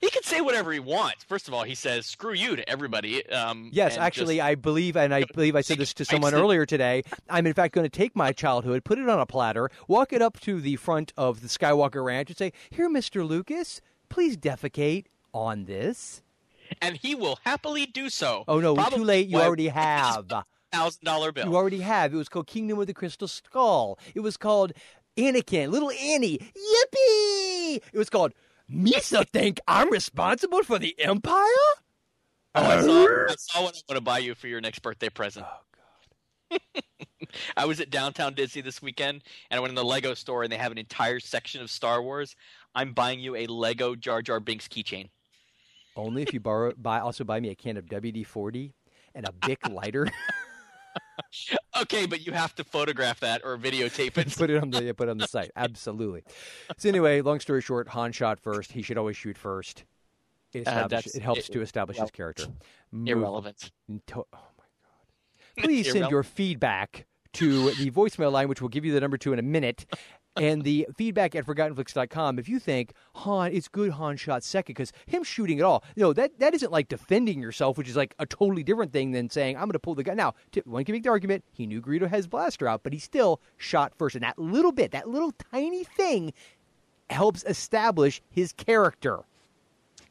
he 0.00 0.10
can 0.10 0.22
say 0.22 0.40
whatever 0.40 0.72
he 0.72 0.80
wants. 0.80 1.24
First 1.24 1.48
of 1.48 1.54
all, 1.54 1.62
he 1.64 1.74
says 1.74 2.06
"screw 2.06 2.32
you" 2.34 2.56
to 2.56 2.68
everybody. 2.68 3.26
Um, 3.30 3.70
Yes, 3.72 3.96
actually, 3.96 4.36
just- 4.36 4.46
I 4.46 4.54
believe, 4.54 4.96
and 4.96 5.14
I 5.14 5.24
believe 5.34 5.56
I 5.56 5.60
said 5.60 5.78
this 5.78 5.94
to 5.94 6.04
someone 6.04 6.34
earlier 6.34 6.66
today. 6.66 7.02
I'm 7.28 7.46
in 7.46 7.54
fact 7.54 7.74
going 7.74 7.84
to 7.84 7.90
take 7.96 8.14
my 8.16 8.32
childhood, 8.32 8.84
put 8.84 8.98
it 8.98 9.08
on 9.08 9.18
a 9.20 9.26
platter, 9.26 9.70
walk 9.86 10.12
it 10.12 10.22
up 10.22 10.40
to 10.40 10.60
the 10.60 10.76
front 10.76 11.12
of 11.16 11.40
the 11.42 11.48
Skywalker 11.48 12.04
Ranch, 12.04 12.30
and 12.30 12.36
say, 12.38 12.52
"Here, 12.70 12.88
Mister 12.88 13.24
Lucas, 13.24 13.80
please 14.08 14.36
defecate 14.36 15.06
on 15.32 15.64
this." 15.66 16.22
and 16.82 16.98
he 16.98 17.14
will 17.14 17.38
happily 17.44 17.86
do 17.86 18.10
so. 18.10 18.44
Oh 18.46 18.60
no, 18.60 18.74
Probably 18.74 18.98
too 18.98 19.04
late. 19.04 19.28
You 19.28 19.38
why- 19.38 19.44
already 19.46 19.68
have. 19.68 20.26
thousand 20.70 21.02
dollar 21.02 21.32
bill. 21.32 21.46
You 21.46 21.56
already 21.56 21.80
have. 21.80 22.12
It 22.12 22.16
was 22.18 22.28
called 22.28 22.46
Kingdom 22.46 22.78
of 22.78 22.86
the 22.86 22.92
Crystal 22.92 23.26
Skull. 23.26 23.98
It 24.14 24.20
was 24.20 24.36
called 24.36 24.72
Anakin, 25.16 25.70
little 25.70 25.90
Annie. 25.90 26.36
Yippee! 26.38 27.80
It 27.92 27.96
was 27.98 28.10
called 28.10 28.34
Misa. 28.70 29.26
Think 29.28 29.60
I'm 29.66 29.90
responsible 29.90 30.62
for 30.62 30.78
the 30.78 30.94
Empire? 30.98 31.34
Oh, 32.54 32.62
I 32.62 32.80
saw, 32.80 33.04
I 33.04 33.34
saw 33.38 33.62
what 33.62 33.76
I'm 33.76 33.82
going 33.88 33.98
to 33.98 34.00
buy 34.00 34.18
you 34.18 34.34
for 34.34 34.48
your 34.48 34.60
next 34.60 34.80
birthday 34.80 35.08
present. 35.08 35.46
Oh 35.48 36.58
God. 36.58 36.60
I 37.56 37.66
was 37.66 37.80
at 37.80 37.90
downtown 37.90 38.34
Disney 38.34 38.62
this 38.62 38.80
weekend, 38.80 39.22
and 39.50 39.58
I 39.58 39.60
went 39.60 39.70
in 39.70 39.74
the 39.74 39.84
Lego 39.84 40.14
store, 40.14 40.42
and 40.42 40.52
they 40.52 40.56
have 40.56 40.72
an 40.72 40.78
entire 40.78 41.20
section 41.20 41.60
of 41.60 41.70
Star 41.70 42.02
Wars. 42.02 42.34
I'm 42.74 42.92
buying 42.92 43.20
you 43.20 43.36
a 43.36 43.46
Lego 43.46 43.94
Jar 43.94 44.22
Jar 44.22 44.40
Binks 44.40 44.66
keychain. 44.66 45.10
Only 45.96 46.22
if 46.22 46.32
you 46.32 46.40
borrow, 46.40 46.72
buy 46.76 47.00
also 47.00 47.24
buy 47.24 47.40
me 47.40 47.50
a 47.50 47.54
can 47.54 47.76
of 47.76 47.86
WD 47.86 48.26
forty 48.26 48.72
and 49.14 49.28
a 49.28 49.32
Bic 49.32 49.68
lighter. 49.70 50.08
Okay, 51.80 52.06
but 52.06 52.26
you 52.26 52.32
have 52.32 52.54
to 52.56 52.64
photograph 52.64 53.20
that 53.20 53.42
or 53.44 53.56
videotape 53.56 54.16
it. 54.18 54.34
put 54.36 54.50
it 54.50 54.60
on 54.62 54.70
the 54.70 54.92
put 54.94 55.08
it 55.08 55.10
on 55.10 55.18
the 55.18 55.26
site. 55.28 55.50
Absolutely. 55.56 56.24
So 56.78 56.88
anyway, 56.88 57.20
long 57.20 57.40
story 57.40 57.60
short, 57.60 57.88
Han 57.88 58.12
shot 58.12 58.40
first. 58.40 58.72
He 58.72 58.82
should 58.82 58.98
always 58.98 59.16
shoot 59.16 59.36
first. 59.38 59.84
It, 60.52 60.66
Uh, 60.66 60.88
it 60.90 61.22
helps 61.22 61.48
it- 61.48 61.52
to 61.52 61.60
establish 61.60 61.96
his 61.96 62.02
well, 62.02 62.10
character. 62.10 62.46
Move- 62.90 63.08
Irrelevant. 63.08 63.70
To- 64.08 64.24
oh 64.32 64.38
my 64.56 64.64
god! 64.82 65.56
Please 65.64 65.92
send 65.92 66.10
your 66.10 66.22
feedback 66.22 67.06
to 67.34 67.70
the 67.72 67.90
voicemail 67.90 68.32
line, 68.32 68.48
which 68.48 68.62
we'll 68.62 68.70
give 68.70 68.84
you 68.84 68.92
the 68.92 69.00
number 69.00 69.18
to 69.18 69.32
in 69.32 69.38
a 69.38 69.42
minute. 69.42 69.86
And 70.40 70.62
the 70.62 70.86
feedback 70.96 71.34
at 71.34 71.44
ForgottenFlix.com. 71.46 72.38
If 72.38 72.48
you 72.48 72.58
think 72.58 72.92
Han, 73.16 73.52
it's 73.52 73.68
good 73.68 73.90
Han 73.92 74.16
shot 74.16 74.42
second 74.44 74.74
because 74.74 74.92
him 75.06 75.22
shooting 75.22 75.58
at 75.58 75.64
all, 75.64 75.84
no, 75.96 76.12
that 76.12 76.38
that 76.38 76.54
isn't 76.54 76.72
like 76.72 76.88
defending 76.88 77.40
yourself, 77.40 77.76
which 77.78 77.88
is 77.88 77.96
like 77.96 78.14
a 78.18 78.26
totally 78.26 78.62
different 78.62 78.92
thing 78.92 79.12
than 79.12 79.30
saying 79.30 79.56
I'm 79.56 79.64
going 79.64 79.72
to 79.72 79.78
pull 79.78 79.94
the 79.94 80.04
gun. 80.04 80.16
Now, 80.16 80.34
t- 80.52 80.62
one 80.64 80.84
can 80.84 80.92
make 80.94 81.02
the 81.02 81.10
argument 81.10 81.44
he 81.52 81.66
knew 81.66 81.80
Greedo 81.80 82.08
has 82.08 82.26
blaster 82.26 82.68
out, 82.68 82.82
but 82.82 82.92
he 82.92 82.98
still 82.98 83.40
shot 83.56 83.92
first, 83.96 84.14
and 84.14 84.22
that 84.22 84.38
little 84.38 84.72
bit, 84.72 84.92
that 84.92 85.08
little 85.08 85.32
tiny 85.52 85.84
thing, 85.84 86.32
helps 87.10 87.44
establish 87.44 88.20
his 88.30 88.52
character. 88.52 89.20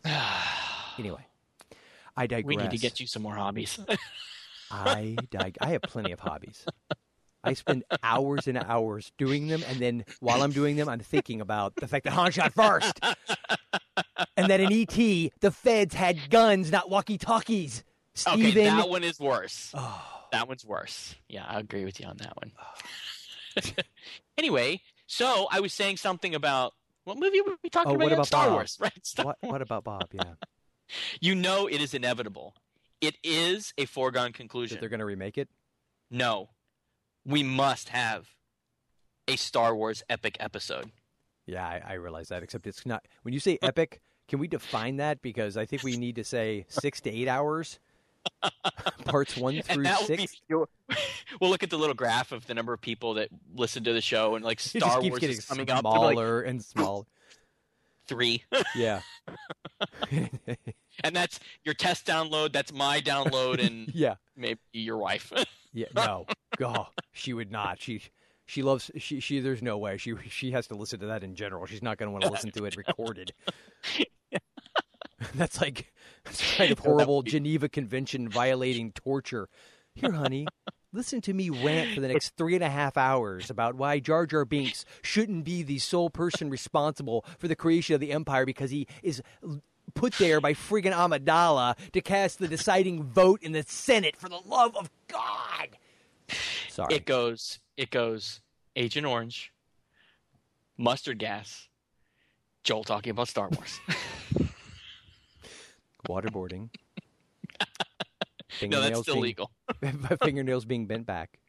anyway, 0.97 1.25
I 2.15 2.27
digress. 2.27 2.45
We 2.47 2.55
need 2.55 2.71
to 2.71 2.77
get 2.77 2.99
you 2.99 3.07
some 3.07 3.21
more 3.23 3.35
hobbies. 3.35 3.79
I 4.71 5.15
dig- 5.29 5.57
I 5.61 5.67
have 5.69 5.81
plenty 5.83 6.11
of 6.11 6.19
hobbies. 6.19 6.65
I 7.43 7.53
spend 7.53 7.83
hours 8.03 8.47
and 8.47 8.57
hours 8.57 9.11
doing 9.17 9.47
them, 9.47 9.63
and 9.67 9.79
then 9.79 10.05
while 10.19 10.41
I'm 10.41 10.51
doing 10.51 10.75
them, 10.75 10.89
I'm 10.89 10.99
thinking 10.99 11.39
about 11.39 11.75
the 11.75 11.87
fact 11.87 12.03
that 12.05 12.11
Han 12.11 12.31
shot 12.31 12.53
first, 12.53 12.99
and 14.35 14.49
that 14.49 14.59
in 14.59 14.73
ET 14.73 15.31
the 15.39 15.51
feds 15.51 15.93
had 15.93 16.29
guns, 16.29 16.71
not 16.71 16.89
walkie-talkies. 16.89 17.83
okay, 18.27 18.51
that 18.51 18.89
one 18.89 19.03
is 19.03 19.19
worse. 19.19 19.71
Oh. 19.73 20.17
That 20.31 20.47
one's 20.47 20.65
worse. 20.65 21.15
Yeah, 21.29 21.45
I 21.47 21.59
agree 21.59 21.85
with 21.85 21.99
you 21.99 22.07
on 22.07 22.17
that 22.17 22.35
one. 22.37 22.51
anyway, 24.37 24.81
so 25.05 25.47
I 25.51 25.59
was 25.59 25.73
saying 25.73 25.97
something 25.97 26.35
about 26.35 26.73
what 27.05 27.17
movie 27.17 27.41
were 27.41 27.55
we 27.63 27.69
talking 27.69 27.93
oh, 27.93 27.95
about? 27.95 28.03
what 28.03 28.13
about 28.13 28.27
Star 28.27 28.45
Bob? 28.45 28.53
Wars, 28.53 28.77
right? 28.79 29.05
Star 29.05 29.25
What, 29.25 29.37
what 29.41 29.61
about 29.61 29.83
Bob? 29.83 30.09
Yeah, 30.11 30.23
You 31.21 31.35
know 31.35 31.67
it 31.67 31.81
is 31.81 31.93
inevitable. 31.93 32.55
It 32.99 33.17
is 33.23 33.73
a 33.77 33.85
foregone 33.85 34.27
that 34.27 34.33
conclusion. 34.33 34.77
they're 34.79 34.89
going 34.89 34.99
to 34.99 35.05
remake 35.05 35.37
it. 35.37 35.49
No, 36.09 36.49
we 37.27 37.43
must 37.43 37.89
have 37.89 38.29
a 39.27 39.35
Star 39.35 39.75
Wars 39.75 40.01
epic 40.09 40.37
episode. 40.39 40.91
Yeah, 41.45 41.65
I, 41.65 41.81
I 41.85 41.93
realize 41.93 42.29
that. 42.29 42.41
Except 42.41 42.65
it's 42.65 42.85
not. 42.85 43.05
When 43.21 43.33
you 43.33 43.39
say 43.39 43.59
epic, 43.61 44.01
can 44.27 44.39
we 44.39 44.47
define 44.47 44.97
that? 44.97 45.21
Because 45.21 45.57
I 45.57 45.65
think 45.65 45.83
we 45.83 45.97
need 45.97 46.15
to 46.15 46.23
say 46.23 46.65
six 46.69 47.01
to 47.01 47.11
eight 47.11 47.27
hours. 47.27 47.79
Parts 49.05 49.37
one 49.37 49.61
through 49.61 49.75
and 49.75 49.85
that 49.85 49.99
would 49.99 50.19
six. 50.19 50.41
be. 50.49 50.55
We'll 51.41 51.49
look 51.49 51.61
at 51.61 51.69
the 51.69 51.77
little 51.77 51.93
graph 51.93 52.31
of 52.31 52.47
the 52.47 52.53
number 52.53 52.73
of 52.73 52.79
people 52.81 53.15
that 53.15 53.29
listen 53.53 53.83
to 53.83 53.93
the 53.93 54.01
show, 54.01 54.35
and 54.35 54.43
like 54.43 54.59
Star 54.61 55.01
Wars 55.01 55.21
is 55.21 55.45
coming 55.45 55.69
up. 55.69 55.83
They'll 55.83 56.01
like, 56.01 56.13
smaller 56.13 56.41
and 56.41 56.63
smaller. 56.63 57.03
three. 58.07 58.43
Yeah. 58.75 59.01
and 61.03 61.15
that's 61.15 61.39
your 61.63 61.73
test 61.73 62.07
download. 62.07 62.53
That's 62.53 62.73
my 62.73 63.01
download, 63.01 63.63
and 63.63 63.93
yeah. 63.93 64.15
maybe 64.35 64.59
your 64.71 64.97
wife. 64.97 65.31
Yeah. 65.73 65.87
No. 65.95 66.25
God, 66.57 66.87
she 67.11 67.33
would 67.33 67.51
not. 67.51 67.81
She 67.81 68.01
she 68.45 68.63
loves 68.63 68.89
she 68.97 69.19
she. 69.19 69.39
There's 69.39 69.61
no 69.61 69.77
way 69.77 69.97
she 69.97 70.15
she 70.29 70.51
has 70.51 70.67
to 70.67 70.75
listen 70.75 70.99
to 71.01 71.07
that 71.07 71.23
in 71.23 71.35
general. 71.35 71.65
She's 71.65 71.83
not 71.83 71.97
going 71.97 72.07
to 72.07 72.11
want 72.11 72.23
to 72.23 72.31
listen 72.31 72.51
to 72.51 72.65
it 72.65 72.75
recorded. 72.87 73.33
That's 75.35 75.59
like 75.59 75.91
that's 76.23 76.55
kind 76.55 76.71
of 76.71 76.77
No, 76.79 76.83
that 76.83 76.89
would 76.89 76.95
horrible 76.97 77.23
Geneva 77.23 77.69
Convention 77.69 78.29
violating 78.29 78.91
torture. 78.91 79.49
Here, 79.95 80.11
honey, 80.11 80.45
listen 80.93 81.21
to 81.21 81.33
me 81.33 81.49
rant 81.49 81.95
for 81.95 82.01
the 82.01 82.07
next 82.07 82.37
three 82.37 82.53
and 82.53 82.63
a 82.63 82.69
half 82.69 82.97
hours 82.97 83.49
about 83.49 83.75
why 83.75 83.99
Jar 83.99 84.27
Jar 84.27 84.45
Binks 84.45 84.85
shouldn't 85.01 85.43
be 85.43 85.63
the 85.63 85.79
sole 85.79 86.11
person 86.11 86.51
responsible 86.51 87.25
for 87.39 87.47
the 87.47 87.55
creation 87.55 87.95
of 87.95 87.99
the 87.99 88.11
Empire 88.11 88.45
because 88.45 88.69
he 88.69 88.87
is 89.01 89.23
put 89.97 90.13
there 90.13 90.39
by 90.39 90.53
friggin' 90.53 90.93
Amidala 90.93 91.75
to 91.91 92.01
cast 92.01 92.39
the 92.39 92.47
deciding 92.47 93.03
vote 93.03 93.41
in 93.41 93.51
the 93.51 93.63
Senate 93.67 94.15
for 94.15 94.29
the 94.29 94.39
love 94.45 94.75
of 94.77 94.89
God. 95.07 95.69
Sorry. 96.69 96.95
It 96.95 97.05
goes. 97.05 97.59
It 97.75 97.89
goes. 97.89 98.41
Agent 98.75 99.07
Orange, 99.07 99.51
mustard 100.77 101.17
gas, 101.17 101.67
Joel 102.63 102.83
talking 102.83 103.09
about 103.09 103.27
Star 103.27 103.49
Wars. 103.49 103.79
Waterboarding. 106.07 106.69
no, 108.61 108.81
that's 108.81 108.99
still 108.99 109.15
being- 109.15 109.23
legal. 109.23 109.51
fingernails 110.23 110.65
being 110.65 110.85
bent 110.85 111.07
back. 111.07 111.39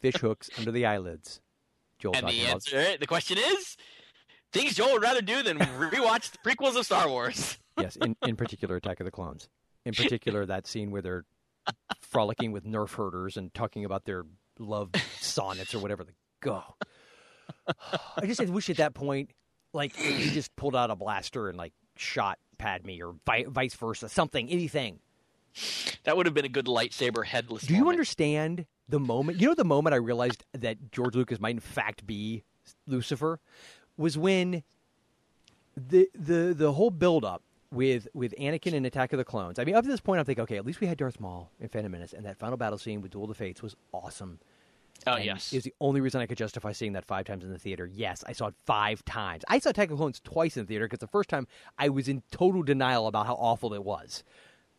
Fish 0.00 0.16
hooks 0.16 0.50
under 0.56 0.70
the 0.70 0.86
eyelids. 0.86 1.40
Joel 1.98 2.14
And 2.14 2.22
talking 2.22 2.38
the 2.38 2.44
about 2.44 2.54
answer, 2.54 2.96
the 2.98 3.06
question 3.06 3.38
is, 3.38 3.76
things 4.54 4.74
Joel 4.74 4.94
would 4.94 5.02
rather 5.02 5.20
do 5.20 5.42
than 5.42 5.58
rewatch 5.58 6.30
the 6.30 6.38
prequels 6.38 6.76
of 6.76 6.86
Star 6.86 7.08
Wars. 7.08 7.58
yes, 7.78 7.96
in, 7.96 8.16
in 8.26 8.36
particular, 8.36 8.76
Attack 8.76 9.00
of 9.00 9.04
the 9.04 9.10
Clones. 9.10 9.48
In 9.84 9.92
particular, 9.92 10.46
that 10.46 10.66
scene 10.66 10.90
where 10.90 11.02
they're 11.02 11.24
frolicking 12.00 12.52
with 12.52 12.64
Nerf 12.64 12.94
herders 12.94 13.36
and 13.36 13.52
talking 13.52 13.84
about 13.84 14.04
their 14.04 14.24
love 14.58 14.90
sonnets 15.20 15.74
or 15.74 15.80
whatever. 15.80 16.04
The 16.04 16.12
go. 16.40 16.62
I 18.16 18.26
just 18.26 18.40
wish 18.48 18.70
at 18.70 18.78
that 18.78 18.94
point, 18.94 19.30
like 19.72 19.94
he 19.94 20.30
just 20.30 20.54
pulled 20.56 20.76
out 20.76 20.90
a 20.90 20.96
blaster 20.96 21.48
and 21.48 21.58
like 21.58 21.72
shot 21.96 22.38
Padme 22.56 23.02
or 23.02 23.14
vi- 23.26 23.44
vice 23.48 23.74
versa, 23.74 24.08
something, 24.08 24.48
anything. 24.48 25.00
That 26.04 26.16
would 26.16 26.26
have 26.26 26.34
been 26.34 26.44
a 26.44 26.50
good 26.50 26.66
lightsaber 26.66 27.24
headless. 27.24 27.62
Do 27.62 27.74
you 27.74 27.88
understand 27.88 28.66
the 28.88 28.98
moment? 28.98 29.40
You 29.40 29.48
know, 29.48 29.54
the 29.54 29.64
moment 29.64 29.94
I 29.94 29.98
realized 29.98 30.44
that 30.52 30.90
George 30.92 31.14
Lucas 31.14 31.38
might 31.38 31.54
in 31.54 31.60
fact 31.60 32.06
be 32.06 32.44
Lucifer 32.86 33.40
was 33.96 34.16
when 34.18 34.62
the 35.76 36.08
the 36.14 36.54
the 36.56 36.72
whole 36.72 36.90
build 36.90 37.24
up 37.24 37.42
with 37.70 38.08
with 38.14 38.34
Anakin 38.38 38.74
and 38.74 38.86
Attack 38.86 39.12
of 39.12 39.18
the 39.18 39.24
Clones. 39.24 39.58
I 39.58 39.64
mean, 39.64 39.74
up 39.74 39.84
to 39.84 39.90
this 39.90 40.00
point, 40.00 40.20
I'm 40.20 40.24
thinking, 40.24 40.42
okay, 40.42 40.56
at 40.56 40.64
least 40.66 40.80
we 40.80 40.86
had 40.86 40.98
Darth 40.98 41.20
Maul 41.20 41.50
in 41.60 41.68
Phantom 41.68 41.90
Menace, 41.90 42.12
and 42.12 42.24
that 42.26 42.38
final 42.38 42.56
battle 42.56 42.78
scene 42.78 43.00
with 43.00 43.10
Duel 43.12 43.24
of 43.24 43.28
the 43.28 43.34
Fates 43.34 43.62
was 43.62 43.74
awesome. 43.92 44.38
Oh 45.06 45.14
And 45.14 45.24
yes. 45.24 45.52
It 45.52 45.56
was 45.56 45.64
the 45.64 45.74
only 45.80 46.00
reason 46.00 46.20
I 46.20 46.26
could 46.26 46.38
justify 46.38 46.70
seeing 46.72 46.92
that 46.92 47.04
five 47.04 47.26
times 47.26 47.44
in 47.44 47.50
the 47.50 47.58
theater. 47.58 47.90
Yes, 47.92 48.22
I 48.26 48.32
saw 48.32 48.46
it 48.46 48.54
five 48.64 49.04
times. 49.04 49.44
I 49.48 49.58
saw 49.58 49.70
Attack 49.70 49.86
of 49.86 49.90
the 49.90 49.96
Clones 49.96 50.20
twice 50.22 50.56
in 50.56 50.62
the 50.62 50.68
theater 50.68 50.86
because 50.86 51.00
the 51.00 51.08
first 51.08 51.28
time 51.28 51.48
I 51.78 51.88
was 51.88 52.08
in 52.08 52.22
total 52.30 52.62
denial 52.62 53.08
about 53.08 53.26
how 53.26 53.34
awful 53.34 53.74
it 53.74 53.84
was. 53.84 54.22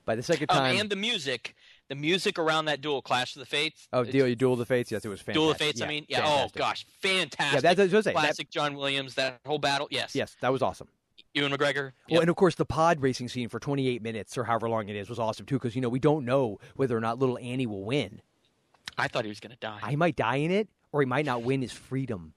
By 0.05 0.15
the 0.15 0.23
second 0.23 0.51
Um, 0.51 0.57
time, 0.57 0.77
and 0.79 0.89
the 0.89 0.95
music, 0.95 1.55
the 1.87 1.95
music 1.95 2.39
around 2.39 2.65
that 2.65 2.81
duel, 2.81 3.01
Clash 3.01 3.35
of 3.35 3.39
the 3.39 3.45
Fates. 3.45 3.87
oh, 3.93 4.01
it's- 4.01 4.11
Duel, 4.11 4.33
Duel 4.35 4.53
of 4.53 4.59
the 4.59 4.65
Fates. 4.65 4.91
Yes, 4.91 5.05
it 5.05 5.09
was 5.09 5.21
fantastic. 5.21 5.33
Duel 5.35 5.51
of 5.51 5.57
the 5.57 5.63
Fates. 5.63 5.79
Yeah, 5.79 5.85
I 5.85 5.89
mean, 5.89 6.05
yeah. 6.07 6.19
Oh, 6.19 6.23
fantastic. 6.47 6.61
Oh 6.61 6.65
gosh, 6.65 6.85
fantastic. 7.01 7.53
Yeah, 7.55 7.61
that's 7.61 7.77
what 7.77 7.79
I 7.79 7.83
was 7.83 7.91
gonna. 7.91 8.03
That- 8.03 8.13
Classic 8.13 8.49
John 8.49 8.75
Williams. 8.75 9.15
That 9.15 9.39
whole 9.45 9.59
battle. 9.59 9.87
Yes. 9.91 10.15
Yes, 10.15 10.35
that 10.41 10.51
was 10.51 10.61
awesome. 10.61 10.87
Ewan 11.33 11.51
McGregor. 11.51 11.91
Well, 12.09 12.21
and 12.21 12.29
of 12.29 12.35
course, 12.37 12.55
the 12.55 12.65
pod 12.65 13.01
racing 13.01 13.27
scene 13.27 13.49
for 13.49 13.59
28 13.59 14.01
minutes 14.01 14.37
or 14.37 14.45
however 14.45 14.69
long 14.69 14.87
it 14.87 14.95
is 14.95 15.09
was 15.09 15.19
awesome 15.19 15.45
too, 15.45 15.55
because 15.55 15.75
you 15.75 15.81
know 15.81 15.89
we 15.89 15.99
don't 15.99 16.23
know 16.25 16.59
whether 16.75 16.95
or 16.95 17.01
not 17.01 17.19
little 17.19 17.37
Annie 17.37 17.67
will 17.67 17.83
win. 17.83 18.21
I 18.97 19.09
thought 19.09 19.25
he 19.25 19.29
was 19.29 19.41
going 19.41 19.51
to 19.51 19.57
die. 19.59 19.79
He 19.89 19.97
might 19.97 20.15
die 20.15 20.37
in 20.37 20.51
it, 20.51 20.69
or 20.93 21.01
he 21.01 21.05
might 21.05 21.25
not 21.25 21.43
win 21.43 21.61
his 21.61 21.73
freedom. 21.73 22.33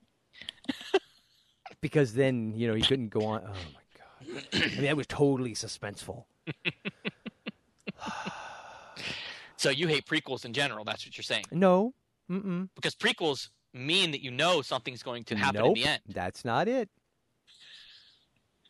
because 1.81 2.15
then 2.15 2.55
you 2.57 2.67
know 2.67 2.75
he 2.75 2.83
couldn't 2.83 3.09
go 3.11 3.25
on. 3.25 3.43
Oh 3.47 3.53
my 3.73 4.35
god! 4.35 4.45
I 4.53 4.69
mean, 4.71 4.83
that 4.83 4.97
was 4.97 5.07
totally 5.07 5.55
suspenseful. 5.55 6.25
So 9.59 9.71
you 9.71 9.89
hate 9.89 10.07
prequels 10.07 10.45
in 10.45 10.53
general. 10.53 10.85
That's 10.85 11.05
what 11.05 11.17
you're 11.17 11.23
saying. 11.23 11.45
No, 11.51 11.93
mm-mm. 12.31 12.69
Because 12.75 12.95
prequels 12.95 13.49
mean 13.75 14.13
that 14.13 14.23
you 14.23 14.31
know 14.31 14.63
something's 14.63 15.03
going 15.03 15.25
to 15.25 15.37
happen 15.37 15.61
nope, 15.61 15.77
in 15.77 15.83
the 15.83 15.89
end. 15.89 16.03
that's 16.09 16.45
not 16.45 16.69
it. 16.69 16.89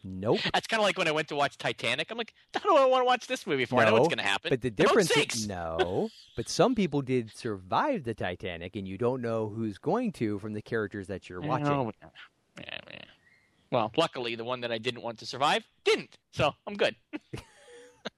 Nope. 0.03 0.39
That's 0.55 0.67
kind 0.67 0.81
of 0.81 0.85
like 0.85 0.97
when 0.97 1.09
I 1.09 1.11
went 1.11 1.29
to 1.29 1.37
watch 1.37 1.59
Titanic. 1.59 2.11
I'm 2.11 2.17
like, 2.17 2.33
I 2.55 2.61
don't 2.61 2.91
want 2.91 3.03
to 3.03 3.05
watch 3.05 3.27
this 3.27 3.47
movie 3.47 3.65
for. 3.65 3.81
I 3.81 3.87
know 3.87 3.95
what's 3.95 4.09
going 4.09 4.19
to 4.19 4.25
happen. 4.25 4.49
But 4.49 4.63
the 4.63 4.71
difference, 4.71 5.11
is, 5.11 5.47
no. 5.47 6.09
But 6.37 6.49
some 6.49 6.75
people 6.75 7.03
did 7.03 7.37
survive 7.37 8.05
the 8.05 8.15
Titanic, 8.15 8.77
and 8.77 8.87
you 8.87 8.97
don't 8.97 9.21
know 9.21 9.49
who's 9.49 9.77
going 9.77 10.13
to 10.13 10.39
from 10.39 10.55
the 10.55 10.63
characters 10.63 11.09
that 11.09 11.29
you're 11.29 11.41
watching. 11.41 11.93
Yeah, 12.59 12.65
yeah. 12.91 12.99
Well, 13.71 13.93
luckily, 13.97 14.35
the 14.35 14.45
one 14.45 14.63
that 14.63 14.73
I 14.73 14.79
didn't 14.79 15.03
want 15.03 15.19
to 15.19 15.27
survive 15.27 15.65
didn't. 15.85 16.17
So 16.33 16.55
I'm 16.67 16.75
good. 16.75 16.97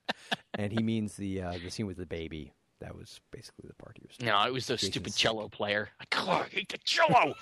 and 0.55 0.73
he 0.73 0.83
means 0.83 1.17
the 1.17 1.43
uh, 1.43 1.59
the 1.63 1.71
scene 1.71 1.87
with 1.87 1.97
the 1.97 2.07
baby. 2.07 2.53
That 2.81 2.97
was 2.97 3.21
basically 3.31 3.69
the 3.69 3.75
part 3.75 3.99
he 4.01 4.07
was. 4.09 4.17
No, 4.27 4.43
it 4.47 4.53
was 4.53 4.67
the 4.67 4.75
Jason's 4.75 4.93
stupid 4.93 5.13
sick. 5.13 5.21
cello 5.21 5.49
player. 5.49 5.91
I 6.01 6.05
God, 6.11 6.47
I 6.47 6.49
hate 6.49 6.69
the 6.71 6.79
cello. 6.85 7.35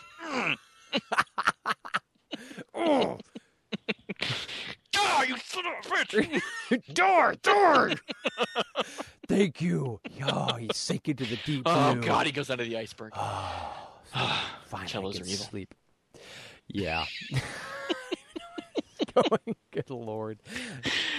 Oh, 2.74 3.18
you 5.28 5.36
son 5.44 5.64
of 5.66 5.72
a 5.86 5.88
bitch! 5.88 6.42
door, 6.94 7.34
door. 7.42 7.90
Thank 9.28 9.60
you. 9.60 10.00
Oh, 10.26 10.54
he's 10.56 10.76
sinking 10.76 11.16
to 11.16 11.24
the 11.24 11.38
deep 11.44 11.62
Oh 11.66 11.92
blue. 11.94 12.02
God, 12.02 12.26
he 12.26 12.32
goes 12.32 12.50
under 12.50 12.64
the 12.64 12.76
iceberg. 12.78 13.12
Ah, 13.14 13.90
Fine, 14.66 14.86
Cellos 14.88 15.18
I 15.18 15.22
are 15.22 15.26
evil. 15.26 15.44
sleep. 15.46 15.74
Yeah. 16.68 17.04
Going, 19.14 19.56
good 19.72 19.90
lord. 19.90 20.38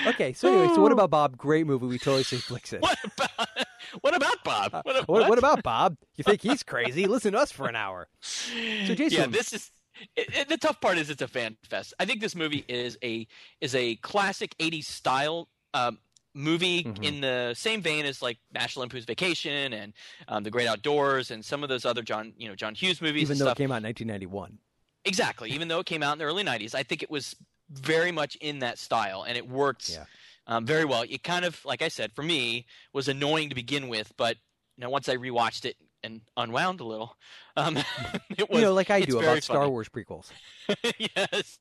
Okay, 0.07 0.34
so 0.34 0.47
anyway, 0.47 0.74
so 0.74 0.82
what 0.82 0.91
about 0.93 1.09
Bob? 1.09 1.38
Great 1.38 1.65
movie. 1.67 1.86
We 1.88 1.97
totally 1.97 2.24
say 2.24 2.38
flicks 2.38 2.74
it. 2.74 2.82
What 2.82 2.97
about 3.05 3.47
what 4.01 4.15
about 4.15 4.43
Bob? 4.43 4.71
What, 4.83 4.95
Uh, 4.95 5.03
What, 5.07 5.29
what 5.29 5.37
about 5.39 5.63
Bob? 5.63 5.97
You 6.15 6.23
think 6.23 6.41
he's 6.41 6.63
crazy? 6.63 7.05
Listen 7.15 7.33
to 7.33 7.39
us 7.39 7.51
for 7.51 7.67
an 7.67 7.75
hour. 7.75 8.07
So 8.21 8.95
Jason, 8.95 9.11
yeah, 9.19 9.27
this 9.27 9.53
is 9.53 9.71
it, 10.15 10.35
it- 10.35 10.49
the 10.49 10.57
tough 10.57 10.79
part. 10.81 10.97
Is 10.97 11.09
it's 11.09 11.21
a 11.21 11.27
fan 11.27 11.57
fest. 11.69 11.93
I 11.99 12.05
think 12.05 12.21
this 12.21 12.35
movie 12.35 12.65
is 12.67 12.97
a 13.03 13.27
is 13.61 13.75
a 13.75 13.95
classic 13.97 14.55
'80s 14.59 14.85
style 14.85 15.49
um, 15.73 15.97
movie 16.33 16.83
Mm-hmm. 16.83 17.03
in 17.03 17.21
the 17.21 17.53
same 17.57 17.81
vein 17.81 18.05
as 18.05 18.21
like 18.21 18.37
National 18.53 18.81
Lampoon's 18.81 19.05
Vacation 19.05 19.73
and 19.73 19.93
um, 20.27 20.43
The 20.43 20.51
Great 20.51 20.67
Outdoors 20.67 21.31
and 21.31 21.43
some 21.43 21.63
of 21.63 21.69
those 21.69 21.85
other 21.85 22.01
John 22.01 22.33
you 22.37 22.47
know 22.47 22.55
John 22.55 22.75
Hughes 22.75 23.01
movies. 23.01 23.23
even 23.23 23.33
and 23.33 23.41
though 23.41 23.45
stuff. 23.45 23.57
it 23.59 23.63
came 23.63 23.71
out 23.71 23.77
in 23.77 23.83
1991. 23.83 24.57
Exactly. 25.05 25.49
Even 25.51 25.67
though 25.69 25.79
it 25.79 25.85
came 25.85 26.03
out 26.03 26.13
in 26.13 26.19
the 26.19 26.25
early 26.25 26.43
'90s, 26.43 26.75
I 26.75 26.83
think 26.83 27.03
it 27.03 27.09
was 27.09 27.35
very 27.71 28.11
much 28.11 28.35
in 28.37 28.59
that 28.59 28.77
style, 28.79 29.23
and 29.27 29.37
it 29.37 29.47
worked 29.47 29.89
Yeah. 29.89 30.05
Um, 30.50 30.66
very 30.66 30.84
well. 30.84 31.04
It 31.08 31.24
kind 31.24 31.45
of, 31.45 31.64
like 31.64 31.82
I 31.82 31.88
said, 31.88 32.12
for 32.12 32.24
me, 32.24 32.66
was 32.91 33.08
annoying 33.08 33.50
to 33.50 33.56
begin 33.56 33.88
with, 33.88 34.12
but 34.18 34.36
you 34.76 34.82
know, 34.82 34.89
once 34.89 35.08
I 35.08 35.16
rewatched 35.16 35.64
it 35.64 35.78
and 36.04 36.22
unwound 36.36 36.80
a 36.80 36.86
little, 36.86 37.16
um, 37.56 37.78
it 38.36 38.50
was. 38.50 38.60
you 38.60 38.62
know, 38.62 38.74
like 38.74 38.89
I 38.89 39.02
do 39.02 39.20
about 39.20 39.43
Star 39.43 39.58
funny. 39.58 39.70
Wars 39.70 39.89
prequels. 39.89 40.32
yes, 40.97 41.60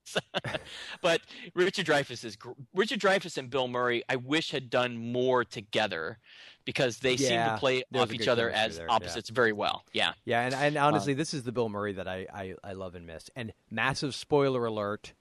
but 1.03 1.21
Richard 1.55 1.85
Dreyfuss 1.85 2.25
is 2.25 2.39
Richard 2.75 3.01
Dreyfuss 3.01 3.37
and 3.37 3.51
Bill 3.51 3.69
Murray. 3.69 4.03
I 4.09 4.17
wish 4.17 4.53
had 4.53 4.71
done 4.71 5.13
more 5.13 5.45
together 5.45 6.19
because 6.65 6.99
they 6.99 7.19
seem 7.19 7.41
to 7.41 7.57
play 7.59 7.83
off 7.95 8.13
each 8.13 8.29
other 8.29 8.49
as 8.51 8.79
there, 8.79 8.87
yeah. 8.87 8.95
opposites 8.95 9.29
very 9.29 9.53
well. 9.53 9.85
Yeah. 9.93 10.13
Yeah, 10.25 10.47
and, 10.47 10.55
and 10.55 10.77
honestly, 10.79 11.13
this 11.13 11.35
is 11.35 11.43
the 11.43 11.53
Bill 11.53 11.69
Murray 11.69 11.93
that 11.93 12.09
I, 12.09 12.27
I, 12.33 12.55
I 12.65 12.73
love 12.73 12.95
and 12.95 13.07
miss. 13.07 13.29
And 13.37 13.53
massive 13.71 14.15
spoiler 14.15 14.65
alert: 14.65 15.13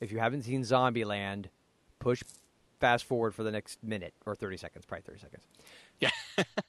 if 0.00 0.10
you 0.10 0.18
haven't 0.18 0.42
seen 0.42 0.62
Zombieland, 0.62 1.46
push 1.98 2.22
fast 2.80 3.04
forward 3.04 3.34
for 3.34 3.42
the 3.44 3.50
next 3.50 3.82
minute 3.84 4.14
or 4.26 4.34
thirty 4.34 4.56
seconds, 4.56 4.84
probably 4.86 5.02
thirty 5.02 5.20
seconds. 5.20 5.44
Yeah. 6.00 6.10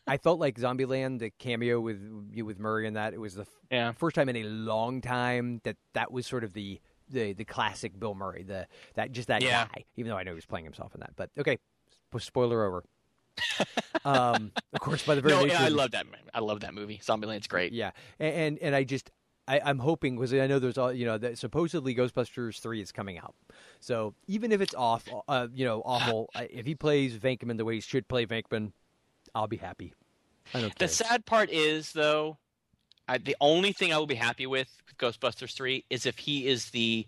I 0.05 0.17
felt 0.17 0.39
like 0.39 0.57
Zombieland, 0.59 1.19
the 1.19 1.29
cameo 1.31 1.79
with 1.79 2.01
you 2.33 2.45
with 2.45 2.59
Murray 2.59 2.85
and 2.87 2.95
that 2.97 3.13
it 3.13 3.19
was 3.19 3.35
the 3.35 3.41
f- 3.43 3.47
Yeah. 3.71 3.91
first 3.93 4.15
time 4.15 4.27
in 4.29 4.35
a 4.35 4.43
long 4.43 5.01
time 5.01 5.61
that 5.63 5.77
that 5.93 6.11
was 6.11 6.27
sort 6.27 6.43
of 6.43 6.53
the 6.53 6.79
the, 7.09 7.33
the 7.33 7.43
classic 7.45 7.97
Bill 7.99 8.13
Murray, 8.15 8.43
the 8.43 8.67
that 8.95 9.11
just 9.11 9.29
that 9.29 9.41
Yeah. 9.41 9.67
guy. 9.73 9.85
Even 9.95 10.09
though 10.11 10.17
I 10.17 10.23
know 10.23 10.31
he 10.31 10.35
was 10.35 10.45
playing 10.45 10.65
himself 10.65 10.93
in 10.93 10.99
that, 11.01 11.11
but 11.15 11.29
okay, 11.39 11.57
spoiler 12.19 12.65
over. 12.65 12.83
um, 14.05 14.51
of 14.73 14.79
course, 14.81 15.03
by 15.03 15.15
the 15.15 15.21
very 15.21 15.33
No, 15.33 15.41
nature 15.43 15.53
yeah, 15.55 15.63
I 15.65 15.69
love 15.69 15.91
that. 15.91 16.05
I 16.33 16.39
love 16.39 16.59
that 16.61 16.73
movie. 16.73 16.99
Zombieland's 17.03 17.47
great. 17.47 17.71
yeah, 17.73 17.91
and 18.19 18.33
and, 18.35 18.59
and 18.59 18.75
I 18.75 18.83
just 18.83 19.09
I, 19.47 19.59
I'm 19.63 19.79
hoping 19.79 20.15
because 20.15 20.33
I 20.33 20.47
know 20.47 20.59
there's 20.59 20.77
all 20.77 20.93
you 20.93 21.05
know 21.05 21.17
that 21.17 21.37
supposedly 21.37 21.95
Ghostbusters 21.95 22.59
three 22.59 22.81
is 22.81 22.91
coming 22.91 23.17
out. 23.17 23.35
So 23.79 24.13
even 24.27 24.51
if 24.51 24.61
it's 24.61 24.75
off, 24.75 25.07
uh, 25.27 25.47
you 25.53 25.65
know, 25.65 25.81
awful, 25.83 26.29
if 26.35 26.65
he 26.65 26.75
plays 26.75 27.17
Venkman 27.17 27.57
the 27.57 27.65
way 27.65 27.75
he 27.75 27.81
should 27.81 28.07
play 28.07 28.25
Venkman, 28.25 28.71
I'll 29.35 29.47
be 29.47 29.57
happy. 29.57 29.93
I 30.53 30.61
don't 30.61 30.77
The 30.77 30.87
care. 30.87 30.87
sad 30.87 31.25
part 31.25 31.49
is, 31.49 31.91
though, 31.93 32.37
I, 33.07 33.17
the 33.17 33.35
only 33.41 33.73
thing 33.73 33.93
I 33.93 33.97
will 33.97 34.07
be 34.07 34.15
happy 34.15 34.45
with 34.47 34.69
with 34.85 34.97
Ghostbusters 34.97 35.53
3 35.53 35.85
is 35.89 36.05
if 36.05 36.17
he 36.17 36.47
is 36.47 36.69
the 36.71 37.07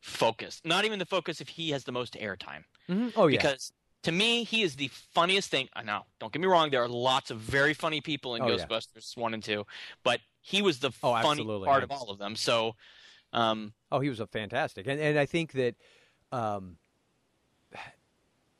focus. 0.00 0.60
Not 0.64 0.84
even 0.84 0.98
the 0.98 1.06
focus 1.06 1.40
if 1.40 1.48
he 1.48 1.70
has 1.70 1.84
the 1.84 1.92
most 1.92 2.14
airtime. 2.14 2.64
Mhm. 2.88 3.12
Oh 3.16 3.26
yeah, 3.26 3.40
Because 3.40 3.72
to 4.04 4.12
me, 4.12 4.44
he 4.44 4.62
is 4.62 4.76
the 4.76 4.88
funniest 5.12 5.50
thing. 5.50 5.68
I 5.74 5.82
know, 5.82 6.02
don't 6.20 6.32
get 6.32 6.40
me 6.40 6.46
wrong, 6.48 6.70
there 6.70 6.82
are 6.82 6.88
lots 6.88 7.30
of 7.30 7.38
very 7.38 7.74
funny 7.74 8.00
people 8.00 8.34
in 8.36 8.42
Oh, 8.42 8.48
yeah. 8.48 8.64
Ghostbusters 8.66 9.16
1 9.16 9.34
and 9.34 9.42
2, 9.42 9.64
but 10.04 10.20
he 10.40 10.62
was 10.62 10.78
the 10.78 10.88
Oh, 11.02 11.12
funny 11.12 11.28
absolutely. 11.40 11.66
part 11.66 11.82
of 11.82 11.90
all 11.90 12.10
of 12.10 12.18
them. 12.18 12.36
So, 12.36 12.74
um, 13.32 13.72
oh 13.92 14.00
he 14.00 14.08
was 14.08 14.20
a 14.20 14.26
fantastic, 14.26 14.86
and 14.86 15.00
and 15.00 15.18
I 15.18 15.26
think 15.26 15.52
that. 15.52 15.74
Um, 16.32 16.76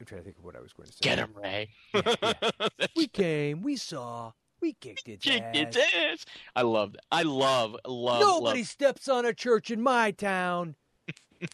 I'm 0.01 0.07
trying 0.07 0.21
to 0.21 0.25
think 0.25 0.39
of 0.39 0.45
what 0.45 0.55
I 0.55 0.61
was 0.61 0.73
going 0.73 0.87
to 0.87 0.93
say. 0.93 0.99
get 1.01 1.19
him, 1.19 1.33
Ray. 1.35 1.71
We 2.95 3.09
came, 3.09 3.63
we 3.63 3.75
saw, 3.77 4.33
we 4.61 4.75
kicked 4.75 5.09
its 5.09 5.25
Kick 5.25 5.43
ass. 5.43 5.57
its 5.57 5.77
ass. 5.77 6.25
I 6.55 6.63
love 6.63 6.93
that. 6.93 7.01
I 7.11 7.23
love, 7.25 7.77
love, 7.87 8.21
Nobody 8.21 8.61
love. 8.61 8.69
steps 8.69 9.09
on 9.09 9.27
a 9.27 9.35
church 9.35 9.71
in 9.73 9.81
my 9.83 10.13
town. 10.13 10.77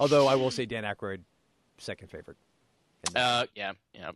Although 0.00 0.26
I 0.28 0.34
will 0.34 0.50
say 0.50 0.64
Dan 0.64 0.84
Aykroyd, 0.84 1.20
second 1.78 2.08
favorite. 2.08 2.38
Uh, 3.14 3.46
yeah, 3.54 3.72
yeah. 3.94 4.10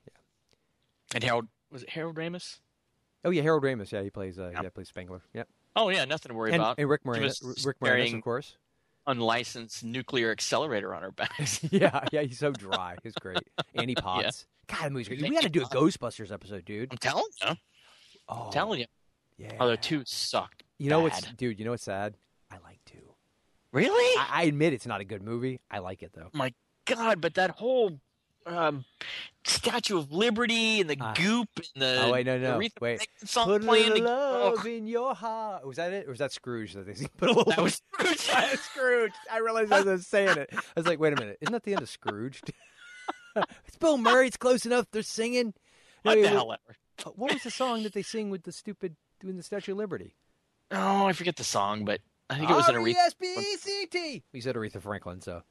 And 1.14 1.22
Harold, 1.24 1.46
was 1.70 1.82
it 1.82 1.90
Harold 1.90 2.16
Ramis? 2.16 2.58
Oh 3.24 3.30
yeah, 3.30 3.42
Harold 3.42 3.62
Ramis. 3.62 3.90
Yeah, 3.92 4.02
he 4.02 4.10
plays. 4.10 4.38
Uh, 4.38 4.50
yeah, 4.52 4.68
plays 4.68 4.88
Spengler. 4.88 5.22
Yep. 5.32 5.48
Oh 5.76 5.88
yeah, 5.88 6.04
nothing 6.04 6.30
to 6.30 6.34
worry 6.34 6.52
and, 6.52 6.60
about. 6.62 6.78
and 6.78 6.88
Rick 6.88 7.04
Moranis, 7.04 7.66
Rick 7.66 7.80
Moranis, 7.80 8.14
of 8.14 8.22
course. 8.22 8.56
unlicensed 9.06 9.82
nuclear 9.84 10.30
accelerator 10.30 10.94
on 10.94 11.02
our 11.02 11.10
backs. 11.10 11.60
yeah, 11.70 12.04
yeah, 12.12 12.22
he's 12.22 12.38
so 12.38 12.52
dry. 12.52 12.96
He's 13.02 13.14
great. 13.14 13.38
Annie 13.74 13.94
Potts. 13.96 14.46
God, 14.68 14.84
that 14.84 14.92
movie's 14.92 15.08
great. 15.08 15.22
We 15.22 15.30
got 15.30 15.42
to 15.42 15.48
do 15.48 15.62
a 15.62 15.66
Ghostbusters 15.66 16.32
episode, 16.32 16.64
dude. 16.64 16.92
I'm 16.92 16.98
telling 16.98 17.24
you. 17.42 17.56
Oh, 18.28 18.44
I'm 18.46 18.52
telling 18.52 18.80
you. 18.80 18.86
yeah. 19.36 19.52
Although 19.60 19.76
two 19.76 20.02
sucked. 20.06 20.62
you 20.78 20.90
know 20.90 21.00
what's, 21.00 21.20
dude? 21.32 21.58
You 21.58 21.64
know 21.64 21.72
what's 21.72 21.84
sad? 21.84 22.16
I 22.50 22.56
like 22.64 22.78
two. 22.86 23.14
Really? 23.72 24.18
I, 24.18 24.28
I 24.30 24.42
admit 24.44 24.72
it's 24.72 24.86
not 24.86 25.00
a 25.00 25.04
good 25.04 25.22
movie. 25.22 25.60
I 25.70 25.78
like 25.80 26.02
it 26.02 26.12
though. 26.14 26.28
My 26.32 26.54
God, 26.86 27.20
but 27.20 27.34
that 27.34 27.50
whole 27.50 27.98
um, 28.46 28.84
Statue 29.44 29.98
of 29.98 30.12
Liberty 30.12 30.80
and 30.80 30.88
the 30.90 30.96
Ah. 31.00 31.12
goop 31.14 31.48
and 31.74 31.82
the 31.82 32.02
oh 32.04 32.12
wait, 32.12 32.26
no, 32.26 32.38
no, 32.38 32.58
Aretha 32.58 32.80
wait. 32.80 33.06
Put 33.20 33.56
a 33.56 33.60
playing. 33.60 33.90
little 33.92 34.04
love 34.06 34.66
in 34.66 34.86
your 34.86 35.14
heart. 35.14 35.66
Was 35.66 35.76
that 35.76 35.92
it, 35.92 36.06
or 36.06 36.10
was 36.10 36.18
that 36.18 36.32
Scrooge 36.32 36.72
that 36.74 36.86
they 36.86 36.94
sing? 36.94 37.08
Put 37.16 37.30
a 37.30 37.32
little. 37.32 37.52
That 37.52 37.60
was 37.62 37.80
Scrooge. 37.94 38.18
Scrooge. 38.60 39.12
I 39.30 39.38
realized 39.38 39.72
as 39.72 39.86
I 39.86 39.92
was 39.92 40.06
saying 40.06 40.38
it. 40.38 40.50
I 40.52 40.60
was 40.76 40.86
like, 40.86 40.98
wait 40.98 41.12
a 41.12 41.16
minute, 41.16 41.38
isn't 41.40 41.52
that 41.52 41.62
the 41.62 41.72
end 41.72 41.82
of 41.82 41.88
Scrooge? 41.90 42.42
it's 43.36 43.76
Bill 43.78 43.98
Murray. 43.98 44.28
It's 44.28 44.36
close 44.36 44.64
enough. 44.66 44.86
They're 44.92 45.02
singing. 45.02 45.54
What 46.02 46.20
the 46.20 46.28
hell 46.28 46.52
ever. 46.52 46.76
What 47.16 47.32
was 47.32 47.42
the 47.42 47.50
song 47.50 47.82
that 47.82 47.92
they 47.92 48.02
sing 48.02 48.30
with 48.30 48.44
the 48.44 48.52
stupid 48.52 48.94
doing 49.20 49.36
the 49.36 49.42
Statue 49.42 49.72
of 49.72 49.78
Liberty? 49.78 50.14
Oh, 50.70 51.06
I 51.06 51.12
forget 51.12 51.36
the 51.36 51.44
song, 51.44 51.84
but 51.84 52.00
I 52.30 52.38
think 52.38 52.50
it 52.50 52.54
was 52.54 52.68
an 52.68 52.76
Aretha. 52.76 52.94
R-E-S-P-E-C-T. 52.94 54.22
We 54.32 54.40
said 54.40 54.54
Aretha 54.54 54.80
Franklin, 54.80 55.20
so 55.20 55.42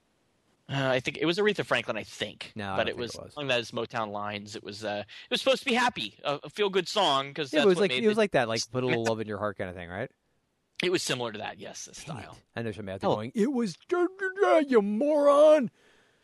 Uh, 0.73 0.89
I 0.89 0.99
think 1.01 1.17
it 1.21 1.25
was 1.25 1.37
Aretha 1.37 1.63
Franklin. 1.65 1.97
I 1.97 2.03
think, 2.03 2.51
No, 2.55 2.71
I 2.73 2.77
but 2.77 2.83
don't 2.83 2.87
it 2.87 2.91
think 2.91 2.99
was, 3.01 3.15
it 3.15 3.21
was. 3.23 3.33
along 3.35 3.47
those 3.49 3.71
Motown 3.71 4.11
lines. 4.11 4.55
It 4.55 4.63
was. 4.63 4.83
Uh, 4.83 5.03
it 5.05 5.29
was 5.29 5.39
supposed 5.41 5.59
to 5.59 5.65
be 5.69 5.73
happy, 5.75 6.17
a, 6.23 6.39
a 6.43 6.49
feel 6.49 6.69
good 6.69 6.87
song 6.87 7.27
because 7.27 7.53
Yeah, 7.53 7.61
it 7.61 7.65
was 7.67 7.79
like 7.79 7.91
it 7.91 8.07
was 8.07 8.17
like 8.17 8.31
that, 8.31 8.47
like 8.47 8.61
put 8.71 8.83
a 8.83 8.87
little 8.87 9.03
love 9.03 9.19
in 9.19 9.27
your 9.27 9.37
heart 9.37 9.57
kind 9.57 9.69
of 9.69 9.75
thing, 9.75 9.89
right? 9.89 10.09
It 10.81 10.91
was 10.91 11.03
similar 11.03 11.31
to 11.31 11.37
that. 11.37 11.59
Yes, 11.59 11.85
the 11.85 11.93
style. 11.95 12.37
I 12.55 12.61
know 12.63 12.71
somebody 12.71 12.95
out 12.95 13.01
there 13.01 13.09
Oh. 13.09 13.15
going, 13.15 13.31
"It 13.35 13.51
was 13.53 13.77
you 13.89 14.81
moron." 14.81 15.69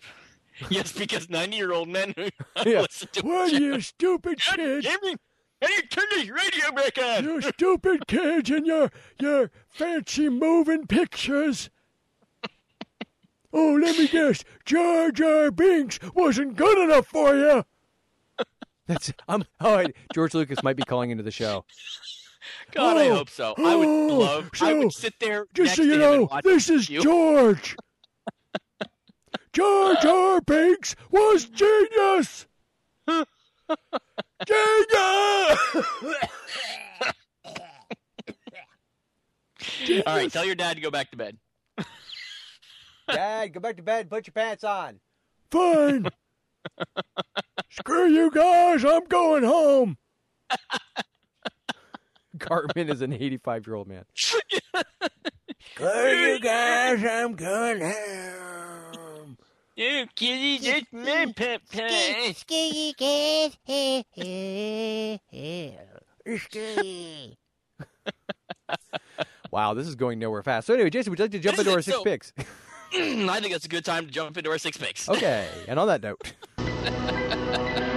yes, 0.70 0.92
because 0.92 1.30
ninety-year-old 1.30 1.88
men 1.90 2.14
who 2.18 2.24
Yeah. 2.70 2.82
listen 2.90 3.08
to 3.14 3.26
What 3.26 3.54
it. 3.54 3.62
you 3.62 3.80
stupid 3.82 4.40
kids! 4.42 4.86
it. 4.90 5.20
Hey, 5.62 5.82
turn 5.90 6.06
this 6.12 6.30
radio 6.30 6.72
back 6.74 6.98
on. 7.04 7.24
You 7.26 7.42
stupid 7.42 8.08
kids 8.08 8.50
and 8.50 8.66
your 8.66 8.90
your 9.20 9.52
fancy 9.68 10.30
moving 10.30 10.88
pictures. 10.88 11.70
Oh, 13.52 13.74
let 13.82 13.98
me 13.98 14.08
guess. 14.08 14.44
Jar 14.66 15.12
Jar 15.12 15.50
Binks 15.52 16.00
wasn't 16.14 16.56
good 16.56 16.78
enough 16.78 17.08
for 17.08 17.36
you. 17.36 17.64
That's 18.88 19.12
I'm. 19.28 19.44
All 19.60 19.76
right, 19.76 19.96
George 20.14 20.34
Lucas 20.34 20.64
might 20.64 20.76
be 20.78 20.84
calling 20.84 21.12
into 21.12 21.24
the 21.24 21.32
show. 21.32 21.66
God, 22.72 22.98
I 22.98 23.10
Oh, 23.10 23.16
hope 23.18 23.30
so. 23.30 23.54
I 23.58 23.76
would 23.76 23.88
oh, 23.88 24.18
love. 24.18 24.50
I 24.62 24.74
would 24.74 24.92
sit 24.94 25.14
there 25.20 25.46
Just 25.54 25.70
next 25.70 25.76
so 25.78 25.84
you 25.84 25.92
to 25.94 25.98
know, 25.98 26.14
and 26.14 26.30
watch 26.30 26.44
this 26.44 26.70
is 26.70 26.90
you. 26.90 27.02
George. 27.02 27.76
Jar 29.54 29.96
Jar 30.02 30.42
Binks 30.42 30.96
was 31.12 31.46
genius. 31.46 32.46
genius. 39.86 40.04
All 40.06 40.16
right, 40.16 40.32
tell 40.32 40.46
your 40.46 40.56
dad 40.56 40.76
to 40.76 40.82
go 40.82 40.92
back 40.92 41.12
to 41.12 41.18
bed. 41.18 41.38
Dad, 43.12 43.54
go 43.54 43.60
back 43.60 43.78
to 43.78 43.84
bed. 43.84 44.02
And 44.02 44.10
put 44.10 44.28
your 44.28 44.34
pants 44.34 44.64
on. 44.64 45.00
Fine. 45.52 46.08
Screw 47.70 48.08
you 48.08 48.32
guys. 48.32 48.84
I'm 48.86 49.06
going 49.06 49.44
home. 49.44 49.98
Cartman 52.40 52.90
is 52.90 53.02
an 53.02 53.14
85 53.14 53.68
year 53.68 53.76
old 53.76 53.88
man. 53.88 54.06
Screw 54.14 54.40
you 55.80 56.40
guys. 56.40 57.04
I'm 57.04 57.36
going 57.36 57.82
home. 57.82 59.38
You 59.76 60.08
kitty, 60.16 60.60
just 60.60 60.92
my 60.92 61.32
pet 61.36 61.62
pie. 61.72 62.34
Scary 62.34 62.94
cat. 62.98 63.58
Scary. 66.38 67.38
Wow, 69.52 69.74
this 69.74 69.88
is 69.88 69.96
going 69.96 70.20
nowhere 70.20 70.44
fast. 70.44 70.68
So 70.68 70.74
anyway, 70.74 70.90
Jason, 70.90 71.12
would 71.12 71.20
you 71.20 71.26
like 71.26 71.32
to 71.32 71.40
jump 71.40 71.60
into 71.60 71.72
our 71.72 71.82
six 71.82 71.98
so- 71.98 72.04
picks? 72.04 72.34
I 72.92 73.40
think 73.40 73.52
that's 73.52 73.66
a 73.66 73.70
good 73.70 73.86
time 73.86 74.06
to 74.08 74.12
jump 74.12 74.38
into 74.38 74.50
our 74.50 74.58
six 74.58 74.78
picks. 74.78 75.08
Okay. 75.08 75.48
And 75.68 75.80
on 75.80 75.88
that 75.88 76.02
note, 76.02 76.34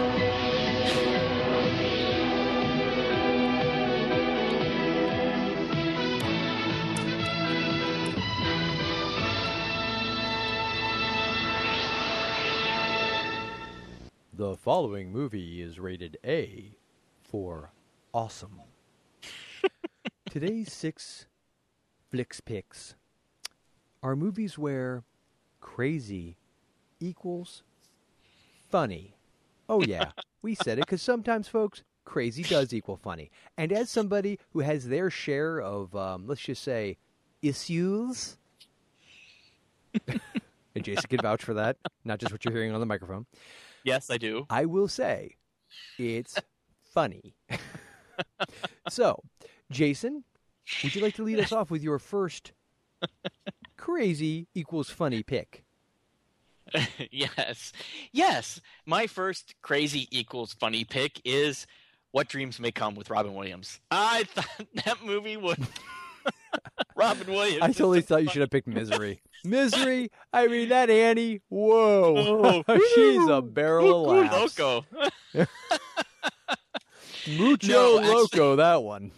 the 14.35 14.57
following 14.57 15.11
movie 15.11 15.63
is 15.63 15.79
rated 15.79 16.19
A 16.25 16.77
for 17.23 17.73
awesome. 18.13 18.61
Today's 20.31 20.71
six 20.71 21.27
flicks 22.11 22.41
picks 22.41 22.95
are 24.03 24.17
movies 24.17 24.59
where 24.59 25.05
crazy 25.61 26.37
equals 27.01 27.63
funny. 28.71 29.15
Oh, 29.69 29.83
yeah, 29.83 30.11
we 30.43 30.55
said 30.55 30.79
it 30.79 30.87
because 30.87 31.03
sometimes, 31.03 31.49
folks, 31.49 31.83
crazy 32.05 32.43
does 32.43 32.73
equal 32.73 32.97
funny. 32.97 33.31
And 33.57 33.73
as 33.73 33.91
somebody 33.91 34.39
who 34.53 34.61
has 34.61 34.89
their 34.89 35.11
share 35.11 35.61
of, 35.61 35.95
um, 35.95 36.27
let's 36.27 36.43
just 36.43 36.63
say, 36.63 36.97
issues, 37.43 38.37
and 40.09 40.85
Jason 40.85 41.09
can 41.09 41.21
vouch 41.21 41.45
for 41.45 41.55
that, 41.55 41.77
not 42.05 42.19
just 42.19 42.33
what 42.33 42.45
you're 42.45 42.55
hearing 42.55 42.73
on 42.73 42.81
the 42.81 42.87
microphone, 42.87 43.27
Yes, 43.85 44.11
I 44.11 44.19
do. 44.19 44.47
I 44.49 44.65
will 44.67 44.89
say 44.89 45.37
it's 45.99 46.39
funny. 46.93 47.35
so, 48.89 49.21
Jason, 49.71 50.25
would 50.83 50.95
you 50.95 51.03
like 51.03 51.15
to 51.17 51.25
lead 51.25 51.41
us 51.41 51.53
off 51.53 51.71
with 51.71 51.83
your 51.83 51.99
first 51.99 52.53
crazy 53.83 54.47
equals 54.55 54.91
funny 54.91 55.25
pick? 55.25 55.65
yes. 57.11 57.73
Yes. 58.13 58.61
My 58.87 59.09
first 59.09 59.57
crazy 59.61 60.07
equals 60.17 60.53
funny 60.55 60.85
pick 60.85 61.21
is 61.25 61.67
What 62.13 62.29
Dreams 62.29 62.61
May 62.61 62.71
Come 62.71 62.95
with 62.95 63.11
Robin 63.11 63.35
Williams. 63.35 63.81
I 63.91 64.23
thought 64.25 64.67
that 64.85 65.05
movie 65.05 65.37
would. 65.37 65.59
Robin 66.97 67.27
Williams. 67.27 67.63
I 67.63 67.69
totally 67.69 68.03
thought 68.03 68.23
you 68.23 68.29
should 68.31 68.43
have 68.43 68.51
picked 68.51 68.69
Misery. 68.69 69.21
Misery? 69.45 70.11
I 70.33 70.47
mean, 70.47 70.69
that 70.69 70.89
Annie, 70.89 71.41
whoa. 71.49 72.63
Oh, 72.69 72.79
She's 72.95 73.29
a 73.29 73.43
barrel 73.43 74.09
of 74.09 74.27
laughs. 74.31 74.59
Loco. 74.59 74.87
Mucho 77.29 77.67
No, 77.73 77.99
actually- 77.99 78.15
loco, 78.15 78.57
that 78.57 78.83
one. 78.85 79.11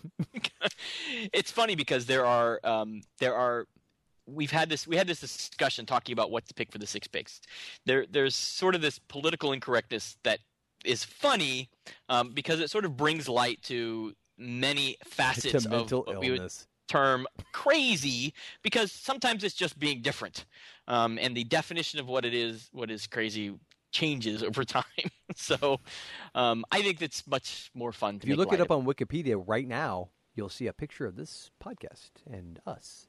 it's 1.34 1.50
funny 1.50 1.74
because 1.74 2.06
there 2.06 2.24
are 2.24 2.60
um, 2.64 3.02
there 3.18 3.34
are 3.34 3.66
we've 4.26 4.50
had 4.50 4.68
this 4.68 4.86
we 4.86 4.96
had 4.96 5.06
this 5.06 5.20
discussion 5.20 5.86
talking 5.86 6.12
about 6.12 6.30
what 6.30 6.46
to 6.48 6.54
pick 6.54 6.70
for 6.72 6.78
the 6.78 6.86
six 6.86 7.06
picks. 7.06 7.40
There 7.86 8.06
there's 8.10 8.34
sort 8.34 8.74
of 8.74 8.80
this 8.80 8.98
political 8.98 9.52
incorrectness 9.52 10.16
that 10.24 10.40
is 10.84 11.04
funny 11.04 11.70
um, 12.08 12.30
because 12.32 12.60
it 12.60 12.70
sort 12.70 12.84
of 12.84 12.96
brings 12.96 13.28
light 13.28 13.62
to 13.62 14.14
many 14.36 14.96
facets 15.04 15.64
of 15.64 15.70
mental 15.70 16.02
what 16.02 16.20
we 16.20 16.30
would 16.30 16.38
illness. 16.38 16.66
term 16.88 17.26
crazy 17.52 18.34
because 18.62 18.92
sometimes 18.92 19.44
it's 19.44 19.54
just 19.54 19.78
being 19.78 20.02
different 20.02 20.44
um, 20.88 21.18
and 21.20 21.36
the 21.36 21.44
definition 21.44 22.00
of 22.00 22.08
what 22.08 22.24
it 22.24 22.34
is 22.34 22.68
what 22.72 22.90
is 22.90 23.06
crazy 23.06 23.54
changes 23.92 24.42
over 24.42 24.64
time 24.78 24.82
so 25.36 25.78
um, 26.34 26.64
i 26.72 26.82
think 26.82 26.98
that's 26.98 27.26
much 27.26 27.70
more 27.74 27.92
fun 27.92 28.18
to 28.18 28.26
If 28.26 28.28
you 28.28 28.36
look 28.36 28.52
it 28.52 28.60
up 28.60 28.70
of. 28.70 28.78
on 28.80 28.84
Wikipedia 28.84 29.42
right 29.46 29.66
now, 29.66 30.10
you'll 30.34 30.48
see 30.48 30.66
a 30.66 30.72
picture 30.72 31.06
of 31.06 31.14
this 31.16 31.50
podcast 31.62 32.10
and 32.30 32.60
us. 32.66 33.06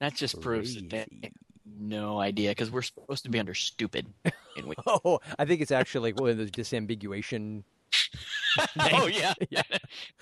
That 0.00 0.14
just 0.14 0.40
proves 0.40 0.74
that 0.74 0.90
they 0.90 0.98
have 1.22 1.32
no 1.78 2.18
idea 2.20 2.50
because 2.50 2.70
we're 2.70 2.82
supposed 2.82 3.22
to 3.24 3.30
be 3.30 3.38
under 3.38 3.54
stupid 3.54 4.06
in 4.56 4.66
we- 4.68 4.74
Oh, 4.86 5.20
I 5.38 5.44
think 5.44 5.60
it's 5.60 5.70
actually 5.70 6.12
like 6.12 6.20
one 6.20 6.30
of 6.30 6.38
those 6.38 6.50
disambiguation. 6.50 7.62
oh 8.78 9.06
yeah. 9.50 9.62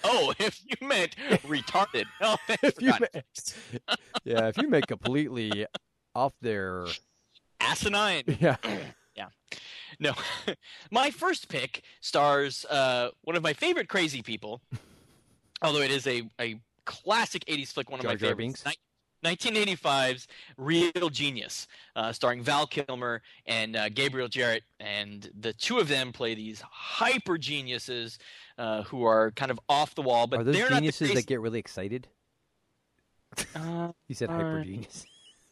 oh 0.05 0.33
if 0.39 0.61
you 0.65 0.87
meant 0.87 1.15
retarded 1.47 2.05
oh 2.23 2.37
If 2.63 2.81
you 2.81 2.93
ma- 2.99 3.95
yeah, 4.25 4.49
if 4.49 4.57
you 4.57 4.69
make 4.69 4.87
completely 4.87 5.67
off 6.15 6.33
their 6.41 6.87
asinine 7.61 8.23
yeah. 8.41 8.57
yeah. 9.15 9.27
No. 10.01 10.15
my 10.91 11.11
first 11.11 11.49
pick 11.49 11.83
stars 12.01 12.65
uh, 12.71 13.11
one 13.23 13.37
of 13.37 13.43
my 13.43 13.53
favorite 13.53 13.89
crazy 13.89 14.23
people, 14.23 14.61
although 15.63 15.83
it 15.83 15.91
is 15.91 16.07
a, 16.07 16.23
a 16.41 16.61
classic 16.85 17.45
80s 17.47 17.73
flick, 17.73 17.91
one 17.91 18.01
of 18.01 18.05
Jar 18.05 18.13
my 18.13 18.17
Jar 18.17 18.31
favorites. 18.31 18.63
Binks? 18.63 18.79
1985's 19.25 20.27
Real 20.57 21.11
Genius, 21.11 21.67
uh, 21.97 22.13
starring 22.13 22.43
Val 22.43 22.67
Kilmer 22.67 23.23
and 23.47 23.77
uh, 23.77 23.89
Gabriel 23.89 24.29
Jarrett. 24.29 24.63
And 24.81 25.31
the 25.39 25.53
two 25.53 25.79
of 25.79 25.89
them 25.89 26.13
play 26.13 26.35
these 26.35 26.61
hyper 26.71 27.39
geniuses 27.39 28.19
uh, 28.59 28.83
who 28.83 29.05
are 29.05 29.31
kind 29.33 29.51
of 29.51 29.59
off 29.69 29.95
the 29.95 30.03
wall, 30.03 30.27
but 30.27 30.41
Are 30.41 30.45
those 30.45 30.55
they're 30.55 30.69
geniuses 30.69 31.09
not 31.09 31.15
the 31.15 31.15
that 31.17 31.27
get 31.27 31.41
really 31.41 31.59
excited? 31.59 32.09
Uh, 33.55 33.93
You 34.09 34.15
said 34.15 34.31
uh, 34.31 34.35
hyper 34.35 34.63
genius. 34.65 35.05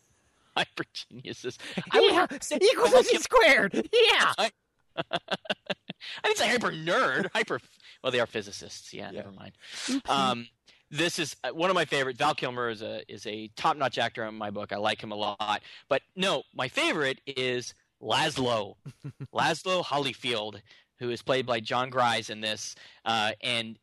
hyper 0.56 0.84
geniuses. 0.92 1.58
I 1.92 2.00
would 2.00 2.12
Yeah, 2.12 2.26
say 2.40 2.56
equals 2.62 2.90
Val 2.90 2.98
MC 3.00 3.10
Kilmer- 3.10 3.22
squared. 3.22 3.74
Yeah. 3.74 4.32
I, 4.38 4.50
I 4.98 5.18
didn't 6.24 6.38
say 6.38 6.48
hyper 6.48 6.70
nerd. 6.70 7.28
Hyper. 7.34 7.60
Well, 8.02 8.12
they 8.12 8.20
are 8.20 8.26
physicists. 8.26 8.94
Yeah, 8.94 9.10
never 9.10 9.30
mind. 9.32 9.52
Um, 10.08 10.46
this 10.90 11.18
is 11.18 11.36
uh, 11.44 11.50
one 11.50 11.70
of 11.70 11.74
my 11.74 11.84
favorite. 11.84 12.16
Val 12.16 12.34
Kilmer 12.34 12.68
is 12.68 12.82
a 12.82 13.02
is 13.12 13.26
a 13.26 13.48
top 13.56 13.76
notch 13.76 13.98
actor 13.98 14.24
in 14.24 14.34
my 14.34 14.50
book. 14.50 14.72
I 14.72 14.76
like 14.76 15.02
him 15.02 15.12
a 15.12 15.16
lot. 15.16 15.62
But 15.88 16.02
no, 16.14 16.42
my 16.54 16.68
favorite 16.68 17.20
is 17.26 17.74
Laszlo, 18.02 18.74
Laszlo 19.34 19.84
Hollyfield, 19.84 20.60
who 20.98 21.10
is 21.10 21.22
played 21.22 21.46
by 21.46 21.60
Jon 21.60 21.90
Gries 21.90 22.30
in 22.30 22.40
this. 22.40 22.74
Uh, 23.04 23.32
and 23.42 23.78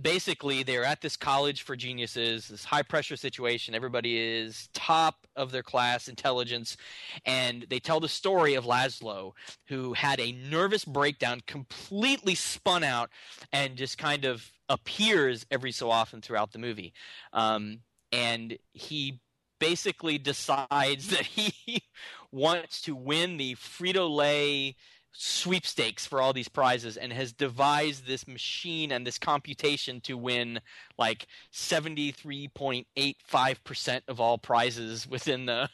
basically, 0.00 0.62
they're 0.62 0.84
at 0.84 1.00
this 1.00 1.16
college 1.16 1.62
for 1.62 1.74
geniuses, 1.74 2.48
this 2.48 2.64
high 2.64 2.82
pressure 2.82 3.16
situation. 3.16 3.74
Everybody 3.74 4.18
is 4.18 4.68
top 4.72 5.26
of 5.36 5.50
their 5.50 5.62
class 5.62 6.06
intelligence, 6.08 6.76
and 7.24 7.66
they 7.68 7.80
tell 7.80 7.98
the 7.98 8.08
story 8.08 8.54
of 8.54 8.64
Laszlo, 8.64 9.32
who 9.66 9.94
had 9.94 10.20
a 10.20 10.32
nervous 10.32 10.84
breakdown, 10.84 11.40
completely 11.46 12.34
spun 12.34 12.84
out, 12.84 13.10
and 13.52 13.76
just 13.76 13.98
kind 13.98 14.24
of 14.24 14.48
appears 14.68 15.46
every 15.50 15.72
so 15.72 15.90
often 15.90 16.20
throughout 16.20 16.52
the 16.52 16.58
movie. 16.58 16.92
Um, 17.32 17.80
and 18.12 18.58
he 18.72 19.20
basically 19.58 20.18
decides 20.18 21.08
that 21.08 21.26
he 21.26 21.82
wants 22.30 22.82
to 22.82 22.94
win 22.94 23.36
the 23.36 23.54
Frito 23.54 24.14
Lay 24.14 24.76
sweepstakes 25.16 26.06
for 26.06 26.20
all 26.20 26.32
these 26.32 26.48
prizes 26.48 26.96
and 26.96 27.12
has 27.12 27.32
devised 27.32 28.04
this 28.06 28.26
machine 28.26 28.90
and 28.90 29.06
this 29.06 29.18
computation 29.18 30.00
to 30.00 30.18
win 30.18 30.60
like 30.98 31.28
73.85% 31.52 34.00
of 34.08 34.20
all 34.20 34.38
prizes 34.38 35.08
within 35.08 35.46
the 35.46 35.68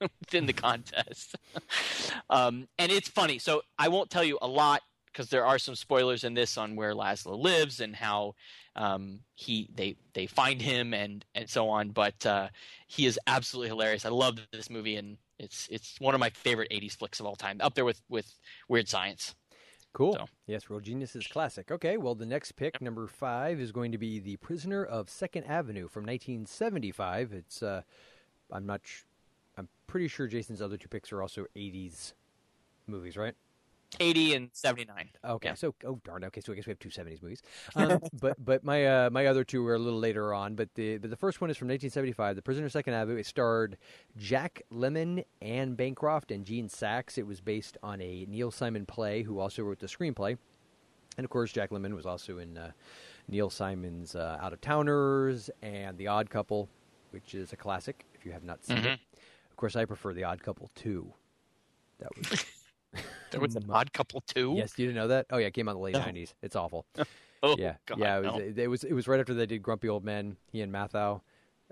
within 0.20 0.46
the 0.46 0.52
contest. 0.52 1.36
um, 2.30 2.68
and 2.78 2.92
it's 2.92 3.08
funny. 3.08 3.38
So 3.38 3.62
I 3.78 3.88
won't 3.88 4.10
tell 4.10 4.24
you 4.24 4.38
a 4.42 4.48
lot 4.48 4.82
because 5.16 5.30
there 5.30 5.46
are 5.46 5.58
some 5.58 5.74
spoilers 5.74 6.24
in 6.24 6.34
this 6.34 6.58
on 6.58 6.76
where 6.76 6.92
Laszlo 6.92 7.38
lives 7.38 7.80
and 7.80 7.96
how 7.96 8.34
um, 8.74 9.20
he 9.34 9.70
they 9.74 9.96
they 10.12 10.26
find 10.26 10.60
him 10.60 10.92
and 10.92 11.24
and 11.34 11.48
so 11.48 11.70
on. 11.70 11.90
But 11.90 12.26
uh, 12.26 12.48
he 12.86 13.06
is 13.06 13.18
absolutely 13.26 13.68
hilarious. 13.68 14.04
I 14.04 14.10
love 14.10 14.38
this 14.52 14.68
movie 14.68 14.96
and 14.96 15.16
it's 15.38 15.68
it's 15.70 15.98
one 16.00 16.14
of 16.14 16.20
my 16.20 16.30
favorite 16.30 16.70
'80s 16.70 16.96
flicks 16.96 17.18
of 17.18 17.26
all 17.26 17.34
time, 17.34 17.58
up 17.60 17.74
there 17.74 17.86
with 17.86 18.02
with 18.10 18.38
Weird 18.68 18.88
Science. 18.88 19.34
Cool. 19.94 20.12
So. 20.12 20.26
Yes, 20.46 20.68
Real 20.68 20.80
Genius 20.80 21.16
is 21.16 21.26
classic. 21.26 21.70
Okay, 21.70 21.96
well, 21.96 22.14
the 22.14 22.26
next 22.26 22.52
pick, 22.52 22.82
number 22.82 23.06
five, 23.06 23.58
is 23.58 23.72
going 23.72 23.92
to 23.92 23.98
be 23.98 24.18
The 24.18 24.36
Prisoner 24.36 24.84
of 24.84 25.08
Second 25.08 25.44
Avenue 25.44 25.88
from 25.88 26.02
1975. 26.02 27.32
It's, 27.32 27.62
uh, 27.62 27.80
I'm 28.52 28.66
not, 28.66 28.82
sh- 28.84 29.04
I'm 29.56 29.70
pretty 29.86 30.08
sure 30.08 30.26
Jason's 30.26 30.60
other 30.60 30.76
two 30.76 30.88
picks 30.88 31.12
are 31.14 31.22
also 31.22 31.46
80s 31.56 32.12
movies, 32.86 33.16
right? 33.16 33.34
80 34.00 34.34
and 34.34 34.50
79. 34.52 35.08
Okay, 35.24 35.48
yeah. 35.48 35.54
so 35.54 35.74
oh 35.84 36.00
darn. 36.04 36.24
Okay, 36.24 36.40
so 36.40 36.52
I 36.52 36.56
guess 36.56 36.66
we 36.66 36.70
have 36.70 36.78
two 36.78 36.88
70s 36.88 37.22
movies. 37.22 37.42
Um, 37.76 38.00
but 38.20 38.42
but 38.42 38.64
my 38.64 38.86
uh, 38.86 39.10
my 39.10 39.26
other 39.26 39.44
two 39.44 39.62
were 39.62 39.74
a 39.74 39.78
little 39.78 39.98
later 39.98 40.32
on. 40.32 40.54
But 40.54 40.74
the 40.74 40.98
but 40.98 41.10
the 41.10 41.16
first 41.16 41.40
one 41.40 41.50
is 41.50 41.56
from 41.56 41.68
1975, 41.68 42.36
The 42.36 42.42
Prisoner 42.42 42.68
Second 42.68 42.94
Avenue. 42.94 43.18
It 43.18 43.26
starred 43.26 43.76
Jack 44.16 44.62
Lemmon, 44.72 45.24
Anne 45.42 45.74
Bancroft, 45.74 46.30
and 46.30 46.44
Gene 46.44 46.68
Saks. 46.68 47.18
It 47.18 47.26
was 47.26 47.40
based 47.40 47.76
on 47.82 48.00
a 48.00 48.24
Neil 48.28 48.50
Simon 48.50 48.86
play, 48.86 49.22
who 49.22 49.38
also 49.38 49.62
wrote 49.62 49.78
the 49.78 49.86
screenplay. 49.86 50.38
And 51.18 51.24
of 51.24 51.30
course, 51.30 51.52
Jack 51.52 51.70
Lemmon 51.70 51.94
was 51.94 52.06
also 52.06 52.38
in 52.38 52.56
uh, 52.56 52.72
Neil 53.28 53.50
Simon's 53.50 54.14
uh, 54.14 54.38
Out 54.40 54.52
of 54.52 54.60
Towners 54.60 55.50
and 55.62 55.96
The 55.98 56.06
Odd 56.08 56.30
Couple, 56.30 56.68
which 57.10 57.34
is 57.34 57.52
a 57.52 57.56
classic 57.56 58.04
if 58.14 58.24
you 58.24 58.32
have 58.32 58.44
not 58.44 58.64
seen 58.64 58.78
mm-hmm. 58.78 58.86
it. 58.86 59.00
Of 59.50 59.56
course, 59.56 59.76
I 59.76 59.84
prefer 59.84 60.12
The 60.12 60.24
Odd 60.24 60.42
Couple 60.42 60.70
too. 60.74 61.12
That 61.98 62.10
was. 62.16 62.44
There 63.36 63.42
was 63.42 63.56
an 63.56 63.70
Odd 63.70 63.92
Couple 63.92 64.20
too. 64.22 64.54
Yes, 64.56 64.72
you 64.78 64.86
didn't 64.86 64.96
know 64.96 65.08
that? 65.08 65.26
Oh 65.30 65.36
yeah, 65.38 65.46
it 65.46 65.54
came 65.54 65.68
out 65.68 65.72
in 65.72 65.76
the 65.78 65.82
late 65.82 65.94
No. 65.94 66.00
'90s. 66.00 66.34
It's 66.42 66.56
awful. 66.56 66.86
Oh, 67.42 67.54
yeah, 67.58 67.74
God, 67.84 67.98
yeah. 67.98 68.16
It 68.16 68.24
was, 68.24 68.32
no. 68.34 68.38
it, 68.40 68.58
it 68.58 68.66
was 68.68 68.82
it 68.84 68.92
was 68.94 69.06
right 69.06 69.20
after 69.20 69.34
they 69.34 69.44
did 69.44 69.62
Grumpy 69.62 69.88
Old 69.90 70.02
Men. 70.04 70.36
He 70.50 70.62
and 70.62 70.72
Matthau, 70.72 71.20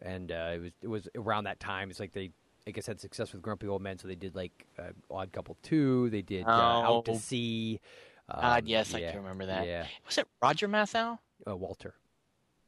and 0.03 0.31
uh, 0.31 0.51
it 0.53 0.61
was 0.61 0.73
it 0.83 0.89
was 0.89 1.09
around 1.17 1.45
that 1.45 1.59
time. 1.59 1.91
It's 1.91 1.99
like 1.99 2.13
they 2.13 2.31
I 2.67 2.71
guess 2.71 2.87
had 2.87 3.01
success 3.01 3.33
with 3.33 3.41
Grumpy 3.41 3.67
Old 3.67 3.81
Men, 3.81 3.99
so 3.99 4.07
they 4.07 4.15
did 4.15 4.37
like 4.37 4.67
uh, 4.79 4.91
Odd 5.11 5.33
Couple 5.33 5.57
two. 5.63 6.11
They 6.11 6.21
did 6.21 6.45
uh, 6.47 6.51
Out 6.51 7.07
to 7.07 7.13
Oh. 7.13 7.17
Sea. 7.17 7.81
Um, 8.29 8.41
God, 8.43 8.67
yes, 8.69 8.95
I 8.95 8.99
yeah, 8.99 9.13
can 9.13 9.23
remember 9.23 9.47
that. 9.47 9.67
Yeah, 9.67 9.87
Was 10.07 10.19
it 10.19 10.29
Roger 10.43 10.69
Matthau? 10.69 11.19
uh, 11.49 11.57
Walter. 11.57 11.95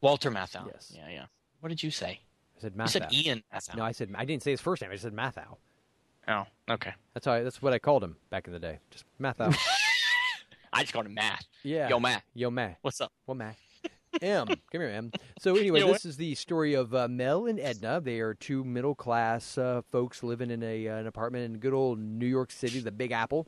Walter 0.00 0.30
Matthau. 0.30 0.66
Yes. 0.66 0.90
Yeah, 0.96 1.08
yeah. 1.10 1.24
What 1.60 1.68
did 1.68 1.82
you 1.82 1.90
say? 1.90 2.20
I 2.56 2.60
said 2.62 2.72
You 2.74 2.82
Matthau. 2.82 2.88
said 2.88 3.12
Ian 3.12 3.42
Matthau. 3.54 3.76
No, 3.76 3.84
I 3.84 3.92
said 3.92 4.10
I 4.16 4.24
didn't 4.24 4.42
say 4.42 4.52
his 4.52 4.60
first 4.62 4.80
name. 4.82 4.90
I 4.90 4.94
just 4.94 5.04
said 5.04 5.14
Matthau. 5.14 5.58
Oh, 6.28 6.44
okay. 6.70 6.92
That's 7.14 7.26
how 7.26 7.32
I, 7.34 7.42
that's 7.42 7.62
what 7.62 7.72
I 7.72 7.78
called 7.78 8.02
him 8.02 8.16
back 8.30 8.46
in 8.46 8.52
the 8.52 8.58
day. 8.58 8.78
Just 8.90 9.04
Matthau. 9.20 9.56
I 10.72 10.82
just 10.82 10.92
called 10.92 11.06
him 11.06 11.14
Matt. 11.14 11.44
yeah. 11.62 11.88
Yo, 11.88 12.00
Matt. 12.00 12.22
Yo, 12.34 12.50
Matt. 12.50 12.78
What's 12.82 13.00
up? 13.00 13.12
Well, 13.26 13.36
Mac. 13.36 13.56
M. 14.22 14.46
Come 14.46 14.56
here, 14.72 14.88
M. 14.88 15.12
So 15.38 15.56
anyway, 15.56 15.80
You 15.80 15.86
know 15.86 15.92
this 15.92 16.04
is 16.06 16.16
the 16.16 16.34
story 16.34 16.74
of 16.74 16.94
uh, 16.94 17.06
Mel 17.06 17.46
and 17.46 17.60
Edna. 17.60 18.00
They 18.00 18.20
are 18.20 18.34
two 18.34 18.64
middle 18.64 18.94
class 18.94 19.58
uh, 19.58 19.82
folks 19.92 20.22
living 20.22 20.50
in 20.50 20.62
a 20.62 20.88
uh, 20.88 20.96
an 20.96 21.06
apartment 21.06 21.44
in 21.44 21.58
good 21.58 21.74
old 21.74 21.98
New 21.98 22.26
York 22.26 22.50
City, 22.50 22.80
the 22.80 22.90
Big 22.92 23.12
Apple, 23.12 23.46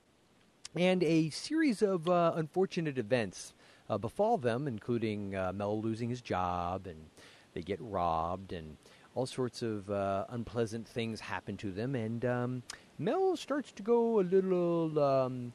and 0.77 1.03
a 1.03 1.31
series 1.31 1.81
of 1.83 2.09
uh, 2.09 2.33
unfortunate 2.37 2.99
events 2.99 3.55
uh, 3.89 3.97
befall 3.97 4.37
them, 4.37 4.69
including 4.69 5.35
uh, 5.35 5.53
Mel 5.55 5.81
losing 5.81 6.11
his 6.11 6.21
job, 6.21 6.87
and 6.87 7.07
they 7.55 7.63
get 7.63 7.79
robbed, 7.81 8.53
and 8.53 8.77
all 9.19 9.27
sorts 9.27 9.63
of 9.63 9.91
uh, 9.91 10.25
unpleasant 10.29 10.87
things 10.87 11.19
happen 11.19 11.57
to 11.57 11.73
them, 11.73 11.97
and 11.97 12.25
um, 12.25 12.63
Mel 13.01 13.37
starts 13.37 13.73
to 13.73 13.83
go 13.83 14.21
a 14.21 14.23
little. 14.23 14.97
Um, 14.99 15.53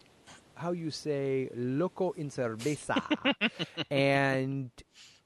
how 0.56 0.72
you 0.72 0.92
say 0.92 1.50
loco 1.56 2.12
in 2.12 2.30
cerveza, 2.30 3.02
and 3.90 4.70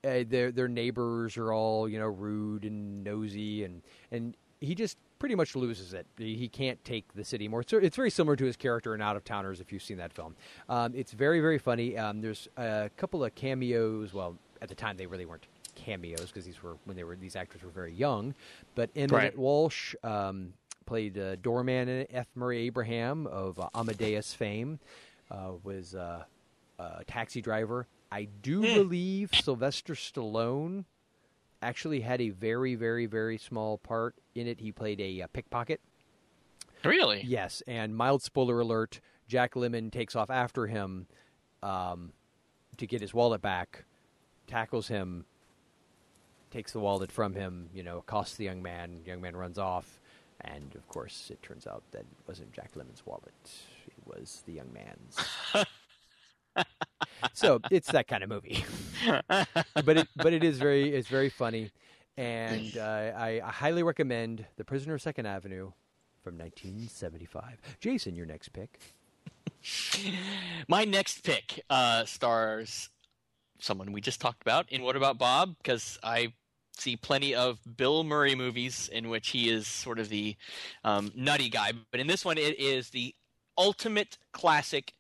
uh, 0.06 0.24
their 0.30 0.52
their 0.52 0.68
neighbors 0.68 1.36
are 1.36 1.52
all 1.52 1.90
you 1.90 1.98
know 1.98 2.06
rude 2.06 2.64
and 2.64 3.04
nosy, 3.04 3.64
and 3.64 3.82
and 4.12 4.38
he 4.62 4.76
just 4.76 5.00
pretty 5.18 5.34
much 5.34 5.56
loses 5.56 5.96
it. 5.96 6.06
He 6.18 6.48
can't 6.48 6.82
take 6.86 7.12
the 7.16 7.24
city 7.24 7.48
more. 7.48 7.64
So 7.64 7.78
it's 7.80 7.96
very 7.96 8.12
similar 8.12 8.36
to 8.36 8.46
his 8.46 8.56
character 8.56 8.94
in 8.94 9.02
Out 9.02 9.16
of 9.16 9.24
Towners. 9.24 9.60
If 9.60 9.74
you've 9.74 9.82
seen 9.82 9.98
that 9.98 10.14
film, 10.14 10.36
um, 10.70 10.94
it's 10.94 11.12
very 11.12 11.42
very 11.42 11.58
funny. 11.58 11.98
Um, 11.98 12.22
there's 12.22 12.48
a 12.56 12.92
couple 12.98 13.24
of 13.26 13.34
cameos. 13.34 14.14
Well, 14.14 14.38
at 14.62 14.70
the 14.70 14.76
time 14.76 14.96
they 14.98 15.08
really 15.08 15.26
weren't 15.26 15.48
cameos 15.88 16.28
because 16.28 16.46
these 16.46 16.62
were 16.62 16.78
when 16.86 16.98
they 16.98 17.04
were 17.04 17.16
these 17.16 17.36
actors 17.36 17.64
were 17.64 17.70
very 17.70 17.94
young. 17.94 18.36
But 18.76 18.90
Emmett 18.96 19.12
Right. 19.12 19.38
Walsh 19.38 19.96
um, 20.04 20.54
played 20.86 21.18
uh, 21.18 21.38
doorman 21.38 21.88
in 21.88 22.00
it. 22.02 22.10
F. 22.14 22.28
Murray 22.36 22.60
Abraham 22.68 23.26
of 23.28 23.60
uh, 23.60 23.70
Amadeus 23.74 24.34
fame 24.34 24.80
uh, 25.32 25.52
was 25.64 25.96
uh, 25.96 26.24
a 26.80 27.04
taxi 27.06 27.42
driver. 27.42 27.88
I 28.12 28.28
do 28.42 28.62
believe 28.62 29.32
Sylvester 29.34 29.94
Stallone 29.94 30.86
actually 31.62 32.02
had 32.02 32.22
a 32.22 32.30
very, 32.30 32.76
very, 32.76 33.06
very 33.06 33.38
small 33.38 33.78
part 33.78 34.16
in 34.36 34.48
it. 34.48 34.60
He 34.60 34.72
played 34.72 35.00
a 35.02 35.22
uh, 35.22 35.28
pickpocket. 35.34 35.80
Really? 36.84 37.24
Yes, 37.26 37.64
and 37.68 37.96
mild 37.96 38.22
spoiler 38.22 38.60
alert: 38.60 39.00
Jack 39.28 39.56
Lemmon 39.56 39.92
takes 39.92 40.16
off 40.16 40.30
after 40.30 40.68
him 40.68 41.08
um, 41.64 42.12
to 42.78 42.86
get 42.86 43.02
his 43.02 43.14
wallet 43.14 43.42
back, 43.42 43.84
tackles 44.46 44.88
him, 44.88 45.26
takes 46.58 46.72
the 46.72 46.80
wallet 46.80 47.12
from 47.12 47.36
him. 47.36 47.70
You 47.72 47.84
know, 47.84 48.00
accosts 48.00 48.36
the 48.36 48.46
young 48.46 48.64
man. 48.64 49.02
The 49.04 49.12
young 49.12 49.22
man 49.22 49.36
runs 49.36 49.60
off, 49.60 50.02
and 50.42 50.74
of 50.74 50.88
course, 50.88 51.30
it 51.30 51.40
turns 51.44 51.68
out 51.68 51.84
that 51.92 52.00
it 52.02 52.28
wasn't 52.28 52.52
Jack 52.52 52.72
Lemmon's 52.76 53.06
wallet; 53.06 53.32
it 53.86 53.94
was 54.06 54.42
the 54.48 54.54
young 54.54 54.74
man's. 54.74 55.66
so 57.34 57.60
it's 57.70 57.92
that 57.92 58.08
kind 58.08 58.24
of 58.24 58.30
movie, 58.30 58.66
but 59.28 59.98
it 59.98 60.08
but 60.16 60.34
it 60.34 60.44
is 60.44 60.58
very 60.58 60.96
it's 60.96 61.08
very 61.08 61.30
funny, 61.30 61.70
and 62.18 62.76
uh, 62.76 63.12
I, 63.16 63.40
I 63.44 63.52
highly 63.52 63.84
recommend 63.84 64.44
The 64.56 64.66
Prisoner 64.66 64.96
of 64.96 65.02
Second 65.04 65.28
Avenue 65.28 65.72
from 66.24 66.40
1975. 66.40 67.62
Jason, 67.80 68.16
your 68.16 68.26
next 68.26 68.50
pick. 68.50 68.80
My 70.68 70.86
next 70.86 71.24
pick 71.24 71.62
uh, 71.70 72.06
stars 72.06 72.90
someone 73.60 73.92
we 73.92 74.02
just 74.02 74.22
talked 74.22 74.42
about 74.42 74.72
in 74.72 74.82
What 74.82 74.96
About 74.96 75.18
Bob? 75.18 75.56
Because 75.58 76.00
I 76.04 76.34
see 76.82 76.96
plenty 76.96 77.36
of 77.36 77.60
Bill 77.78 78.04
Murray 78.04 78.36
movies 78.36 78.90
in 78.92 79.10
which 79.10 79.30
he 79.30 79.50
is 79.50 79.68
sort 79.68 80.00
of 80.00 80.10
the 80.10 80.36
um, 80.84 81.12
nutty 81.16 81.50
guy. 81.50 81.74
But 81.92 82.00
in 82.00 82.08
this 82.08 82.26
one, 82.26 82.38
it 82.38 82.60
is 82.60 82.90
the 82.90 83.14
ultimate 83.58 84.18
classic 84.32 84.94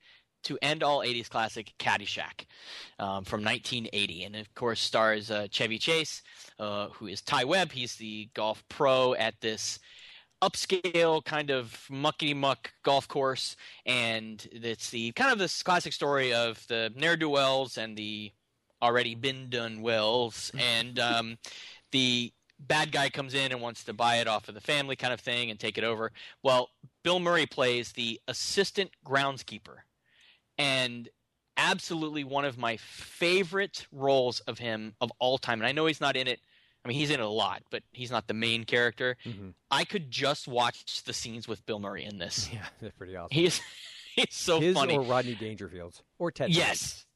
to 0.43 0.57
end 0.61 0.83
all 0.83 0.99
80s 0.99 1.29
classic 1.29 1.73
Caddyshack 1.79 2.45
um, 2.99 3.23
from 3.23 3.43
1980. 3.43 4.23
And 4.23 4.35
of 4.35 4.53
course, 4.55 4.79
stars 4.79 5.29
uh, 5.29 5.47
Chevy 5.51 5.77
Chase, 5.77 6.23
uh, 6.59 6.89
who 6.89 7.07
is 7.07 7.21
Ty 7.21 7.43
Webb. 7.43 7.71
He's 7.71 7.95
the 7.95 8.29
golf 8.33 8.63
pro 8.69 9.13
at 9.15 9.39
this 9.41 9.79
upscale 10.41 11.23
kind 11.25 11.49
of 11.49 11.71
muckety 11.89 12.35
muck 12.35 12.71
golf 12.83 13.07
course, 13.07 13.55
and 13.85 14.47
it's 14.51 14.89
the 14.89 15.11
kind 15.13 15.31
of 15.31 15.39
this 15.39 15.63
classic 15.63 15.93
story 15.93 16.33
of 16.33 16.65
the 16.67 16.93
ne'er 16.95 17.17
do 17.17 17.29
wells 17.29 17.77
and 17.77 17.97
the 17.97 18.31
already 18.81 19.15
been 19.15 19.49
done 19.49 19.81
wells, 19.81 20.51
and 20.57 20.99
um, 20.99 21.37
the 21.91 22.31
bad 22.59 22.91
guy 22.91 23.09
comes 23.09 23.33
in 23.33 23.51
and 23.51 23.61
wants 23.61 23.83
to 23.83 23.93
buy 23.93 24.15
it 24.17 24.27
off 24.27 24.47
of 24.49 24.55
the 24.55 24.61
family 24.61 24.95
kind 24.95 25.13
of 25.13 25.19
thing 25.19 25.49
and 25.51 25.59
take 25.59 25.77
it 25.77 25.83
over. 25.83 26.11
Well, 26.43 26.69
Bill 27.03 27.19
Murray 27.19 27.45
plays 27.45 27.91
the 27.91 28.19
assistant 28.27 28.91
groundskeeper, 29.05 29.77
and 30.57 31.09
absolutely 31.57 32.23
one 32.23 32.45
of 32.45 32.57
my 32.57 32.77
favorite 32.77 33.87
roles 33.91 34.39
of 34.41 34.59
him 34.59 34.93
of 35.01 35.11
all 35.19 35.37
time. 35.37 35.59
And 35.59 35.67
I 35.67 35.71
know 35.71 35.85
he's 35.87 35.99
not 36.01 36.15
in 36.15 36.27
it. 36.27 36.39
I 36.85 36.87
mean, 36.87 36.97
he's 36.97 37.09
in 37.09 37.19
it 37.19 37.23
a 37.23 37.27
lot, 37.27 37.63
but 37.71 37.81
he's 37.91 38.11
not 38.11 38.27
the 38.27 38.33
main 38.35 38.63
character. 38.63 39.17
I 39.71 39.83
could 39.83 40.09
just 40.11 40.47
watch 40.47 41.03
the 41.03 41.13
scenes 41.13 41.47
with 41.47 41.65
Bill 41.65 41.79
Murray 41.79 42.05
in 42.05 42.17
this. 42.19 42.47
Yeah, 42.53 42.65
that's 42.79 42.95
pretty 42.95 43.15
awesome. 43.15 43.35
He's 43.35 43.59
he's 44.15 44.27
so 44.29 44.59
His 44.61 44.75
funny. 44.75 44.95
or 44.95 45.01
Rodney 45.01 45.35
Dangerfield's 45.35 46.01
or 46.19 46.31
Ted. 46.31 46.51
Yes. 46.51 47.06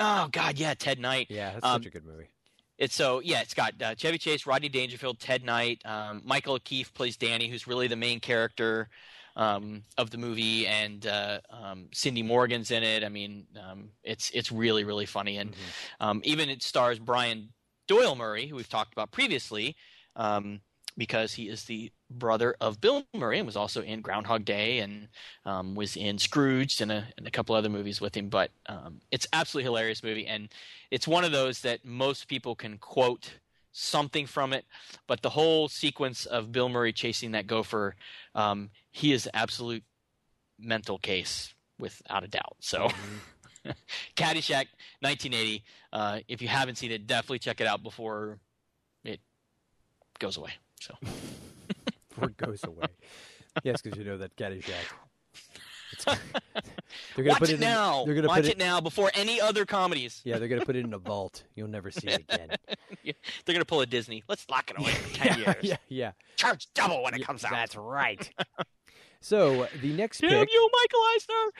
Oh 0.00 0.28
God, 0.32 0.58
yeah, 0.58 0.74
Ted 0.74 0.98
Knight. 0.98 1.26
Yeah, 1.28 1.52
that's 1.52 1.64
Um, 1.64 1.82
such 1.82 1.86
a 1.86 1.90
good 1.90 2.06
movie. 2.06 2.30
It's 2.78 2.94
so 2.94 3.20
yeah, 3.20 3.42
it's 3.42 3.52
got 3.52 3.74
uh, 3.82 3.94
Chevy 3.94 4.16
Chase, 4.16 4.46
Rodney 4.46 4.70
Dangerfield, 4.70 5.20
Ted 5.20 5.44
Knight, 5.44 5.82
um, 5.84 6.22
Michael 6.24 6.54
O'Keefe 6.54 6.92
plays 6.94 7.18
Danny, 7.18 7.46
who's 7.48 7.66
really 7.66 7.86
the 7.86 7.96
main 7.96 8.20
character 8.20 8.88
um, 9.36 9.82
of 9.98 10.08
the 10.10 10.16
movie, 10.16 10.66
and 10.66 11.06
uh, 11.06 11.40
um, 11.50 11.88
Cindy 11.92 12.22
Morgan's 12.22 12.70
in 12.70 12.82
it. 12.82 13.04
I 13.04 13.10
mean, 13.10 13.46
um, 13.62 13.90
it's 14.02 14.30
it's 14.30 14.50
really 14.50 14.84
really 14.84 15.04
funny, 15.04 15.36
and 15.36 15.54
um, 16.00 16.22
even 16.24 16.48
it 16.48 16.62
stars 16.62 16.98
Brian 16.98 17.50
Doyle 17.86 18.16
Murray, 18.16 18.46
who 18.46 18.56
we've 18.56 18.68
talked 18.68 18.94
about 18.94 19.10
previously, 19.10 19.76
um, 20.16 20.60
because 20.96 21.34
he 21.34 21.48
is 21.50 21.64
the 21.64 21.92
brother 22.10 22.56
of 22.60 22.80
Bill 22.80 23.04
Murray 23.14 23.38
and 23.38 23.46
was 23.46 23.56
also 23.56 23.82
in 23.82 24.00
Groundhog 24.00 24.44
Day 24.44 24.80
and 24.80 25.08
um, 25.44 25.74
was 25.74 25.96
in 25.96 26.18
Scrooge 26.18 26.80
and 26.80 26.90
a, 26.90 27.06
and 27.16 27.26
a 27.26 27.30
couple 27.30 27.54
other 27.54 27.68
movies 27.68 28.00
with 28.00 28.16
him. 28.16 28.28
But 28.28 28.50
um, 28.66 29.00
it's 29.10 29.26
absolutely 29.32 29.64
hilarious 29.64 30.02
movie, 30.02 30.26
and 30.26 30.48
it's 30.90 31.06
one 31.06 31.24
of 31.24 31.32
those 31.32 31.60
that 31.60 31.84
most 31.84 32.28
people 32.28 32.54
can 32.54 32.78
quote 32.78 33.34
something 33.72 34.26
from 34.26 34.52
it. 34.52 34.64
But 35.06 35.22
the 35.22 35.30
whole 35.30 35.68
sequence 35.68 36.26
of 36.26 36.52
Bill 36.52 36.68
Murray 36.68 36.92
chasing 36.92 37.32
that 37.32 37.46
gopher, 37.46 37.94
um, 38.34 38.70
he 38.90 39.12
is 39.12 39.28
absolute 39.32 39.84
mental 40.58 40.98
case 40.98 41.54
without 41.78 42.24
a 42.24 42.28
doubt. 42.28 42.56
So. 42.60 42.88
Caddyshack, 44.16 44.68
1980. 45.00 45.62
Uh, 45.92 46.20
if 46.28 46.40
you 46.40 46.48
haven't 46.48 46.76
seen 46.76 46.90
it, 46.90 47.06
definitely 47.06 47.38
check 47.38 47.60
it 47.60 47.66
out 47.66 47.82
before 47.82 48.38
it 49.04 49.20
goes 50.18 50.38
away. 50.38 50.52
So 50.80 50.94
it 52.24 52.36
goes 52.36 52.62
away. 52.64 52.86
yes, 53.64 53.82
because 53.82 53.98
you 53.98 54.04
know 54.04 54.18
that 54.18 54.36
Caddyshack. 54.36 54.72
They're 56.06 57.24
gonna 57.24 57.30
Watch 57.30 57.38
put 57.40 57.50
it, 57.50 57.60
now. 57.60 58.04
They're 58.04 58.14
gonna 58.14 58.28
Watch 58.28 58.42
put 58.42 58.52
it, 58.52 58.58
now 58.58 58.80
before 58.80 59.10
any 59.14 59.40
other 59.40 59.66
comedies. 59.66 60.22
Yeah, 60.24 60.38
they're 60.38 60.48
gonna 60.48 60.64
put 60.64 60.76
it 60.76 60.84
in 60.84 60.94
a 60.94 60.98
vault. 60.98 61.42
You'll 61.54 61.68
never 61.68 61.90
see 61.90 62.06
it 62.08 62.24
again. 62.30 62.50
Yeah, 63.02 63.12
they're 63.44 63.52
gonna 63.52 63.64
pull 63.64 63.80
a 63.80 63.86
Disney. 63.86 64.22
Let's 64.28 64.48
lock 64.48 64.70
it 64.70 64.78
away 64.78 64.92
for 64.92 65.14
ten 65.16 65.26
yeah, 65.26 65.36
years. 65.44 65.56
yeah, 65.62 65.76
yeah. 65.88 66.12
Charge 66.36 66.68
double 66.74 67.02
when 67.02 67.14
it 67.14 67.20
Yeah, 67.20 67.26
comes 67.26 67.44
out. 67.44 67.50
That's 67.50 67.76
right. 67.76 68.30
So 69.20 69.68
the 69.82 69.92
next 69.92 70.20
Damn 70.20 70.30
pick, 70.30 70.52
you, 70.52 70.70
Michael 70.72 71.00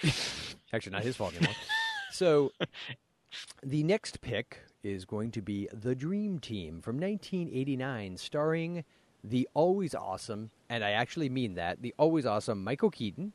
Eisner. 0.06 0.12
actually 0.72 0.92
not 0.92 1.02
his 1.02 1.16
fault 1.16 1.34
anymore. 1.36 1.54
so 2.12 2.52
the 3.62 3.82
next 3.82 4.20
pick 4.22 4.58
is 4.82 5.04
going 5.04 5.30
to 5.32 5.42
be 5.42 5.68
The 5.72 5.94
Dream 5.94 6.38
Team 6.38 6.80
from 6.80 6.96
1989, 6.98 8.16
starring 8.16 8.84
the 9.24 9.48
always 9.54 9.94
awesome, 9.94 10.50
and 10.68 10.82
I 10.84 10.90
actually 10.92 11.28
mean 11.28 11.54
that, 11.54 11.82
the 11.82 11.94
always 11.98 12.26
awesome 12.26 12.62
Michael 12.64 12.90
Keaton, 12.90 13.32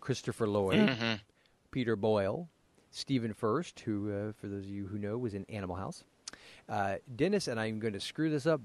Christopher 0.00 0.46
Lloyd, 0.46 0.88
Mhm. 0.88 1.20
Peter 1.70 1.94
Boyle, 1.96 2.48
Stephen 2.90 3.32
Furst, 3.34 3.80
who, 3.80 4.10
uh, 4.12 4.32
for 4.32 4.48
those 4.48 4.64
of 4.64 4.70
you 4.70 4.86
who 4.86 4.98
know, 4.98 5.16
was 5.18 5.34
in 5.34 5.44
Animal 5.48 5.76
House, 5.76 6.04
uh, 6.68 6.96
Dennis, 7.14 7.48
and 7.48 7.60
I'm 7.60 7.78
going 7.78 7.92
to 7.94 8.00
screw 8.00 8.30
this 8.30 8.46
up, 8.46 8.60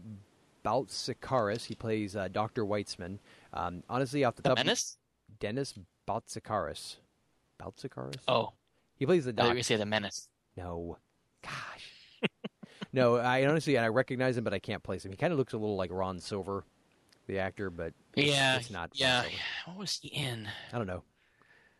Boutsikaris. 0.63 1.65
He 1.65 1.75
plays 1.75 2.15
uh, 2.15 2.27
Dr. 2.29 2.65
Weitzman. 2.65 3.19
Um, 3.53 3.83
honestly, 3.89 4.23
off 4.23 4.35
the, 4.35 4.41
The 4.41 4.49
top, 4.49 4.57
Menace? 4.57 4.97
Dennis 5.39 5.73
Boutsikaris. 6.07 6.95
Boutsikaris? 7.59 8.15
Oh, 8.27 8.53
He 8.95 9.05
plays 9.05 9.25
the 9.25 9.31
I 9.31 9.33
thought 9.33 9.41
you 9.43 9.47
were 9.49 9.53
doctor. 9.55 9.63
say 9.63 9.75
the 9.77 9.85
Menace. 9.85 10.29
No. 10.57 10.97
Gosh. 11.43 11.51
No, 12.95 13.17
I 13.17 13.45
honestly, 13.45 13.75
and 13.75 13.85
I 13.85 13.89
recognize 13.89 14.37
him, 14.37 14.43
but 14.43 14.53
I 14.53 14.59
can't 14.59 14.81
place 14.83 15.05
him. 15.05 15.11
He 15.11 15.17
kind 15.17 15.31
of 15.33 15.37
looks 15.39 15.53
a 15.53 15.57
little 15.57 15.75
like 15.75 15.91
Ron 15.91 16.19
Silver, 16.19 16.63
the 17.27 17.39
actor, 17.39 17.69
but 17.69 17.93
Yeah, 18.15 18.57
it's 18.57 18.69
not. 18.71 18.91
Yeah. 18.93 19.23
What 19.65 19.77
was 19.77 19.99
he 20.01 20.07
in? 20.09 20.47
I 20.73 20.77
don't 20.77 20.87
know. 20.87 21.03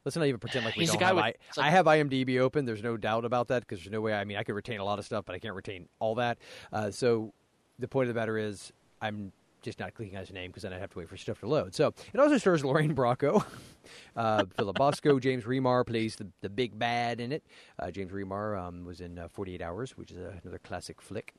Let's 0.04 0.16
not 0.16 0.28
even 0.28 0.40
pretend 0.40 0.66
like 0.66 0.76
we 0.76 0.82
He's 0.82 0.92
the 0.92 0.98
don't 0.98 1.00
guy 1.00 1.08
have. 1.08 1.16
with- 1.16 1.24
I, 1.24 1.28
like- 1.28 1.40
I 1.58 1.70
have 1.72 1.86
IMDb 1.88 2.40
open. 2.40 2.66
There's 2.66 2.84
no 2.84 2.96
doubt 2.96 3.26
about 3.26 3.48
that 3.48 3.62
because 3.62 3.80
there's 3.80 3.92
no 3.92 4.02
way. 4.02 4.14
I 4.14 4.24
mean, 4.24 4.38
I 4.38 4.44
could 4.44 4.54
retain 4.54 4.80
a 4.80 4.84
lot 4.86 5.00
of 5.00 5.06
stuff, 5.06 5.26
but 5.26 5.34
I 5.36 5.40
can't 5.40 5.56
retain 5.56 5.88
all 6.00 6.14
that. 6.16 6.38
Uh, 6.72 6.92
so 6.92 7.34
the 7.80 7.88
point 7.88 8.08
of 8.08 8.14
the 8.14 8.20
matter 8.20 8.38
is, 8.38 8.72
I'm 9.02 9.32
just 9.66 9.80
not 9.80 9.94
clicking 9.94 10.16
on 10.16 10.22
his 10.22 10.32
name 10.32 10.52
because 10.52 10.64
then 10.64 10.72
I'd 10.72 10.80
have 10.80 10.92
to 10.92 11.00
wait 11.00 11.10
for 11.10 11.18
stuff 11.18 11.40
to 11.42 11.48
load. 11.48 11.76
So 11.76 11.94
it 12.14 12.20
also 12.20 12.38
stars 12.38 12.64
Lorraine 12.64 12.96
Bracco, 12.96 13.44
uh, 14.16 14.46
Philip 14.56 14.78
Bosco, 14.78 15.20
James 15.26 15.44
Remar 15.44 15.86
plays 15.86 16.16
the 16.16 16.28
the 16.42 16.50
big 16.50 16.80
bad 16.80 17.20
in 17.20 17.32
it. 17.32 17.44
Uh, 17.78 17.92
James 17.92 18.12
Remar 18.12 18.58
um, 18.58 18.86
was 18.86 19.02
in 19.02 19.20
uh, 19.20 19.28
48 19.28 19.62
Hours, 19.62 19.98
which 19.98 20.12
is 20.12 20.18
another 20.18 20.60
classic 20.60 21.02
flick, 21.02 21.34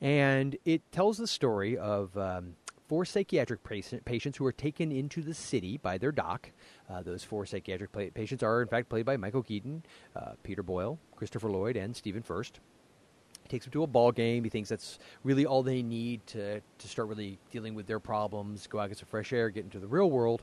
and 0.00 0.56
it 0.64 0.82
tells 0.92 1.18
the 1.18 1.26
story 1.26 1.76
of. 1.76 2.16
Um, 2.16 2.54
Four 2.88 3.04
psychiatric 3.04 3.62
patient, 3.62 4.04
patients 4.04 4.36
who 4.36 4.44
are 4.46 4.50
taken 4.50 4.90
into 4.90 5.22
the 5.22 5.32
city 5.32 5.76
by 5.76 5.96
their 5.96 6.10
doc. 6.10 6.50
Uh, 6.90 7.00
those 7.04 7.22
four 7.22 7.46
psychiatric 7.46 7.92
patients 8.14 8.42
are, 8.42 8.62
in 8.62 8.66
fact, 8.66 8.88
played 8.88 9.06
by 9.06 9.16
Michael 9.16 9.44
Keaton, 9.44 9.84
uh, 10.16 10.32
Peter 10.42 10.64
Boyle, 10.64 10.98
Christopher 11.14 11.52
Lloyd, 11.52 11.76
and 11.76 11.94
Stephen 11.94 12.20
Furst 12.20 12.58
takes 13.50 13.66
them 13.66 13.72
to 13.72 13.82
a 13.82 13.86
ball 13.86 14.12
game. 14.12 14.44
He 14.44 14.50
thinks 14.50 14.68
that's 14.68 14.98
really 15.24 15.44
all 15.44 15.62
they 15.62 15.82
need 15.82 16.26
to 16.28 16.60
to 16.60 16.88
start 16.88 17.08
really 17.08 17.38
dealing 17.50 17.74
with 17.74 17.86
their 17.86 18.00
problems, 18.00 18.66
go 18.66 18.78
out 18.78 18.88
get 18.88 18.98
some 18.98 19.08
fresh 19.08 19.32
air, 19.32 19.50
get 19.50 19.64
into 19.64 19.78
the 19.78 19.88
real 19.88 20.10
world. 20.10 20.42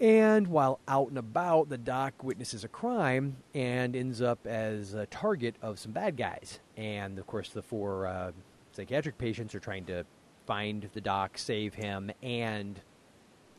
And 0.00 0.48
while 0.48 0.80
out 0.88 1.08
and 1.08 1.18
about, 1.18 1.68
the 1.68 1.78
doc 1.78 2.24
witnesses 2.24 2.64
a 2.64 2.68
crime 2.68 3.36
and 3.54 3.94
ends 3.94 4.20
up 4.20 4.44
as 4.46 4.92
a 4.92 5.06
target 5.06 5.54
of 5.62 5.78
some 5.78 5.92
bad 5.92 6.16
guys. 6.16 6.58
And 6.76 7.18
of 7.18 7.26
course, 7.28 7.50
the 7.50 7.62
four 7.62 8.06
uh, 8.06 8.32
psychiatric 8.72 9.18
patients 9.18 9.54
are 9.54 9.60
trying 9.60 9.84
to 9.86 10.04
find 10.46 10.88
the 10.92 11.00
doc, 11.00 11.38
save 11.38 11.74
him, 11.74 12.10
and 12.22 12.80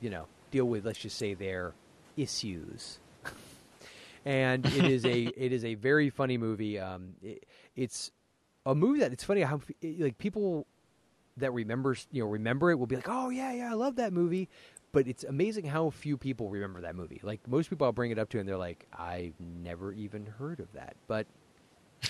you 0.01 0.09
know 0.09 0.27
deal 0.51 0.65
with 0.65 0.85
let's 0.85 0.99
just 0.99 1.17
say 1.17 1.33
their 1.33 1.73
issues. 2.17 2.99
and 4.25 4.65
it 4.65 4.85
is 4.85 5.05
a 5.05 5.23
it 5.37 5.53
is 5.53 5.63
a 5.63 5.75
very 5.75 6.09
funny 6.09 6.37
movie. 6.37 6.79
Um, 6.79 7.13
it, 7.23 7.45
it's 7.77 8.11
a 8.65 8.75
movie 8.75 8.99
that 8.99 9.13
it's 9.13 9.23
funny 9.23 9.41
how 9.41 9.61
like 9.99 10.17
people 10.17 10.65
that 11.37 11.51
remember 11.51 11.95
you 12.11 12.23
know 12.23 12.29
remember 12.29 12.71
it 12.71 12.75
will 12.75 12.87
be 12.87 12.95
like, 12.95 13.09
oh 13.09 13.29
yeah 13.29 13.51
yeah 13.51 13.69
I 13.71 13.73
love 13.73 13.97
that 13.97 14.13
movie, 14.13 14.49
but 14.91 15.07
it's 15.07 15.23
amazing 15.25 15.65
how 15.65 15.89
few 15.89 16.17
people 16.17 16.49
remember 16.49 16.81
that 16.81 16.95
movie. 16.95 17.19
Like 17.21 17.45
most 17.47 17.69
people, 17.69 17.85
I'll 17.85 17.91
bring 17.91 18.11
it 18.11 18.19
up 18.19 18.29
to 18.29 18.39
and 18.39 18.47
they're 18.47 18.57
like, 18.57 18.87
I've 18.93 19.33
never 19.39 19.91
even 19.93 20.25
heard 20.25 20.59
of 20.59 20.71
that, 20.73 20.95
but. 21.07 21.27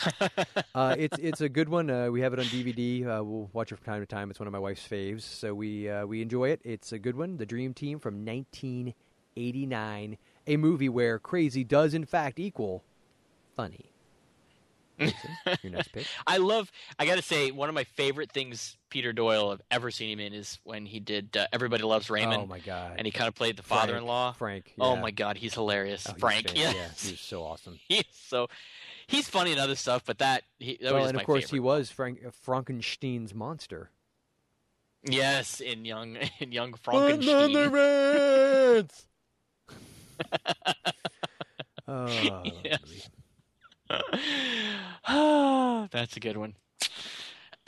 uh, 0.76 0.95
it's 0.97 1.18
it's 1.20 1.39
a 1.41 1.47
good 1.47 1.70
one. 1.70 1.89
Uh, 1.89 2.10
we 2.10 2.20
have 2.20 2.34
it 2.34 2.39
on 2.39 2.45
DVD. 2.45 3.06
Uh, 3.06 3.24
we'll 3.24 3.49
watch 3.53 3.72
it 3.72 3.76
from 3.78 3.86
time 3.86 4.01
to 4.01 4.06
time. 4.06 4.30
It's 4.30 4.39
one 4.39 4.47
of 4.47 4.51
my 4.51 4.60
wife's 4.60 4.86
faves, 4.86 5.22
so 5.22 5.53
we 5.53 5.89
uh, 5.89 6.06
we 6.06 6.22
enjoy 6.22 6.49
it. 6.49 6.60
It's 6.66 6.91
a 6.91 6.99
good 6.99 7.16
one. 7.16 7.38
The 7.38 7.45
Dream 7.45 7.74
Team 7.74 7.99
from 7.99 8.26
1989, 8.26 10.18
a 10.47 10.58
movie 10.58 10.89
where 10.89 11.18
crazy 11.18 11.64
does 11.64 11.93
in 11.93 12.03
fact 12.03 12.39
equal 12.39 12.84
funny. 13.56 13.95
Your 14.98 15.72
next 15.72 15.89
pick. 15.89 16.08
I 16.28 16.38
love. 16.38 16.72
I 16.98 17.06
got 17.06 17.16
to 17.16 17.22
say, 17.22 17.52
one 17.52 17.70
of 17.70 17.76
my 17.76 17.84
favorite 17.84 18.32
things 18.32 18.78
Peter 18.89 19.14
Doyle 19.14 19.52
have 19.52 19.62
ever 19.72 19.91
seen 19.91 20.10
him 20.10 20.20
in 20.20 20.34
is 20.34 20.60
when 20.64 20.86
he 20.86 21.00
did 21.00 21.36
uh, 21.36 21.48
Everybody 21.52 21.84
Loves 21.84 22.10
Raymond. 22.10 22.41
Oh 22.41 22.46
my 22.46 22.60
god! 22.60 22.96
And 22.98 23.06
he 23.06 23.12
kind 23.12 23.28
of 23.28 23.36
played 23.36 23.58
the 23.58 23.64
father-in-law. 23.64 24.34
Frank. 24.34 24.74
Oh 24.80 24.96
yeah. 24.96 25.02
my 25.02 25.12
god, 25.12 25.38
he's 25.38 25.54
hilarious. 25.54 26.08
Oh, 26.10 26.14
Frank. 26.18 26.56
yes. 26.56 26.76
yeah, 26.76 27.10
he's 27.10 27.20
so 27.20 27.43
awesome. 27.43 27.80
he's 27.88 28.04
so. 28.12 28.48
He's 29.08 29.30
funny 29.30 29.52
in 29.52 29.60
other 29.60 29.76
stuff, 29.76 30.04
but 30.06 30.18
that 30.20 30.43
he 30.58 30.78
that 30.82 30.93
well, 30.93 31.02
was 31.02 31.10
and 31.12 31.20
of 31.20 31.26
course 31.26 31.43
favorite. 31.43 31.56
he 31.56 31.60
was 31.60 31.91
Frank 31.91 32.20
uh, 32.26 32.32
Frankenstein's 32.43 33.34
monster. 33.34 33.91
Yes, 35.04 35.60
in 35.60 35.86
young 35.86 36.18
in 36.39 36.52
young 36.52 36.74
Frankenstein. 36.74 37.56
oh, 41.88 42.43
Yes. 42.64 43.10
That's 45.92 46.18
a 46.18 46.20
good 46.20 46.38
one. 46.38 46.56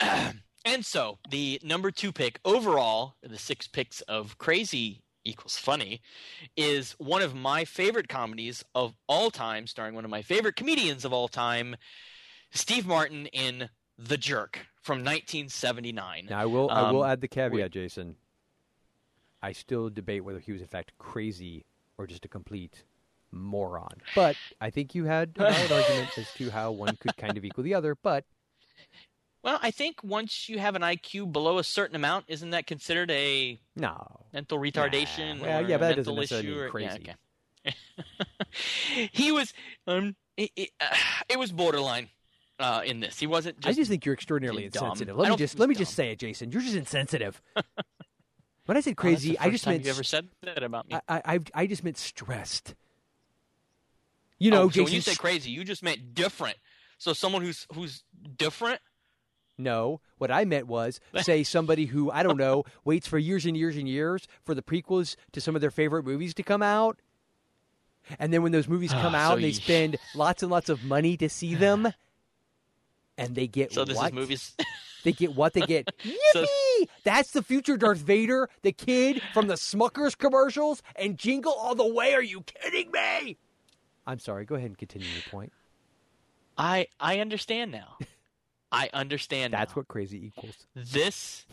and 0.00 0.84
so 0.84 1.18
the 1.30 1.60
number 1.62 1.90
two 1.90 2.12
pick 2.12 2.40
overall, 2.44 3.14
in 3.22 3.30
the 3.32 3.38
six 3.38 3.66
picks 3.66 4.00
of 4.02 4.38
Crazy 4.38 5.02
equals 5.24 5.56
funny, 5.58 6.00
is 6.56 6.92
one 6.98 7.22
of 7.22 7.34
my 7.34 7.64
favorite 7.64 8.08
comedies 8.08 8.64
of 8.74 8.94
all 9.06 9.30
time, 9.30 9.66
starring 9.66 9.94
one 9.94 10.04
of 10.04 10.10
my 10.10 10.22
favorite 10.22 10.56
comedians 10.56 11.04
of 11.04 11.12
all 11.12 11.28
time, 11.28 11.76
Steve 12.50 12.86
Martin 12.86 13.26
in 13.26 13.68
The 13.98 14.16
Jerk 14.16 14.66
from 14.82 14.98
1979. 14.98 16.26
Now 16.30 16.40
I 16.40 16.46
will 16.46 16.70
I 16.70 16.90
will 16.90 17.02
Um, 17.02 17.10
add 17.10 17.20
the 17.20 17.28
caveat, 17.28 17.70
Jason. 17.70 18.16
I 19.42 19.52
still 19.52 19.88
debate 19.90 20.24
whether 20.24 20.40
he 20.40 20.50
was 20.52 20.60
in 20.60 20.66
fact 20.66 20.92
crazy 20.98 21.64
or 21.96 22.06
just 22.06 22.24
a 22.24 22.28
complete 22.28 22.84
moron. 23.32 24.00
But 24.14 24.36
I 24.60 24.70
think 24.70 24.94
you 24.94 25.04
had 25.04 25.32
a 25.36 25.50
valid 25.50 25.72
argument 25.72 26.16
as 26.18 26.32
to 26.34 26.50
how 26.50 26.70
one 26.72 26.96
could 26.96 27.16
kind 27.16 27.36
of 27.36 27.44
equal 27.44 27.64
the 27.64 27.74
other. 27.74 27.94
But 27.94 28.24
Well, 29.42 29.58
I 29.62 29.70
think 29.70 30.02
once 30.02 30.48
you 30.48 30.58
have 30.58 30.74
an 30.74 30.82
IQ 30.82 31.32
below 31.32 31.58
a 31.58 31.64
certain 31.64 31.96
amount, 31.96 32.26
isn't 32.28 32.50
that 32.50 32.66
considered 32.66 33.10
a 33.10 33.58
no 33.76 34.26
mental 34.32 34.58
retardation 34.58 35.40
Well, 35.40 35.64
or 35.64 35.68
yeah, 35.68 35.76
a 35.76 35.78
but 35.78 35.88
that 35.88 35.96
doesn't 35.96 36.14
mental 36.14 36.14
necessarily 36.16 36.48
issue? 36.48 36.60
or- 36.60 36.70
crazy. 36.70 37.04
Yeah, 37.06 37.14
okay. 37.66 39.08
he 39.12 39.32
was 39.32 39.52
um, 39.86 40.16
it, 40.36 40.50
it, 40.56 40.70
uh, 40.80 40.94
it 41.28 41.38
was 41.38 41.52
borderline 41.52 42.08
uh, 42.58 42.82
in 42.84 43.00
this. 43.00 43.18
He 43.18 43.26
wasn't. 43.26 43.60
Just 43.60 43.68
I 43.68 43.80
just 43.80 43.90
think 43.90 44.04
you're 44.06 44.14
extraordinarily 44.14 44.64
insensitive. 44.64 45.18
I 45.18 45.22
Let 45.22 45.30
me 45.30 45.36
just 45.36 45.58
let 45.58 45.68
me 45.68 45.74
he's 45.74 45.80
just 45.80 45.94
say 45.94 46.10
it, 46.12 46.18
Jason. 46.18 46.50
You're 46.52 46.62
just 46.62 46.76
insensitive. 46.76 47.40
when 48.66 48.76
I 48.76 48.80
said 48.80 48.94
Oh, 48.98 49.10
that's 49.10 49.22
the 49.22 49.34
crazy, 49.34 49.38
I 49.38 49.50
just 49.50 49.64
time 49.64 49.74
meant 49.74 49.84
you 49.84 49.90
ever 49.90 50.02
said 50.04 50.28
that 50.42 50.62
about 50.62 50.88
me. 50.88 50.94
I, 50.94 51.02
I 51.08 51.22
I 51.34 51.40
I 51.54 51.66
just 51.66 51.84
meant 51.84 51.98
stressed. 51.98 52.74
You 54.38 54.50
know, 54.50 54.62
oh, 54.64 54.68
so 54.70 54.84
when 54.84 54.92
you 54.92 55.00
say 55.00 55.14
crazy, 55.14 55.50
you 55.50 55.64
just 55.64 55.82
meant 55.82 56.14
different. 56.14 56.56
So 56.98 57.12
someone 57.12 57.42
who's 57.42 57.66
who's 57.74 58.02
different. 58.36 58.80
No, 59.60 60.00
what 60.18 60.30
I 60.30 60.44
meant 60.44 60.68
was 60.68 61.00
say 61.22 61.42
somebody 61.42 61.86
who 61.86 62.10
I 62.10 62.22
don't 62.22 62.36
know 62.38 62.64
waits 62.84 63.08
for 63.08 63.18
years 63.18 63.44
and 63.46 63.56
years 63.56 63.76
and 63.76 63.88
years 63.88 64.28
for 64.44 64.54
the 64.54 64.62
prequels 64.62 65.16
to 65.32 65.40
some 65.40 65.54
of 65.56 65.60
their 65.60 65.70
favorite 65.72 66.04
movies 66.04 66.34
to 66.34 66.42
come 66.44 66.62
out, 66.62 66.98
and 68.20 68.32
then 68.32 68.42
when 68.42 68.52
those 68.52 68.68
movies 68.68 68.92
come 68.92 69.14
Ah, 69.14 69.18
out, 69.18 69.28
so 69.30 69.34
and 69.34 69.44
they 69.44 69.48
you- 69.48 69.54
spend 69.54 69.96
lots 70.14 70.42
and 70.44 70.50
lots 70.52 70.68
of 70.68 70.84
money 70.84 71.16
to 71.16 71.28
see 71.28 71.54
them, 71.56 71.92
and 73.18 73.34
they 73.34 73.48
get 73.48 73.70
what? 73.70 73.74
So 73.74 73.84
this 73.84 73.96
what? 73.96 74.08
is 74.08 74.14
movies. 74.14 74.56
They 75.04 75.12
get 75.12 75.36
what 75.36 75.52
they 75.54 75.60
get. 75.60 75.88
So- 76.32 76.42
Yippee! 76.42 76.80
me? 76.80 76.88
That's 77.04 77.30
the 77.30 77.42
future 77.42 77.76
Darth 77.76 77.98
Vader, 77.98 78.50
the 78.62 78.72
kid 78.72 79.22
from 79.32 79.46
the 79.46 79.54
Smuckers 79.54 80.18
commercials 80.18 80.82
and 80.96 81.16
Jingle 81.16 81.52
All 81.52 81.76
the 81.76 81.86
Way. 81.86 82.14
Are 82.14 82.22
you 82.22 82.42
kidding 82.42 82.90
me? 82.90 83.36
I'm 84.08 84.18
sorry. 84.18 84.44
Go 84.46 84.54
ahead 84.54 84.68
and 84.68 84.78
continue 84.78 85.06
your 85.06 85.22
point. 85.30 85.52
I 86.56 86.86
I 86.98 87.20
understand 87.20 87.70
now. 87.70 87.98
I 88.72 88.90
understand. 88.92 89.52
That's 89.52 89.72
now. 89.72 89.80
what 89.80 89.88
crazy 89.88 90.26
equals. 90.26 90.66
This 90.74 91.46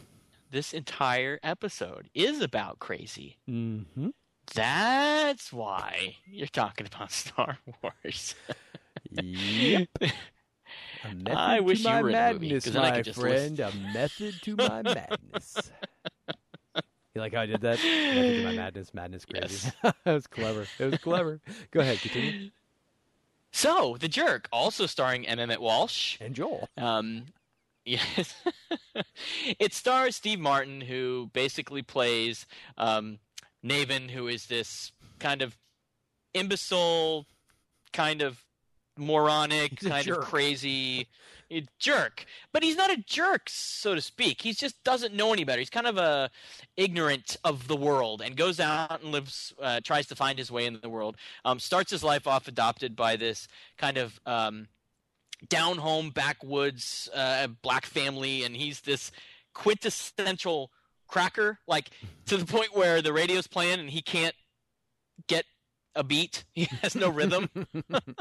this 0.52 0.74
entire 0.74 1.40
episode 1.44 2.10
is 2.16 2.42
about 2.42 2.80
crazy. 2.80 3.38
Mm-hmm. 3.50 4.10
That's 4.54 5.52
why 5.52 6.16
you're 6.26 6.48
talking 6.48 6.88
about 6.88 7.12
Star 7.24 7.58
Wars. 7.84 8.36
yep. 9.12 9.90
A 11.04 11.14
method 11.14 11.38
I 11.38 11.60
wish 11.60 11.84
to 11.84 11.90
you 11.90 11.94
my 11.94 12.02
were 12.02 12.10
in 12.10 12.16
the 12.16 12.34
movie, 12.34 12.46
madness, 12.48 12.66
'cause 12.66 12.76
I 12.76 12.92
my 12.92 13.04
friend. 13.04 13.60
A 13.60 13.72
method 13.94 14.36
to 14.44 14.56
my 14.56 14.82
madness. 14.82 15.72
You 17.16 17.22
like 17.22 17.34
how 17.34 17.42
I 17.42 17.46
did 17.46 17.62
that? 17.62 17.80
To 17.80 18.44
my 18.44 18.54
madness, 18.54 18.94
madness 18.94 19.24
crazy. 19.32 19.72
that 19.84 19.96
was 20.06 20.28
clever. 20.28 20.68
It 20.78 20.92
was 20.92 21.00
clever. 21.00 21.40
Go 21.72 21.80
ahead, 21.80 22.00
continue. 22.00 22.50
So, 23.54 23.96
The 23.98 24.10
Jerk, 24.10 24.50
also 24.52 24.86
starring 24.86 25.26
M. 25.26 25.40
Emmet 25.40 25.62
Walsh. 25.62 26.18
And 26.20 26.36
Joel. 26.36 26.68
Um, 26.78 27.28
yes. 27.86 28.36
it 29.60 29.74
stars 29.74 30.18
Steve 30.18 30.42
Martin, 30.42 30.82
who 30.82 31.30
basically 31.32 31.82
plays 31.82 32.46
um, 32.78 33.20
Navin, 33.64 34.10
who 34.10 34.28
is 34.28 34.48
this 34.48 34.92
kind 35.20 35.42
of 35.42 35.58
imbecile, 36.34 37.26
kind 37.94 38.22
of 38.22 38.45
moronic, 38.98 39.80
kind 39.80 40.06
jerk. 40.06 40.20
of 40.20 40.26
crazy 40.26 41.08
jerk. 41.80 42.26
But 42.52 42.64
he's 42.64 42.76
not 42.76 42.92
a 42.92 42.98
jerk, 42.98 43.50
so 43.50 43.96
to 43.96 44.02
speak. 44.02 44.42
He 44.42 44.54
just 44.54 44.84
doesn't 44.84 45.14
know 45.14 45.34
any 45.34 45.44
better. 45.44 45.60
He's 45.60 45.70
kind 45.70 45.88
of 45.88 45.98
a 45.98 46.30
ignorant 46.78 47.38
of 47.44 47.68
the 47.68 47.76
world 47.76 48.22
and 48.22 48.36
goes 48.36 48.60
out 48.60 49.02
and 49.02 49.12
lives, 49.12 49.54
uh, 49.62 49.80
tries 49.84 50.08
to 50.08 50.16
find 50.16 50.38
his 50.38 50.52
way 50.52 50.66
in 50.66 50.80
the 50.82 50.90
world. 50.90 51.18
Um, 51.44 51.60
starts 51.60 51.92
his 51.92 52.04
life 52.04 52.28
off 52.28 52.48
adopted 52.48 52.96
by 52.96 53.16
this 53.16 53.48
kind 53.78 53.98
of 53.98 54.20
um, 54.26 54.68
down 55.48 55.78
home 55.78 56.10
backwoods 56.10 57.10
uh, 57.14 57.48
black 57.62 57.86
family, 57.86 58.44
and 58.44 58.56
he's 58.56 58.82
this 58.82 59.12
quintessential 59.54 60.72
cracker, 61.08 61.60
like 61.68 61.92
to 62.26 62.38
the 62.38 62.46
point 62.46 62.76
where 62.76 63.02
the 63.02 63.14
radio's 63.14 63.48
playing 63.48 63.80
and 63.80 63.90
he 63.90 64.02
can't 64.02 64.36
get 65.28 65.46
a 65.96 66.04
beat. 66.04 66.44
He 66.56 66.70
has 66.82 66.96
no 66.96 67.10
rhythm. 67.10 67.50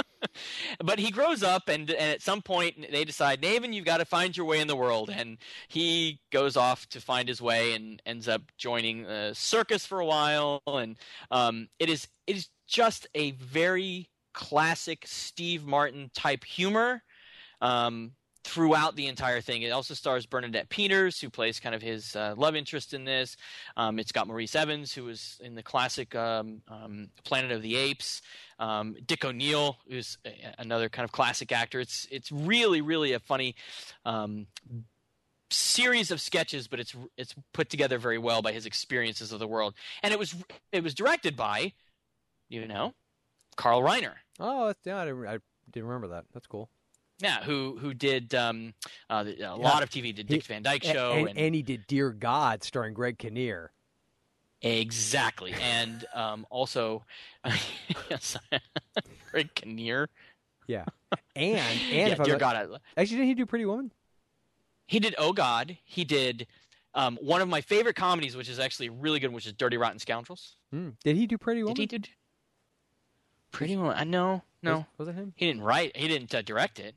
but 0.85 0.99
he 0.99 1.11
grows 1.11 1.43
up, 1.43 1.68
and, 1.68 1.89
and 1.91 2.11
at 2.11 2.22
some 2.22 2.43
point 2.43 2.87
they 2.91 3.05
decide, 3.05 3.41
Navin, 3.41 3.72
you've 3.72 3.85
got 3.85 3.99
to 3.99 4.05
find 4.05 4.37
your 4.37 4.47
way 4.47 4.61
in 4.61 4.66
the 4.66 4.77
world. 4.77 5.09
And 5.09 5.39
he 5.68 6.20
goes 6.33 6.57
off 6.57 6.89
to 6.89 7.01
find 7.01 7.29
his 7.29 7.41
way 7.41 7.75
and 7.75 8.03
ends 8.05 8.27
up 8.27 8.43
joining 8.59 9.05
a 9.05 9.35
circus 9.35 9.87
for 9.87 10.01
a 10.01 10.07
while. 10.07 10.62
And 10.66 10.99
um, 11.31 11.68
it 11.79 11.89
is 11.89 12.09
it 12.27 12.37
is 12.37 12.49
just 12.66 13.07
a 13.14 13.33
very 13.33 14.11
classic 14.33 15.05
Steve 15.07 15.64
Martin 15.64 16.11
type 16.14 16.45
humor. 16.45 17.03
Um, 17.61 18.12
throughout 18.45 18.95
the 18.95 19.07
entire 19.07 19.41
thing. 19.41 19.63
It 19.63 19.71
also 19.71 19.95
stars 19.95 20.27
Bernadette 20.27 20.69
Peters, 20.69 21.21
who 21.21 21.31
plays 21.31 21.59
kind 21.59 21.75
of 21.75 21.83
his 21.83 22.15
uh, 22.15 22.35
love 22.37 22.55
interest 22.55 22.95
in 22.95 23.05
this. 23.05 23.37
Um, 23.77 23.99
it's 23.99 24.13
got 24.13 24.29
Maurice 24.29 24.55
Evans, 24.55 24.93
who 24.93 25.05
was 25.05 25.41
in 25.43 25.55
the 25.55 25.63
classic 25.63 26.15
um, 26.15 26.61
um, 26.69 27.09
Planet 27.25 27.53
of 27.53 27.63
the 27.63 27.77
Apes. 27.77 28.23
Um, 28.59 28.97
Dick 29.05 29.25
O'Neill, 29.25 29.79
who's 29.89 30.17
another 30.59 30.89
kind 30.89 31.05
of 31.05 31.11
classic 31.11 31.51
actor. 31.51 31.81
It's 31.81 32.07
it's 32.11 32.31
really 32.31 32.83
really 32.83 33.13
a 33.13 33.19
funny 33.19 33.57
um, 34.05 34.47
series 35.51 36.11
of 36.11 36.21
sketches, 36.21 36.69
but 36.69 36.79
it's 36.79 36.95
it's 37.17 37.35
put 37.53 37.69
together 37.71 37.99
very 37.99 38.19
well 38.19 38.43
by 38.43 38.53
his 38.53 38.67
experiences 38.67 39.33
of 39.33 39.41
the 39.41 39.49
world. 39.49 39.75
And 40.03 40.13
it 40.13 40.19
was 40.19 40.35
it 40.71 40.85
was 40.85 40.95
directed 40.95 41.35
by, 41.37 41.73
you 42.49 42.67
know, 42.69 42.95
Carl 43.57 43.83
Reiner. 43.83 44.15
Oh, 44.39 44.73
yeah, 44.85 44.99
I 44.99 45.05
didn't, 45.05 45.27
I 45.27 45.39
didn't 45.71 45.89
remember 45.89 46.09
that. 46.09 46.25
That's 46.33 46.47
cool. 46.47 46.71
Yeah, 47.25 47.43
who 47.43 47.79
who 47.81 47.95
did 47.95 48.35
um, 48.35 48.75
uh, 49.09 49.25
a 49.43 49.57
lot 49.57 49.83
of 49.83 49.89
TV? 49.89 50.14
Did 50.14 50.27
Dick 50.29 50.43
Van 50.45 50.62
Dyke 50.62 50.85
Show 50.85 51.12
and, 51.12 51.29
and, 51.31 51.39
and 51.39 51.55
he 51.55 51.62
did 51.62 51.87
Dear 51.87 52.11
God, 52.11 52.62
starring 52.62 52.93
Greg 52.93 53.16
Kinnear. 53.18 53.72
exactly, 54.61 55.55
and 55.61 56.05
um, 56.14 56.47
also 56.51 57.03
yes, 58.11 58.37
Greg 59.31 59.55
Kinnear. 59.55 60.11
Yeah, 60.66 60.85
and 61.35 61.57
and 61.57 61.81
Yeah, 61.91 62.07
if 62.09 62.20
I'm 62.20 62.25
dear 62.27 62.35
not- 62.35 62.41
God, 62.41 62.57
I- 62.97 63.01
actually, 63.01 63.16
didn't 63.16 63.29
he 63.29 63.35
do 63.35 63.47
Pretty 63.47 63.64
Woman? 63.64 63.91
He 64.87 64.99
did 65.01 65.14
Oh 65.16 65.33
God. 65.33 65.79
He 65.83 66.05
did 66.05 66.47
um, 66.95 67.18
one 67.22 67.41
of 67.41 67.49
my 67.49 67.62
favorite 67.62 67.97
comedies, 67.97 68.37
which 68.37 68.51
is 68.51 68.59
actually 68.59 68.91
really 68.91 69.18
good, 69.18 69.33
which 69.33 69.47
is 69.47 69.55
Dirty 69.55 69.79
Rotten 69.79 69.99
Scoundrels. 69.99 70.57
Hmm. 70.70 70.91
Did 71.03 71.16
he 71.16 71.27
do 71.27 71.39
Pretty 71.39 71.62
Woman? 71.62 71.75
Did 71.75 71.91
he 71.91 71.99
do 71.99 72.09
Pretty 73.51 73.77
Woman? 73.77 73.95
I 73.97 74.05
no, 74.05 74.43
no. 74.62 74.87
Was, 74.99 75.07
was 75.07 75.09
it 75.09 75.14
him? 75.14 75.33
He 75.37 75.47
didn't 75.47 75.62
write. 75.62 75.97
He 75.97 76.07
didn't 76.07 76.35
uh, 76.35 76.43
direct 76.43 76.79
it. 76.79 76.95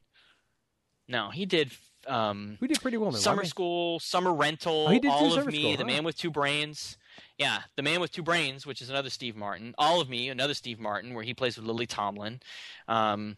No, 1.08 1.30
he 1.30 1.46
did. 1.46 1.72
Um, 2.06 2.58
Who 2.60 2.68
did 2.68 2.82
Pretty 2.82 2.98
Woman? 2.98 3.16
Why 3.16 3.20
Summer 3.20 3.42
me- 3.44 3.48
School, 3.48 4.00
Summer 4.00 4.34
Rental, 4.34 4.86
Oh, 4.88 4.92
he 4.92 5.00
did 5.00 5.08
do 5.08 5.12
All 5.12 5.34
of 5.34 5.46
Me, 5.48 5.62
School, 5.62 5.72
The 5.74 5.78
huh? 5.80 5.88
Man 5.88 6.04
with 6.04 6.18
Two 6.18 6.32
Brains. 6.32 6.98
Yeah, 7.38 7.60
The 7.76 7.82
Man 7.84 8.00
with 8.00 8.12
Two 8.12 8.24
Brains, 8.24 8.66
which 8.66 8.82
is 8.82 8.90
another 8.90 9.10
Steve 9.10 9.36
Martin. 9.36 9.76
All 9.78 10.00
of 10.02 10.10
Me, 10.10 10.30
another 10.30 10.54
Steve 10.54 10.80
Martin, 10.80 11.14
where 11.14 11.24
he 11.24 11.34
plays 11.34 11.58
with 11.58 11.66
Lily 11.66 11.86
Tomlin. 11.86 12.40
Um, 12.88 13.36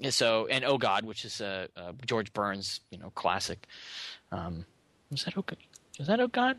and 0.00 0.14
so, 0.14 0.46
and 0.46 0.64
Oh 0.64 0.78
God, 0.78 1.04
which 1.04 1.24
is 1.24 1.40
a, 1.40 1.68
uh 1.76 1.92
George 2.06 2.32
Burns, 2.32 2.80
you 2.90 2.98
know, 2.98 3.10
classic. 3.10 3.66
Um, 4.32 4.64
was 5.10 5.24
that 5.24 5.36
Oh 5.36 5.42
God? 5.42 5.58
Was 5.98 6.06
that 6.08 6.20
Oh 6.20 6.28
God? 6.28 6.58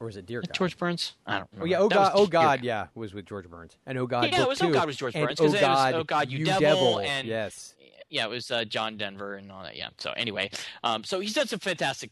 Or 0.00 0.08
is 0.08 0.16
it 0.16 0.26
Dear 0.26 0.42
God? 0.42 0.52
George 0.52 0.76
Burns? 0.78 1.14
I 1.26 1.38
don't 1.38 1.48
Oh 1.56 1.58
know. 1.60 1.64
yeah, 1.64 1.78
Oh 1.78 1.88
That 1.88 1.98
was 1.98 2.08
God, 2.08 2.12
Oh 2.14 2.24
Dear 2.26 2.30
God, 2.30 2.64
yeah, 2.64 2.86
was 2.94 3.14
with 3.14 3.26
George 3.26 3.48
Burns, 3.48 3.76
and 3.86 3.96
Oh 3.98 4.06
God, 4.06 4.24
Yeah, 4.30 4.36
it 4.36 4.38
book 4.40 4.48
was 4.50 4.62
Oh 4.62 4.66
two. 4.66 4.72
God 4.72 4.86
was 4.86 4.96
George 4.96 5.14
and 5.16 5.26
Burns, 5.26 5.40
'cause 5.40 5.44
Oh 5.44 5.48
it 5.48 5.52
was 5.54 5.60
God, 5.60 5.94
Oh 5.94 6.04
God, 6.04 6.30
You 6.30 6.44
Devil, 6.44 6.60
Devil, 6.60 6.98
and- 7.00 7.26
yes, 7.28 7.74
yeah, 8.10 8.24
it 8.24 8.30
was 8.30 8.50
uh, 8.50 8.64
John 8.64 8.96
Denver 8.96 9.34
and 9.34 9.50
all 9.52 9.62
that. 9.62 9.76
Yeah. 9.76 9.88
So 9.98 10.12
anyway, 10.12 10.50
um, 10.82 11.04
so 11.04 11.20
he's 11.20 11.34
done 11.34 11.46
some 11.46 11.58
fantastic 11.58 12.10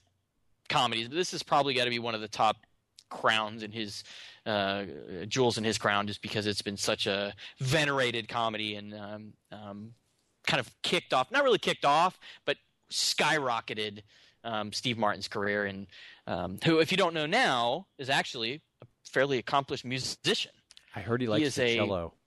comedies, 0.69 1.09
but 1.09 1.17
this 1.17 1.31
has 1.33 1.43
probably 1.43 1.75
got 1.75 1.85
to 1.85 1.91
be 1.91 1.99
one 1.99 2.15
of 2.15 2.21
the 2.21 2.29
top 2.29 2.57
crowns 3.09 3.63
in 3.63 3.71
his 3.73 4.03
uh, 4.45 4.85
jewels 5.29 5.59
in 5.59 5.65
his 5.65 5.79
crown, 5.79 6.07
just 6.07 6.23
because 6.23 6.47
it's 6.47 6.63
been 6.63 6.77
such 6.77 7.07
a 7.07 7.35
venerated 7.61 8.29
comedy 8.29 8.77
and 8.77 8.95
um, 8.95 9.33
um, 9.53 9.93
kind 10.47 10.61
of 10.61 10.71
kicked 10.83 11.13
off, 11.13 11.31
not 11.31 11.45
really 11.45 11.59
kicked 11.59 11.85
off, 11.85 12.19
but 12.45 12.57
skyrocketed 12.91 14.03
um, 14.45 14.73
Steve 14.73 14.97
Martin's 14.99 15.29
career, 15.29 15.67
and 15.67 15.87
um, 16.27 16.59
who, 16.65 16.79
if 16.79 16.91
you 16.93 16.97
don't 16.97 17.15
know 17.15 17.27
now, 17.27 17.87
is 17.99 18.09
actually 18.11 18.63
a 18.83 18.87
fairly 19.05 19.39
accomplished 19.39 19.85
musician. 19.85 20.53
I 20.95 21.01
heard 21.01 21.21
he 21.21 21.27
likes 21.27 21.47
is 21.47 21.55
the 21.57 21.63
a- 21.65 21.77
cello. 21.77 22.13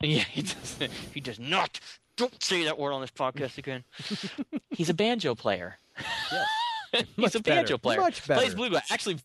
Yeah, 0.00 0.24
he 0.24 0.42
does. 0.42 0.78
He 1.14 1.20
does 1.20 1.38
not. 1.38 1.78
Don't 2.16 2.42
say 2.42 2.64
that 2.64 2.78
word 2.78 2.92
on 2.92 3.00
this 3.00 3.10
podcast 3.10 3.58
again. 3.58 3.84
He's 4.70 4.88
a 4.88 4.94
banjo 4.94 5.34
player. 5.34 5.78
He's 6.92 7.04
Much 7.16 7.34
a 7.34 7.40
banjo 7.40 7.78
player. 7.78 8.00
Much 8.00 8.22
Plays 8.22 8.54
bluegrass. 8.54 8.90
Actually, 8.90 9.18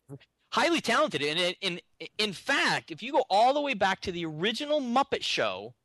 highly 0.51 0.81
talented. 0.81 1.21
And 1.21 1.39
in, 1.39 1.79
in 1.99 2.07
in 2.17 2.33
fact, 2.33 2.91
if 2.91 3.03
you 3.03 3.11
go 3.11 3.25
all 3.29 3.53
the 3.53 3.61
way 3.61 3.73
back 3.75 4.01
to 4.01 4.11
the 4.11 4.25
original 4.25 4.81
Muppet 4.81 5.21
Show, 5.23 5.75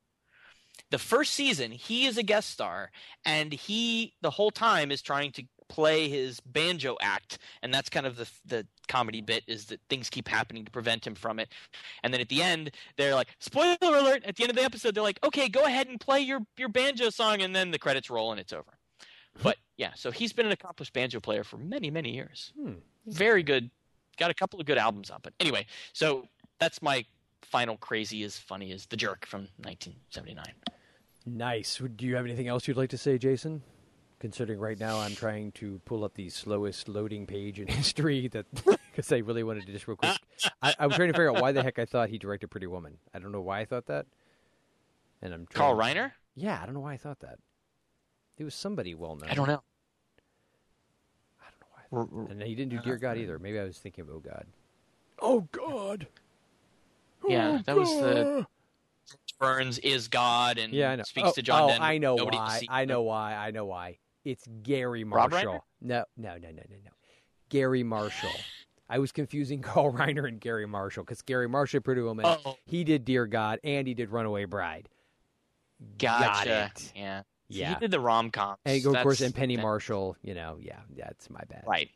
the 0.90 0.98
first 0.98 1.34
season, 1.34 1.72
he 1.72 2.06
is 2.06 2.16
a 2.16 2.22
guest 2.22 2.50
star, 2.50 2.90
and 3.24 3.52
he 3.52 4.14
the 4.22 4.30
whole 4.30 4.50
time 4.50 4.90
is 4.90 5.02
trying 5.02 5.32
to 5.32 5.44
play 5.68 6.08
his 6.08 6.40
banjo 6.40 6.96
act, 7.00 7.38
and 7.62 7.72
that's 7.72 7.88
kind 7.88 8.06
of 8.06 8.16
the 8.16 8.28
the 8.46 8.66
comedy 8.88 9.20
bit 9.20 9.42
is 9.46 9.66
that 9.66 9.80
things 9.88 10.10
keep 10.10 10.28
happening 10.28 10.64
to 10.64 10.70
prevent 10.70 11.06
him 11.06 11.14
from 11.14 11.38
it. 11.38 11.48
And 12.02 12.12
then 12.12 12.20
at 12.20 12.28
the 12.28 12.42
end, 12.42 12.70
they're 12.96 13.14
like, 13.14 13.28
spoiler 13.38 13.76
alert! 13.82 14.22
At 14.24 14.36
the 14.36 14.42
end 14.44 14.50
of 14.50 14.56
the 14.56 14.62
episode, 14.64 14.94
they're 14.94 15.02
like, 15.02 15.18
okay, 15.24 15.48
go 15.48 15.64
ahead 15.64 15.88
and 15.88 15.98
play 16.00 16.20
your 16.20 16.40
your 16.56 16.68
banjo 16.68 17.10
song, 17.10 17.40
and 17.42 17.54
then 17.56 17.70
the 17.70 17.78
credits 17.78 18.10
roll 18.10 18.30
and 18.30 18.40
it's 18.40 18.52
over. 18.52 18.72
But 19.42 19.56
yeah, 19.76 19.92
so 19.96 20.10
he's 20.10 20.32
been 20.32 20.46
an 20.46 20.52
accomplished 20.52 20.92
banjo 20.92 21.18
player 21.20 21.44
for 21.44 21.56
many 21.56 21.90
many 21.90 22.14
years. 22.14 22.52
Hmm. 22.60 22.74
Very 23.06 23.42
good. 23.42 23.70
Got 24.18 24.30
a 24.30 24.34
couple 24.34 24.60
of 24.60 24.66
good 24.66 24.78
albums 24.78 25.10
out. 25.10 25.22
But 25.22 25.32
anyway, 25.40 25.66
so 25.92 26.28
that's 26.60 26.80
my 26.82 27.04
final 27.42 27.76
crazy 27.76 28.22
as 28.22 28.38
funny 28.38 28.70
as 28.72 28.86
the 28.86 28.96
jerk 28.96 29.26
from 29.26 29.48
1979. 29.58 30.44
Nice. 31.26 31.80
Would- 31.80 31.96
Do 31.96 32.06
you 32.06 32.16
have 32.16 32.24
anything 32.24 32.48
else 32.48 32.68
you'd 32.68 32.76
like 32.76 32.90
to 32.90 32.98
say, 32.98 33.18
Jason? 33.18 33.62
Considering 34.24 34.58
right 34.58 34.80
now 34.80 35.00
I'm 35.00 35.14
trying 35.14 35.52
to 35.52 35.82
pull 35.84 36.02
up 36.02 36.14
the 36.14 36.30
slowest 36.30 36.88
loading 36.88 37.26
page 37.26 37.60
in 37.60 37.66
history, 37.82 38.26
that 38.28 38.46
because 38.90 39.12
I 39.12 39.18
really 39.18 39.42
wanted 39.42 39.66
to 39.66 39.72
just 39.72 39.86
real 39.86 39.98
quick. 39.98 40.16
I, 40.62 40.74
I 40.78 40.86
was 40.86 40.96
trying 40.96 41.08
to 41.08 41.12
figure 41.12 41.28
out 41.28 41.42
why 41.42 41.52
the 41.52 41.62
heck 41.62 41.78
I 41.78 41.84
thought 41.84 42.08
he 42.08 42.16
directed 42.16 42.48
Pretty 42.48 42.66
Woman. 42.66 42.96
I 43.12 43.18
don't 43.18 43.32
know 43.32 43.42
why 43.42 43.60
I 43.60 43.66
thought 43.66 43.84
that. 43.88 44.06
And 45.20 45.34
I'm 45.34 45.44
Carl 45.44 45.76
trying- 45.76 45.96
Reiner? 45.96 46.12
Yeah, 46.34 46.58
I 46.58 46.64
don't 46.64 46.72
know 46.72 46.80
why 46.80 46.94
I 46.94 46.96
thought 46.96 47.20
that. 47.20 47.38
It 48.38 48.44
was 48.44 48.54
somebody 48.54 48.94
well 48.94 49.14
known. 49.14 49.28
I 49.28 49.34
don't 49.34 49.46
know. 49.46 49.62
I 51.42 51.44
don't 51.90 52.10
know 52.10 52.22
why. 52.22 52.30
and 52.30 52.42
he 52.42 52.54
didn't 52.54 52.70
do 52.70 52.80
Dear 52.80 52.96
God 52.96 53.18
uh, 53.18 53.20
either. 53.20 53.38
Maybe 53.38 53.60
I 53.60 53.64
was 53.64 53.76
thinking 53.76 54.04
of 54.04 54.10
Oh 54.10 54.20
God. 54.20 54.46
Oh 55.20 55.48
God. 55.52 56.06
Yeah, 57.28 57.58
Oh, 57.58 57.62
that 57.66 57.76
was 57.76 57.90
the 57.90 58.46
Burns 59.38 59.78
is 59.80 60.08
God 60.08 60.56
and 60.56 60.72
Yeah, 60.72 60.92
I 60.92 60.96
know. 60.96 61.02
speaks 61.02 61.28
oh, 61.28 61.32
to 61.32 61.42
John 61.42 61.62
oh, 61.64 61.68
Denver. 61.68 61.84
I 61.84 61.98
know 61.98 62.14
Nobody 62.16 62.38
why. 62.38 62.62
I 62.70 62.86
know 62.86 63.02
why. 63.02 63.34
I 63.34 63.50
know 63.50 63.66
why. 63.66 63.98
It's 64.24 64.46
Garry 64.62 65.04
Marshall. 65.04 65.64
No, 65.80 66.04
no, 66.16 66.30
no, 66.36 66.48
no, 66.48 66.50
no, 66.50 66.76
no. 66.84 66.90
Garry 67.50 67.82
Marshall. 67.82 68.30
I 68.88 68.98
was 68.98 69.12
confusing 69.12 69.60
Carl 69.62 69.92
Reiner 69.92 70.26
and 70.26 70.40
Garry 70.40 70.66
Marshall 70.66 71.04
because 71.04 71.22
Garry 71.22 71.48
Marshall, 71.48 71.80
Pretty 71.80 72.00
Woman, 72.02 72.24
Oh. 72.26 72.56
he 72.66 72.84
did 72.84 73.04
Dear 73.04 73.26
God 73.26 73.58
and 73.64 73.86
he 73.86 73.94
did 73.94 74.10
Runaway 74.10 74.44
Bride. 74.46 74.88
Gotcha. 75.98 76.48
Got 76.48 76.70
it. 76.76 76.92
Yeah. 76.96 77.22
Yeah. 77.48 77.74
He 77.74 77.80
did 77.80 77.90
the 77.90 78.00
rom 78.00 78.30
coms. 78.30 78.58
And 78.64 78.84
of 78.86 79.02
course, 79.02 79.20
and 79.20 79.34
Penny 79.34 79.56
Marshall, 79.56 80.16
you 80.22 80.34
know, 80.34 80.56
yeah, 80.60 80.80
that's 80.96 81.28
my 81.28 81.42
bad. 81.48 81.64
Right. 81.66 81.90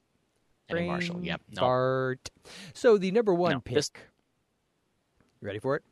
Penny 0.68 0.80
Brain 0.80 0.86
Marshall. 0.88 1.20
Yep. 1.22 1.40
No. 1.56 1.60
Fart. 1.60 2.30
So 2.74 2.98
the 2.98 3.10
number 3.10 3.32
one 3.32 3.52
No, 3.52 3.60
pick. 3.60 3.74
this- 3.76 3.90
You 5.40 5.46
ready 5.46 5.58
for 5.58 5.76
it? 5.76 5.82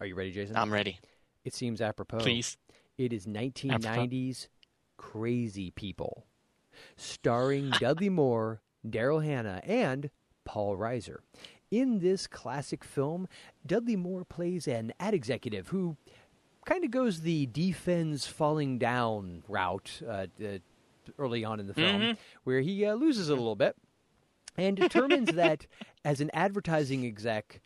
Are 0.00 0.06
you 0.06 0.14
ready, 0.14 0.32
Jason? 0.32 0.56
I'm 0.56 0.72
ready. 0.72 0.98
It 1.44 1.54
seems 1.54 1.80
apropos. 1.80 2.18
Please. 2.18 2.56
It 2.98 3.12
is 3.12 3.26
1990s 3.26 4.48
Crazy 4.96 5.70
People, 5.70 6.26
starring 6.96 7.70
Dudley 7.80 8.08
Moore, 8.08 8.60
Daryl 8.86 9.24
Hannah, 9.24 9.60
and 9.64 10.10
Paul 10.44 10.76
Reiser. 10.76 11.18
In 11.70 11.98
this 11.98 12.26
classic 12.26 12.84
film, 12.84 13.26
Dudley 13.66 13.96
Moore 13.96 14.24
plays 14.24 14.68
an 14.68 14.92
ad 15.00 15.14
executive 15.14 15.68
who 15.68 15.96
kind 16.64 16.84
of 16.84 16.90
goes 16.90 17.20
the 17.20 17.46
defense 17.46 18.26
falling 18.26 18.78
down 18.78 19.42
route 19.48 20.00
uh, 20.06 20.26
uh, 20.44 20.58
early 21.18 21.44
on 21.44 21.60
in 21.60 21.66
the 21.66 21.74
film, 21.74 22.00
Mhm. 22.00 22.16
where 22.44 22.60
he 22.60 22.84
uh, 22.84 22.94
loses 22.94 23.28
a 23.28 23.34
little 23.34 23.56
bit 23.56 23.76
and 24.56 24.76
determines 24.76 25.32
that 25.34 25.66
as 26.04 26.20
an 26.20 26.30
advertising 26.32 27.04
exec, 27.04 27.60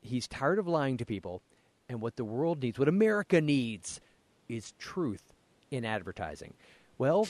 he's 0.00 0.26
tired 0.28 0.58
of 0.58 0.66
lying 0.66 0.96
to 0.96 1.04
people, 1.04 1.42
and 1.88 2.00
what 2.00 2.16
the 2.16 2.24
world 2.24 2.62
needs, 2.62 2.78
what 2.78 2.88
America 2.88 3.40
needs, 3.40 4.00
is 4.48 4.72
truth 4.78 5.32
in 5.70 5.84
advertising. 5.84 6.54
Well, 6.98 7.28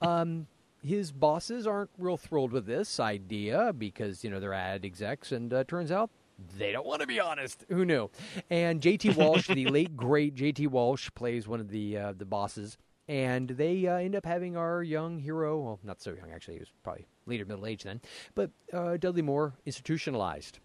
um, 0.00 0.46
his 0.82 1.12
bosses 1.12 1.66
aren't 1.66 1.90
real 1.98 2.16
thrilled 2.16 2.52
with 2.52 2.66
this 2.66 2.98
idea 3.00 3.72
because 3.72 4.24
you 4.24 4.30
know 4.30 4.40
they're 4.40 4.54
ad 4.54 4.84
execs, 4.84 5.32
and 5.32 5.52
uh, 5.52 5.64
turns 5.64 5.90
out 5.90 6.10
they 6.58 6.72
don't 6.72 6.86
want 6.86 7.00
to 7.00 7.06
be 7.06 7.20
honest. 7.20 7.64
Who 7.68 7.84
knew? 7.84 8.10
And 8.50 8.80
J.T. 8.80 9.10
Walsh, 9.10 9.48
the 9.48 9.66
late 9.68 9.96
great 9.96 10.34
J.T. 10.34 10.66
Walsh, 10.66 11.10
plays 11.14 11.46
one 11.46 11.60
of 11.60 11.68
the 11.68 11.96
uh, 11.96 12.12
the 12.16 12.24
bosses, 12.24 12.78
and 13.08 13.48
they 13.48 13.86
uh, 13.86 13.96
end 13.96 14.16
up 14.16 14.26
having 14.26 14.56
our 14.56 14.82
young 14.82 15.18
hero. 15.18 15.58
Well, 15.60 15.80
not 15.82 16.02
so 16.02 16.12
young 16.12 16.32
actually; 16.32 16.54
he 16.54 16.60
was 16.60 16.72
probably 16.82 17.06
later 17.26 17.44
middle 17.44 17.66
age 17.66 17.84
then. 17.84 18.00
But 18.34 18.50
uh, 18.72 18.96
Dudley 18.96 19.22
Moore 19.22 19.54
institutionalized. 19.66 20.58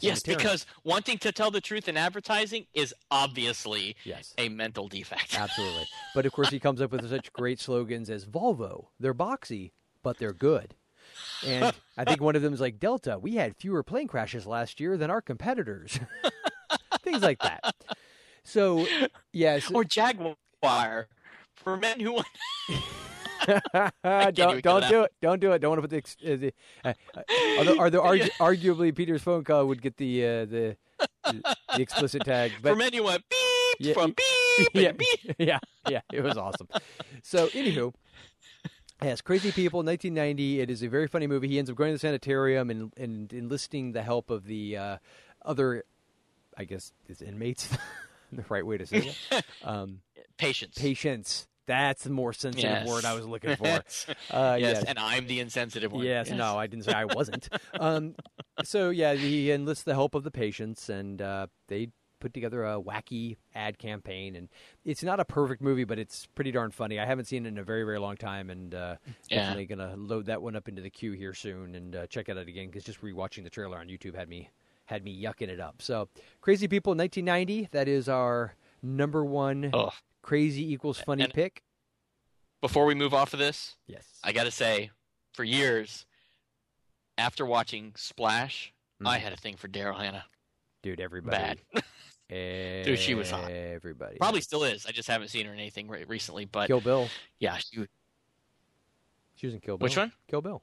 Yes, 0.00 0.22
because 0.22 0.66
wanting 0.84 1.18
to 1.18 1.32
tell 1.32 1.50
the 1.50 1.60
truth 1.60 1.88
in 1.88 1.96
advertising 1.96 2.66
is 2.74 2.94
obviously 3.10 3.96
yes. 4.04 4.34
a 4.38 4.48
mental 4.48 4.88
defect. 4.88 5.38
Absolutely. 5.38 5.86
But 6.14 6.26
of 6.26 6.32
course, 6.32 6.50
he 6.50 6.58
comes 6.58 6.80
up 6.80 6.92
with 6.92 7.08
such 7.08 7.32
great 7.32 7.60
slogans 7.60 8.10
as 8.10 8.24
Volvo. 8.26 8.86
They're 8.98 9.14
boxy, 9.14 9.72
but 10.02 10.18
they're 10.18 10.32
good. 10.32 10.74
And 11.46 11.72
I 11.96 12.04
think 12.04 12.20
one 12.20 12.36
of 12.36 12.42
them 12.42 12.54
is 12.54 12.60
like 12.60 12.78
Delta. 12.78 13.18
We 13.18 13.36
had 13.36 13.56
fewer 13.56 13.82
plane 13.82 14.08
crashes 14.08 14.46
last 14.46 14.80
year 14.80 14.96
than 14.96 15.10
our 15.10 15.20
competitors. 15.20 15.98
Things 17.02 17.22
like 17.22 17.40
that. 17.40 17.74
So, 18.42 18.86
yes. 19.32 19.70
or 19.70 19.84
Jaguar 19.84 21.08
for 21.54 21.76
men 21.76 22.00
who 22.00 22.14
want. 22.14 22.26
don't 23.46 24.62
don't 24.62 24.88
do 24.88 25.02
it. 25.02 25.12
Don't 25.20 25.40
do 25.40 25.52
it. 25.52 25.58
Don't 25.60 25.70
want 25.70 25.82
to 25.82 25.88
put 25.88 26.18
the. 26.20 26.32
Uh, 26.32 26.36
the 26.36 26.52
uh, 26.84 26.92
although, 27.58 27.78
although 27.78 28.02
argu- 28.02 28.30
arguably 28.38 28.94
Peter's 28.94 29.22
phone 29.22 29.44
call 29.44 29.66
would 29.66 29.82
get 29.82 29.96
the 29.96 30.24
uh, 30.24 30.44
the, 30.46 30.76
the 31.24 31.56
the 31.76 31.82
explicit 31.82 32.24
tag. 32.24 32.52
But 32.62 32.70
for 32.70 32.76
men 32.76 32.92
who 32.92 33.04
beep 33.04 33.20
Yeah, 33.78 33.94
from 33.94 34.14
beep 34.56 34.68
yeah, 34.74 34.88
and 34.90 34.98
beep. 34.98 35.20
yeah, 35.38 35.58
yeah, 35.88 36.00
it 36.12 36.22
was 36.22 36.36
awesome. 36.36 36.68
So, 37.22 37.48
anywho, 37.48 37.92
yes, 39.02 39.20
Crazy 39.20 39.52
People, 39.52 39.78
1990. 39.82 40.60
It 40.60 40.70
is 40.70 40.82
a 40.82 40.88
very 40.88 41.08
funny 41.08 41.26
movie. 41.26 41.48
He 41.48 41.58
ends 41.58 41.70
up 41.70 41.76
going 41.76 41.90
to 41.90 41.94
the 41.94 41.98
sanitarium 41.98 42.70
and, 42.70 42.92
and 42.96 43.32
enlisting 43.32 43.92
the 43.92 44.02
help 44.02 44.30
of 44.30 44.44
the 44.46 44.76
uh, 44.76 44.96
other, 45.44 45.84
I 46.56 46.64
guess, 46.64 46.92
is 47.08 47.20
inmates 47.22 47.68
the 48.32 48.44
right 48.48 48.64
way 48.64 48.78
to 48.78 48.86
say 48.86 49.14
it? 49.30 49.44
Um, 49.64 50.00
Patience. 50.36 50.76
patients. 50.78 51.46
That's 51.66 52.04
the 52.04 52.10
more 52.10 52.32
sensitive 52.32 52.70
Yes. 52.70 52.86
word 52.88 53.04
I 53.04 53.14
was 53.14 53.26
looking 53.26 53.56
for. 53.56 53.64
yes. 53.66 54.06
Uh, 54.30 54.56
yes, 54.60 54.76
yes. 54.76 54.84
and 54.84 54.98
I'm 54.98 55.26
the 55.26 55.40
insensitive 55.40 55.92
one. 55.92 56.04
Yes, 56.04 56.30
no, 56.30 56.58
I 56.58 56.66
didn't 56.66 56.84
say 56.84 56.92
I 56.92 57.04
wasn't. 57.06 57.48
um, 57.80 58.14
so 58.62 58.90
yeah, 58.90 59.14
he 59.14 59.50
enlists 59.50 59.84
the 59.84 59.94
help 59.94 60.14
of 60.14 60.24
the 60.24 60.30
patients, 60.30 60.88
and 60.88 61.20
uh, 61.22 61.46
they 61.68 61.88
put 62.20 62.32
together 62.32 62.64
a 62.64 62.80
wacky 62.80 63.36
ad 63.54 63.78
campaign. 63.78 64.34
And 64.36 64.48
it's 64.84 65.02
not 65.02 65.20
a 65.20 65.24
perfect 65.26 65.60
movie, 65.60 65.84
but 65.84 65.98
it's 65.98 66.26
pretty 66.34 66.52
darn 66.52 66.70
funny. 66.70 66.98
I 66.98 67.04
haven't 67.04 67.26
seen 67.26 67.44
it 67.44 67.48
in 67.50 67.58
a 67.58 67.62
very, 67.64 67.82
very 67.84 67.98
long 67.98 68.16
time, 68.16 68.48
and 68.50 68.74
uh, 68.74 68.96
Yeah. 69.28 69.40
definitely 69.40 69.66
gonna 69.66 69.94
load 69.96 70.26
that 70.26 70.40
one 70.42 70.56
up 70.56 70.68
into 70.68 70.80
the 70.82 70.90
queue 70.90 71.12
here 71.12 71.34
soon 71.34 71.74
and 71.74 71.94
uh, 71.96 72.06
check 72.06 72.28
it 72.28 72.38
out 72.38 72.48
again 72.48 72.66
because 72.66 72.84
just 72.84 73.02
rewatching 73.02 73.44
the 73.44 73.50
trailer 73.50 73.76
on 73.78 73.88
YouTube 73.88 74.14
had 74.14 74.28
me 74.28 74.50
had 74.86 75.02
me 75.02 75.18
yucking 75.22 75.48
it 75.48 75.60
up. 75.60 75.80
So, 75.80 76.08
Crazy 76.42 76.68
People, 76.68 76.90
1990. 76.94 77.68
That 77.72 77.88
is 77.88 78.06
our 78.06 78.54
number 78.82 79.24
one 79.24 79.70
Ugh. 79.72 79.92
Crazy 80.24 80.72
equals 80.72 80.98
funny 80.98 81.22
And- 81.24 81.32
pick. 81.34 81.62
Before 82.60 82.86
we 82.86 82.94
move 82.94 83.12
off 83.12 83.34
of 83.34 83.38
this, 83.38 83.76
Yes. 83.86 84.18
I 84.24 84.32
got 84.32 84.44
to 84.44 84.50
say, 84.50 84.90
for 85.34 85.44
years, 85.44 86.06
after 87.18 87.44
watching 87.44 87.92
Splash, 87.94 88.72
I 89.04 89.18
Mhm. 89.18 89.20
had 89.20 89.32
a 89.34 89.36
thing 89.36 89.56
for 89.56 89.68
Daryl 89.68 89.98
Hannah. 89.98 90.24
Dude, 90.82 90.98
everybody. 90.98 91.60
Bad. 91.74 91.84
Dude, 92.86 92.98
she 92.98 93.14
was 93.14 93.30
hot. 93.30 93.50
Everybody. 93.50 94.16
Probably 94.16 94.40
still 94.40 94.64
is. 94.64 94.86
I 94.86 94.92
just 94.92 95.08
haven't 95.08 95.28
seen 95.28 95.44
her 95.44 95.52
in 95.52 95.58
anything 95.58 95.88
re- 95.88 96.04
recently. 96.04 96.46
But 96.46 96.68
Kill 96.68 96.80
Bill. 96.80 97.08
yeah, 97.38 97.58
she. 97.58 97.86
She 99.36 99.46
was 99.46 99.54
in 99.54 99.60
Kill 99.60 99.76
Bill. 99.76 99.84
Which 99.84 99.96
one? 99.98 100.12
Kill 100.28 100.40
Bill. 100.40 100.62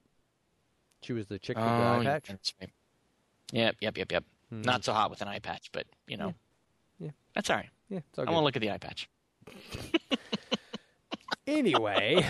She 1.03 1.13
was 1.13 1.27
the 1.27 1.37
chick 1.37 1.55
with 1.57 1.65
the 1.65 1.71
Oh, 1.71 1.99
eye 1.99 2.03
patch. 2.03 2.27
that's 2.29 2.53
right. 2.59 2.71
Yep, 3.53 3.75
yep, 3.79 3.97
yep, 3.97 4.11
yep. 4.11 4.23
Mhm. 4.51 4.65
Not 4.65 4.83
so 4.83 4.93
hot 4.93 5.09
with 5.11 5.21
an 5.21 5.27
eye 5.27 5.39
patch, 5.39 5.71
but 5.71 5.85
you 6.07 6.17
know, 6.17 6.33
Yeah. 6.99 7.05
Yeah. 7.07 7.11
that's 7.35 7.49
all 7.51 7.57
right. 7.57 7.69
Yeah, 7.89 7.99
all 8.17 8.27
I 8.27 8.31
want 8.31 8.41
to 8.41 8.45
look 8.45 8.55
at 8.55 8.61
the 8.61 8.71
eye 8.71 8.77
patch. 8.79 9.07
Anyway, 11.47 12.25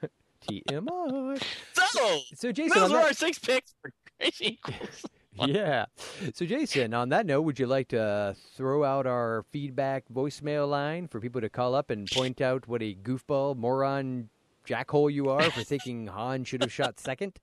TMI. 0.48 1.42
So, 1.74 2.18
So, 2.34 2.52
Jason, 2.52 2.80
those 2.80 2.90
on 2.90 2.96
are 2.96 3.00
that- 3.00 3.06
our 3.08 3.12
six 3.12 3.38
picks 3.38 3.74
for 3.80 3.92
Crazy 4.18 4.54
Equals. 4.54 5.04
yeah. 5.46 5.86
So, 6.34 6.44
Jason, 6.46 6.94
on 6.94 7.08
that 7.10 7.26
note, 7.26 7.42
would 7.42 7.58
you 7.58 7.66
like 7.66 7.88
to 7.88 8.36
throw 8.56 8.84
out 8.84 9.06
our 9.06 9.44
feedback 9.50 10.04
voicemail 10.12 10.68
line 10.68 11.08
for 11.08 11.20
people 11.20 11.40
to 11.40 11.48
call 11.48 11.74
up 11.74 11.90
and 11.90 12.08
point 12.10 12.40
out 12.40 12.68
what 12.68 12.82
a 12.82 12.94
goofball, 12.94 13.56
moron, 13.56 14.28
jackhole 14.66 15.12
you 15.12 15.28
are 15.28 15.50
for 15.50 15.62
thinking 15.64 16.06
Han 16.06 16.44
should 16.44 16.62
have 16.62 16.72
shot 16.72 17.00
second? 17.00 17.38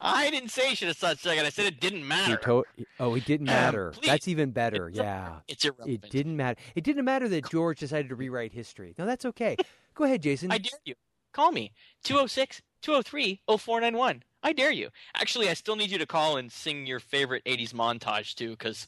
I 0.00 0.30
didn't 0.30 0.50
say 0.50 0.70
you 0.70 0.76
should 0.76 0.88
have 0.88 0.96
shot 0.96 1.18
second. 1.18 1.44
I 1.44 1.50
said 1.50 1.66
it 1.66 1.78
didn't 1.80 2.06
matter. 2.06 2.36
to- 2.36 2.64
oh, 2.98 3.14
it 3.14 3.24
didn't 3.24 3.46
matter. 3.58 3.90
please. 3.90 4.06
That's 4.06 4.28
even 4.28 4.50
better. 4.50 4.90
Yeah. 4.92 5.40
It's 5.48 5.64
irrelevant. 5.64 6.04
It 6.04 6.10
didn't 6.10 6.36
matter. 6.36 6.60
It 6.74 6.84
didn't 6.84 7.04
matter 7.04 7.28
that 7.28 7.50
George 7.50 7.78
decided 7.80 8.08
to 8.08 8.14
rewrite 8.14 8.52
history. 8.52 8.94
No, 8.98 9.04
that's 9.06 9.24
okay. 9.26 9.56
Go 9.94 10.04
ahead, 10.04 10.22
Jason. 10.22 10.50
I 10.50 10.58
dare 10.58 10.78
you. 10.84 10.94
Call 11.32 11.52
me. 11.52 11.72
206 12.04 12.62
203 12.82 13.40
0491. 13.46 14.22
I 14.42 14.52
dare 14.54 14.72
you. 14.72 14.88
Actually, 15.14 15.50
I 15.50 15.54
still 15.54 15.76
need 15.76 15.90
you 15.90 15.98
to 15.98 16.06
call 16.06 16.38
and 16.38 16.50
sing 16.50 16.86
your 16.86 16.98
favorite 16.98 17.44
80s 17.44 17.74
montage, 17.74 18.34
too, 18.34 18.50
because 18.50 18.86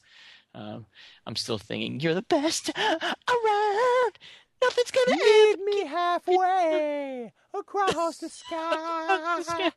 um, 0.55 0.87
I'm 1.27 1.35
still 1.35 1.59
thinking, 1.59 1.99
you're 1.99 2.15
the 2.15 2.23
best 2.23 2.71
around. 2.75 4.17
Nothing's 4.61 4.91
going 4.91 5.07
to 5.19 5.55
Meet 5.57 5.59
me 5.63 5.85
halfway 5.85 7.33
across 7.53 8.17
the 8.17 8.29
sky. 8.29 9.71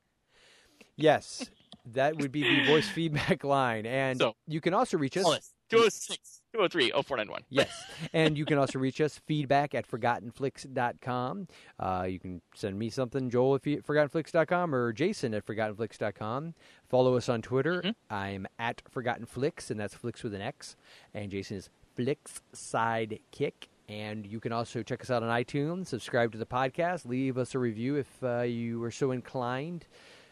Yes, 0.97 1.51
that 1.93 2.17
would 2.19 2.33
be 2.33 2.43
the 2.43 2.67
voice 2.67 2.89
feedback 2.89 3.45
line. 3.45 3.87
And 3.87 4.19
So- 4.19 4.37
you 4.47 4.61
can 4.61 4.75
also 4.75 4.99
reach 4.99 5.17
us. 5.17 5.25
Call 5.25 5.37
206 5.69 6.43
203 6.53 6.91
0491. 6.93 7.43
Yes. 7.51 7.85
And 8.13 8.39
you 8.39 8.45
can 8.45 8.57
also 8.57 8.79
reach 8.79 9.01
us 9.01 9.21
feedback 9.27 9.75
at 9.75 9.87
forgottenflix.com. 9.87 11.49
Uh, 11.79 12.07
you 12.09 12.19
can 12.19 12.41
send 12.55 12.79
me 12.79 12.89
something, 12.89 13.29
Joel, 13.31 13.57
at 13.57 13.63
forgottenflix.com 13.63 14.75
or 14.75 14.93
Jason 14.93 15.35
at 15.35 15.45
forgottenflix.com. 15.45 16.55
Follow 16.89 17.17
us 17.17 17.29
on 17.29 17.43
Twitter. 17.43 17.83
Mm-hmm. 17.83 18.15
I'm 18.15 18.47
at 18.59 18.83
forgottenflix, 18.95 19.71
and 19.71 19.79
that's 19.79 19.95
Flix 19.95 20.23
with 20.23 20.35
an 20.35 20.41
X. 20.41 20.77
And 21.13 21.31
Jason 21.31 21.57
is 21.59 21.69
Flix 21.95 22.41
Sidekick. 22.55 23.69
And 23.89 24.27
you 24.27 24.41
can 24.41 24.53
also 24.53 24.83
check 24.83 25.01
us 25.03 25.11
out 25.11 25.23
on 25.23 25.29
iTunes, 25.29 25.87
subscribe 25.87 26.33
to 26.33 26.39
the 26.39 26.47
podcast, 26.47 27.07
leave 27.07 27.39
us 27.39 27.55
a 27.55 27.59
review 27.61 27.95
if 27.97 28.09
uh, 28.23 28.41
you 28.41 28.83
are 28.83 28.91
so 28.91 29.13
inclined 29.13 29.87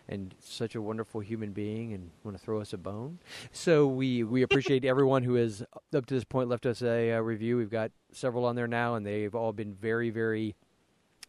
and 0.08 0.34
such 0.40 0.74
a 0.74 0.82
wonderful 0.82 1.20
human 1.20 1.52
being 1.52 1.92
and 1.92 2.10
want 2.22 2.36
to 2.36 2.42
throw 2.42 2.60
us 2.60 2.72
a 2.72 2.78
bone. 2.78 3.18
So 3.52 3.86
we, 3.86 4.22
we 4.22 4.42
appreciate 4.42 4.84
everyone 4.84 5.22
who 5.22 5.34
has 5.34 5.62
up 5.94 6.06
to 6.06 6.14
this 6.14 6.24
point 6.24 6.48
left 6.48 6.66
us 6.66 6.82
a, 6.82 7.12
uh 7.12 7.20
review. 7.20 7.56
We've 7.56 7.70
got 7.70 7.90
several 8.12 8.44
on 8.44 8.56
there 8.56 8.68
now, 8.68 8.94
and 8.94 9.06
they've 9.06 9.34
all 9.34 9.52
been 9.52 9.74
very, 9.74 10.10
very 10.10 10.54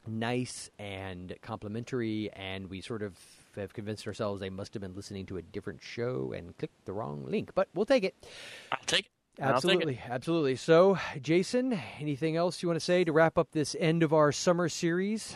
nice 0.07 0.69
and 0.77 1.35
complimentary. 1.41 2.29
And 2.33 2.69
we 2.69 2.81
sort 2.81 3.01
of 3.01 3.17
have 3.55 3.73
convinced 3.73 4.05
ourselves 4.07 4.41
they 4.41 4.49
must 4.49 4.73
have 4.73 4.81
been 4.81 4.95
listening 4.95 5.25
to 5.27 5.37
a 5.37 5.41
different 5.41 5.81
show 5.81 6.33
and 6.35 6.57
clicked 6.57 6.85
the 6.85 6.93
wrong 6.93 7.25
link. 7.25 7.51
But 7.55 7.69
we'll 7.73 7.85
take 7.85 8.03
it. 8.03 8.15
I'll 8.71 8.79
take 8.85 9.05
it. 9.05 9.11
I'll 9.41 9.53
take 9.53 9.81
it. 9.81 9.85
Absolutely, 9.85 10.01
absolutely. 10.09 10.55
So, 10.55 10.97
Jason, 11.21 11.79
anything 11.99 12.37
else 12.37 12.61
you 12.61 12.69
want 12.69 12.79
to 12.79 12.85
say 12.85 13.03
to 13.03 13.11
wrap 13.11 13.37
up 13.37 13.51
this 13.51 13.75
end 13.79 14.03
of 14.03 14.13
our 14.13 14.31
summer 14.31 14.69
series? 14.69 15.35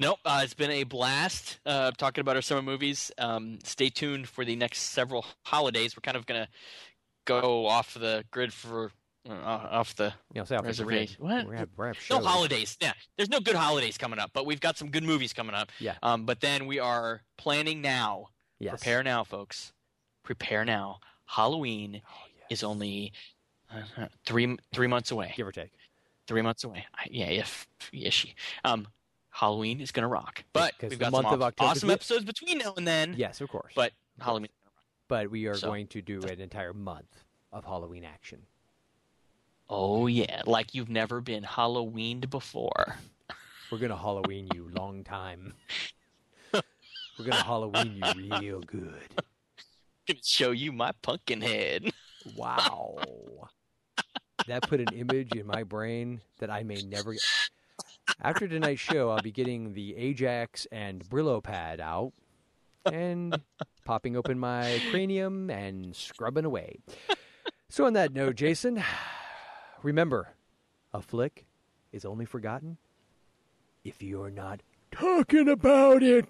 Nope, 0.00 0.18
uh, 0.24 0.40
it's 0.42 0.54
been 0.54 0.70
a 0.70 0.84
blast 0.84 1.60
uh, 1.66 1.90
talking 1.96 2.20
about 2.22 2.36
our 2.36 2.42
summer 2.42 2.62
movies. 2.62 3.10
Um, 3.18 3.58
stay 3.64 3.90
tuned 3.90 4.28
for 4.28 4.44
the 4.44 4.56
next 4.56 4.80
several 4.82 5.24
holidays. 5.44 5.96
We're 5.96 6.00
kind 6.02 6.16
of 6.16 6.26
gonna 6.26 6.48
go 7.24 7.66
off 7.66 7.94
the 7.94 8.24
grid 8.30 8.52
for 8.52 8.90
uh, 9.28 9.32
off 9.32 9.94
the 9.96 10.12
You 10.34 10.40
know, 10.40 10.44
say 10.44 10.56
off 10.56 10.64
reservation. 10.64 11.16
grid. 11.20 11.30
What? 11.30 11.46
We're 11.46 11.54
gonna, 11.54 11.68
we're 11.76 11.92
gonna 12.10 12.22
No 12.22 12.26
holidays. 12.26 12.76
Yeah, 12.80 12.92
there's 13.16 13.28
no 13.30 13.40
good 13.40 13.54
holidays 13.56 13.96
coming 13.96 14.18
up, 14.18 14.30
but 14.34 14.46
we've 14.46 14.60
got 14.60 14.76
some 14.76 14.90
good 14.90 15.04
movies 15.04 15.32
coming 15.32 15.54
up. 15.54 15.70
Yeah. 15.78 15.94
Um, 16.02 16.24
but 16.26 16.40
then 16.40 16.66
we 16.66 16.78
are 16.80 17.22
planning 17.38 17.80
now. 17.80 18.28
Yes. 18.58 18.72
Prepare 18.80 19.02
now, 19.02 19.24
folks. 19.24 19.72
Prepare 20.24 20.64
now. 20.64 20.98
Halloween 21.26 22.02
Oh, 22.04 22.26
is 22.50 22.62
only 22.62 23.12
uh, 23.72 24.06
three 24.26 24.56
three 24.72 24.86
months 24.88 25.10
away. 25.10 25.32
Give 25.36 25.46
or 25.46 25.52
take. 25.52 25.70
Three 26.26 26.42
months 26.42 26.64
away. 26.64 26.84
I- 26.94 27.06
Yeah, 27.10 27.26
if 27.26 27.66
ish. 27.92 28.34
Um, 28.64 28.88
Halloween 29.34 29.80
is 29.80 29.90
gonna 29.90 30.06
rock. 30.06 30.44
But 30.52 30.74
we've 30.80 30.96
got 30.96 31.10
month 31.10 31.24
some 31.26 31.34
of 31.34 31.42
October- 31.42 31.70
awesome 31.70 31.90
episodes 31.90 32.24
between 32.24 32.58
now 32.58 32.72
and 32.76 32.86
then. 32.86 33.14
Yes, 33.18 33.40
of 33.40 33.48
course. 33.48 33.72
But 33.74 33.92
Halloween. 34.20 34.48
But 35.08 35.28
we 35.30 35.46
are 35.46 35.56
So- 35.56 35.66
going 35.66 35.88
to 35.88 36.00
do 36.00 36.22
an 36.22 36.40
entire 36.40 36.72
month 36.72 37.24
of 37.52 37.64
Halloween 37.64 38.04
action. 38.04 38.46
Oh 39.68 40.06
yeah, 40.06 40.42
like 40.46 40.72
you've 40.72 40.88
never 40.88 41.20
been 41.20 41.42
Halloweened 41.42 42.30
before. 42.30 42.96
We're 43.72 43.78
gonna 43.78 43.96
Halloween 43.98 44.48
you 44.54 44.70
long 44.72 45.02
time. 45.02 45.54
We're 46.52 47.24
gonna 47.24 47.42
Halloween 47.42 48.00
you 48.16 48.38
real 48.38 48.60
good. 48.60 49.02
gonna 50.06 50.20
show 50.22 50.52
you 50.52 50.70
my 50.70 50.92
pumpkin 51.02 51.40
head. 51.40 51.90
Wow. 52.36 52.98
that 54.46 54.62
put 54.62 54.80
an 54.80 54.88
image 54.94 55.32
in 55.34 55.46
my 55.46 55.64
brain 55.64 56.20
that 56.38 56.50
I 56.50 56.62
may 56.62 56.82
never. 56.82 57.16
After 58.20 58.48
tonight's 58.48 58.80
show, 58.80 59.10
I'll 59.10 59.22
be 59.22 59.32
getting 59.32 59.74
the 59.74 59.96
Ajax 59.96 60.66
and 60.72 61.04
Brillo 61.04 61.42
pad 61.42 61.80
out 61.80 62.12
and 62.84 63.40
popping 63.84 64.16
open 64.16 64.38
my 64.38 64.80
cranium 64.90 65.50
and 65.50 65.94
scrubbing 65.94 66.44
away. 66.44 66.78
So, 67.68 67.86
on 67.86 67.94
that 67.94 68.12
note, 68.12 68.36
Jason, 68.36 68.82
remember 69.82 70.34
a 70.92 71.00
flick 71.00 71.46
is 71.92 72.04
only 72.04 72.24
forgotten 72.24 72.78
if 73.84 74.02
you're 74.02 74.30
not 74.30 74.60
talking 74.90 75.48
about 75.48 76.02
it. 76.02 76.26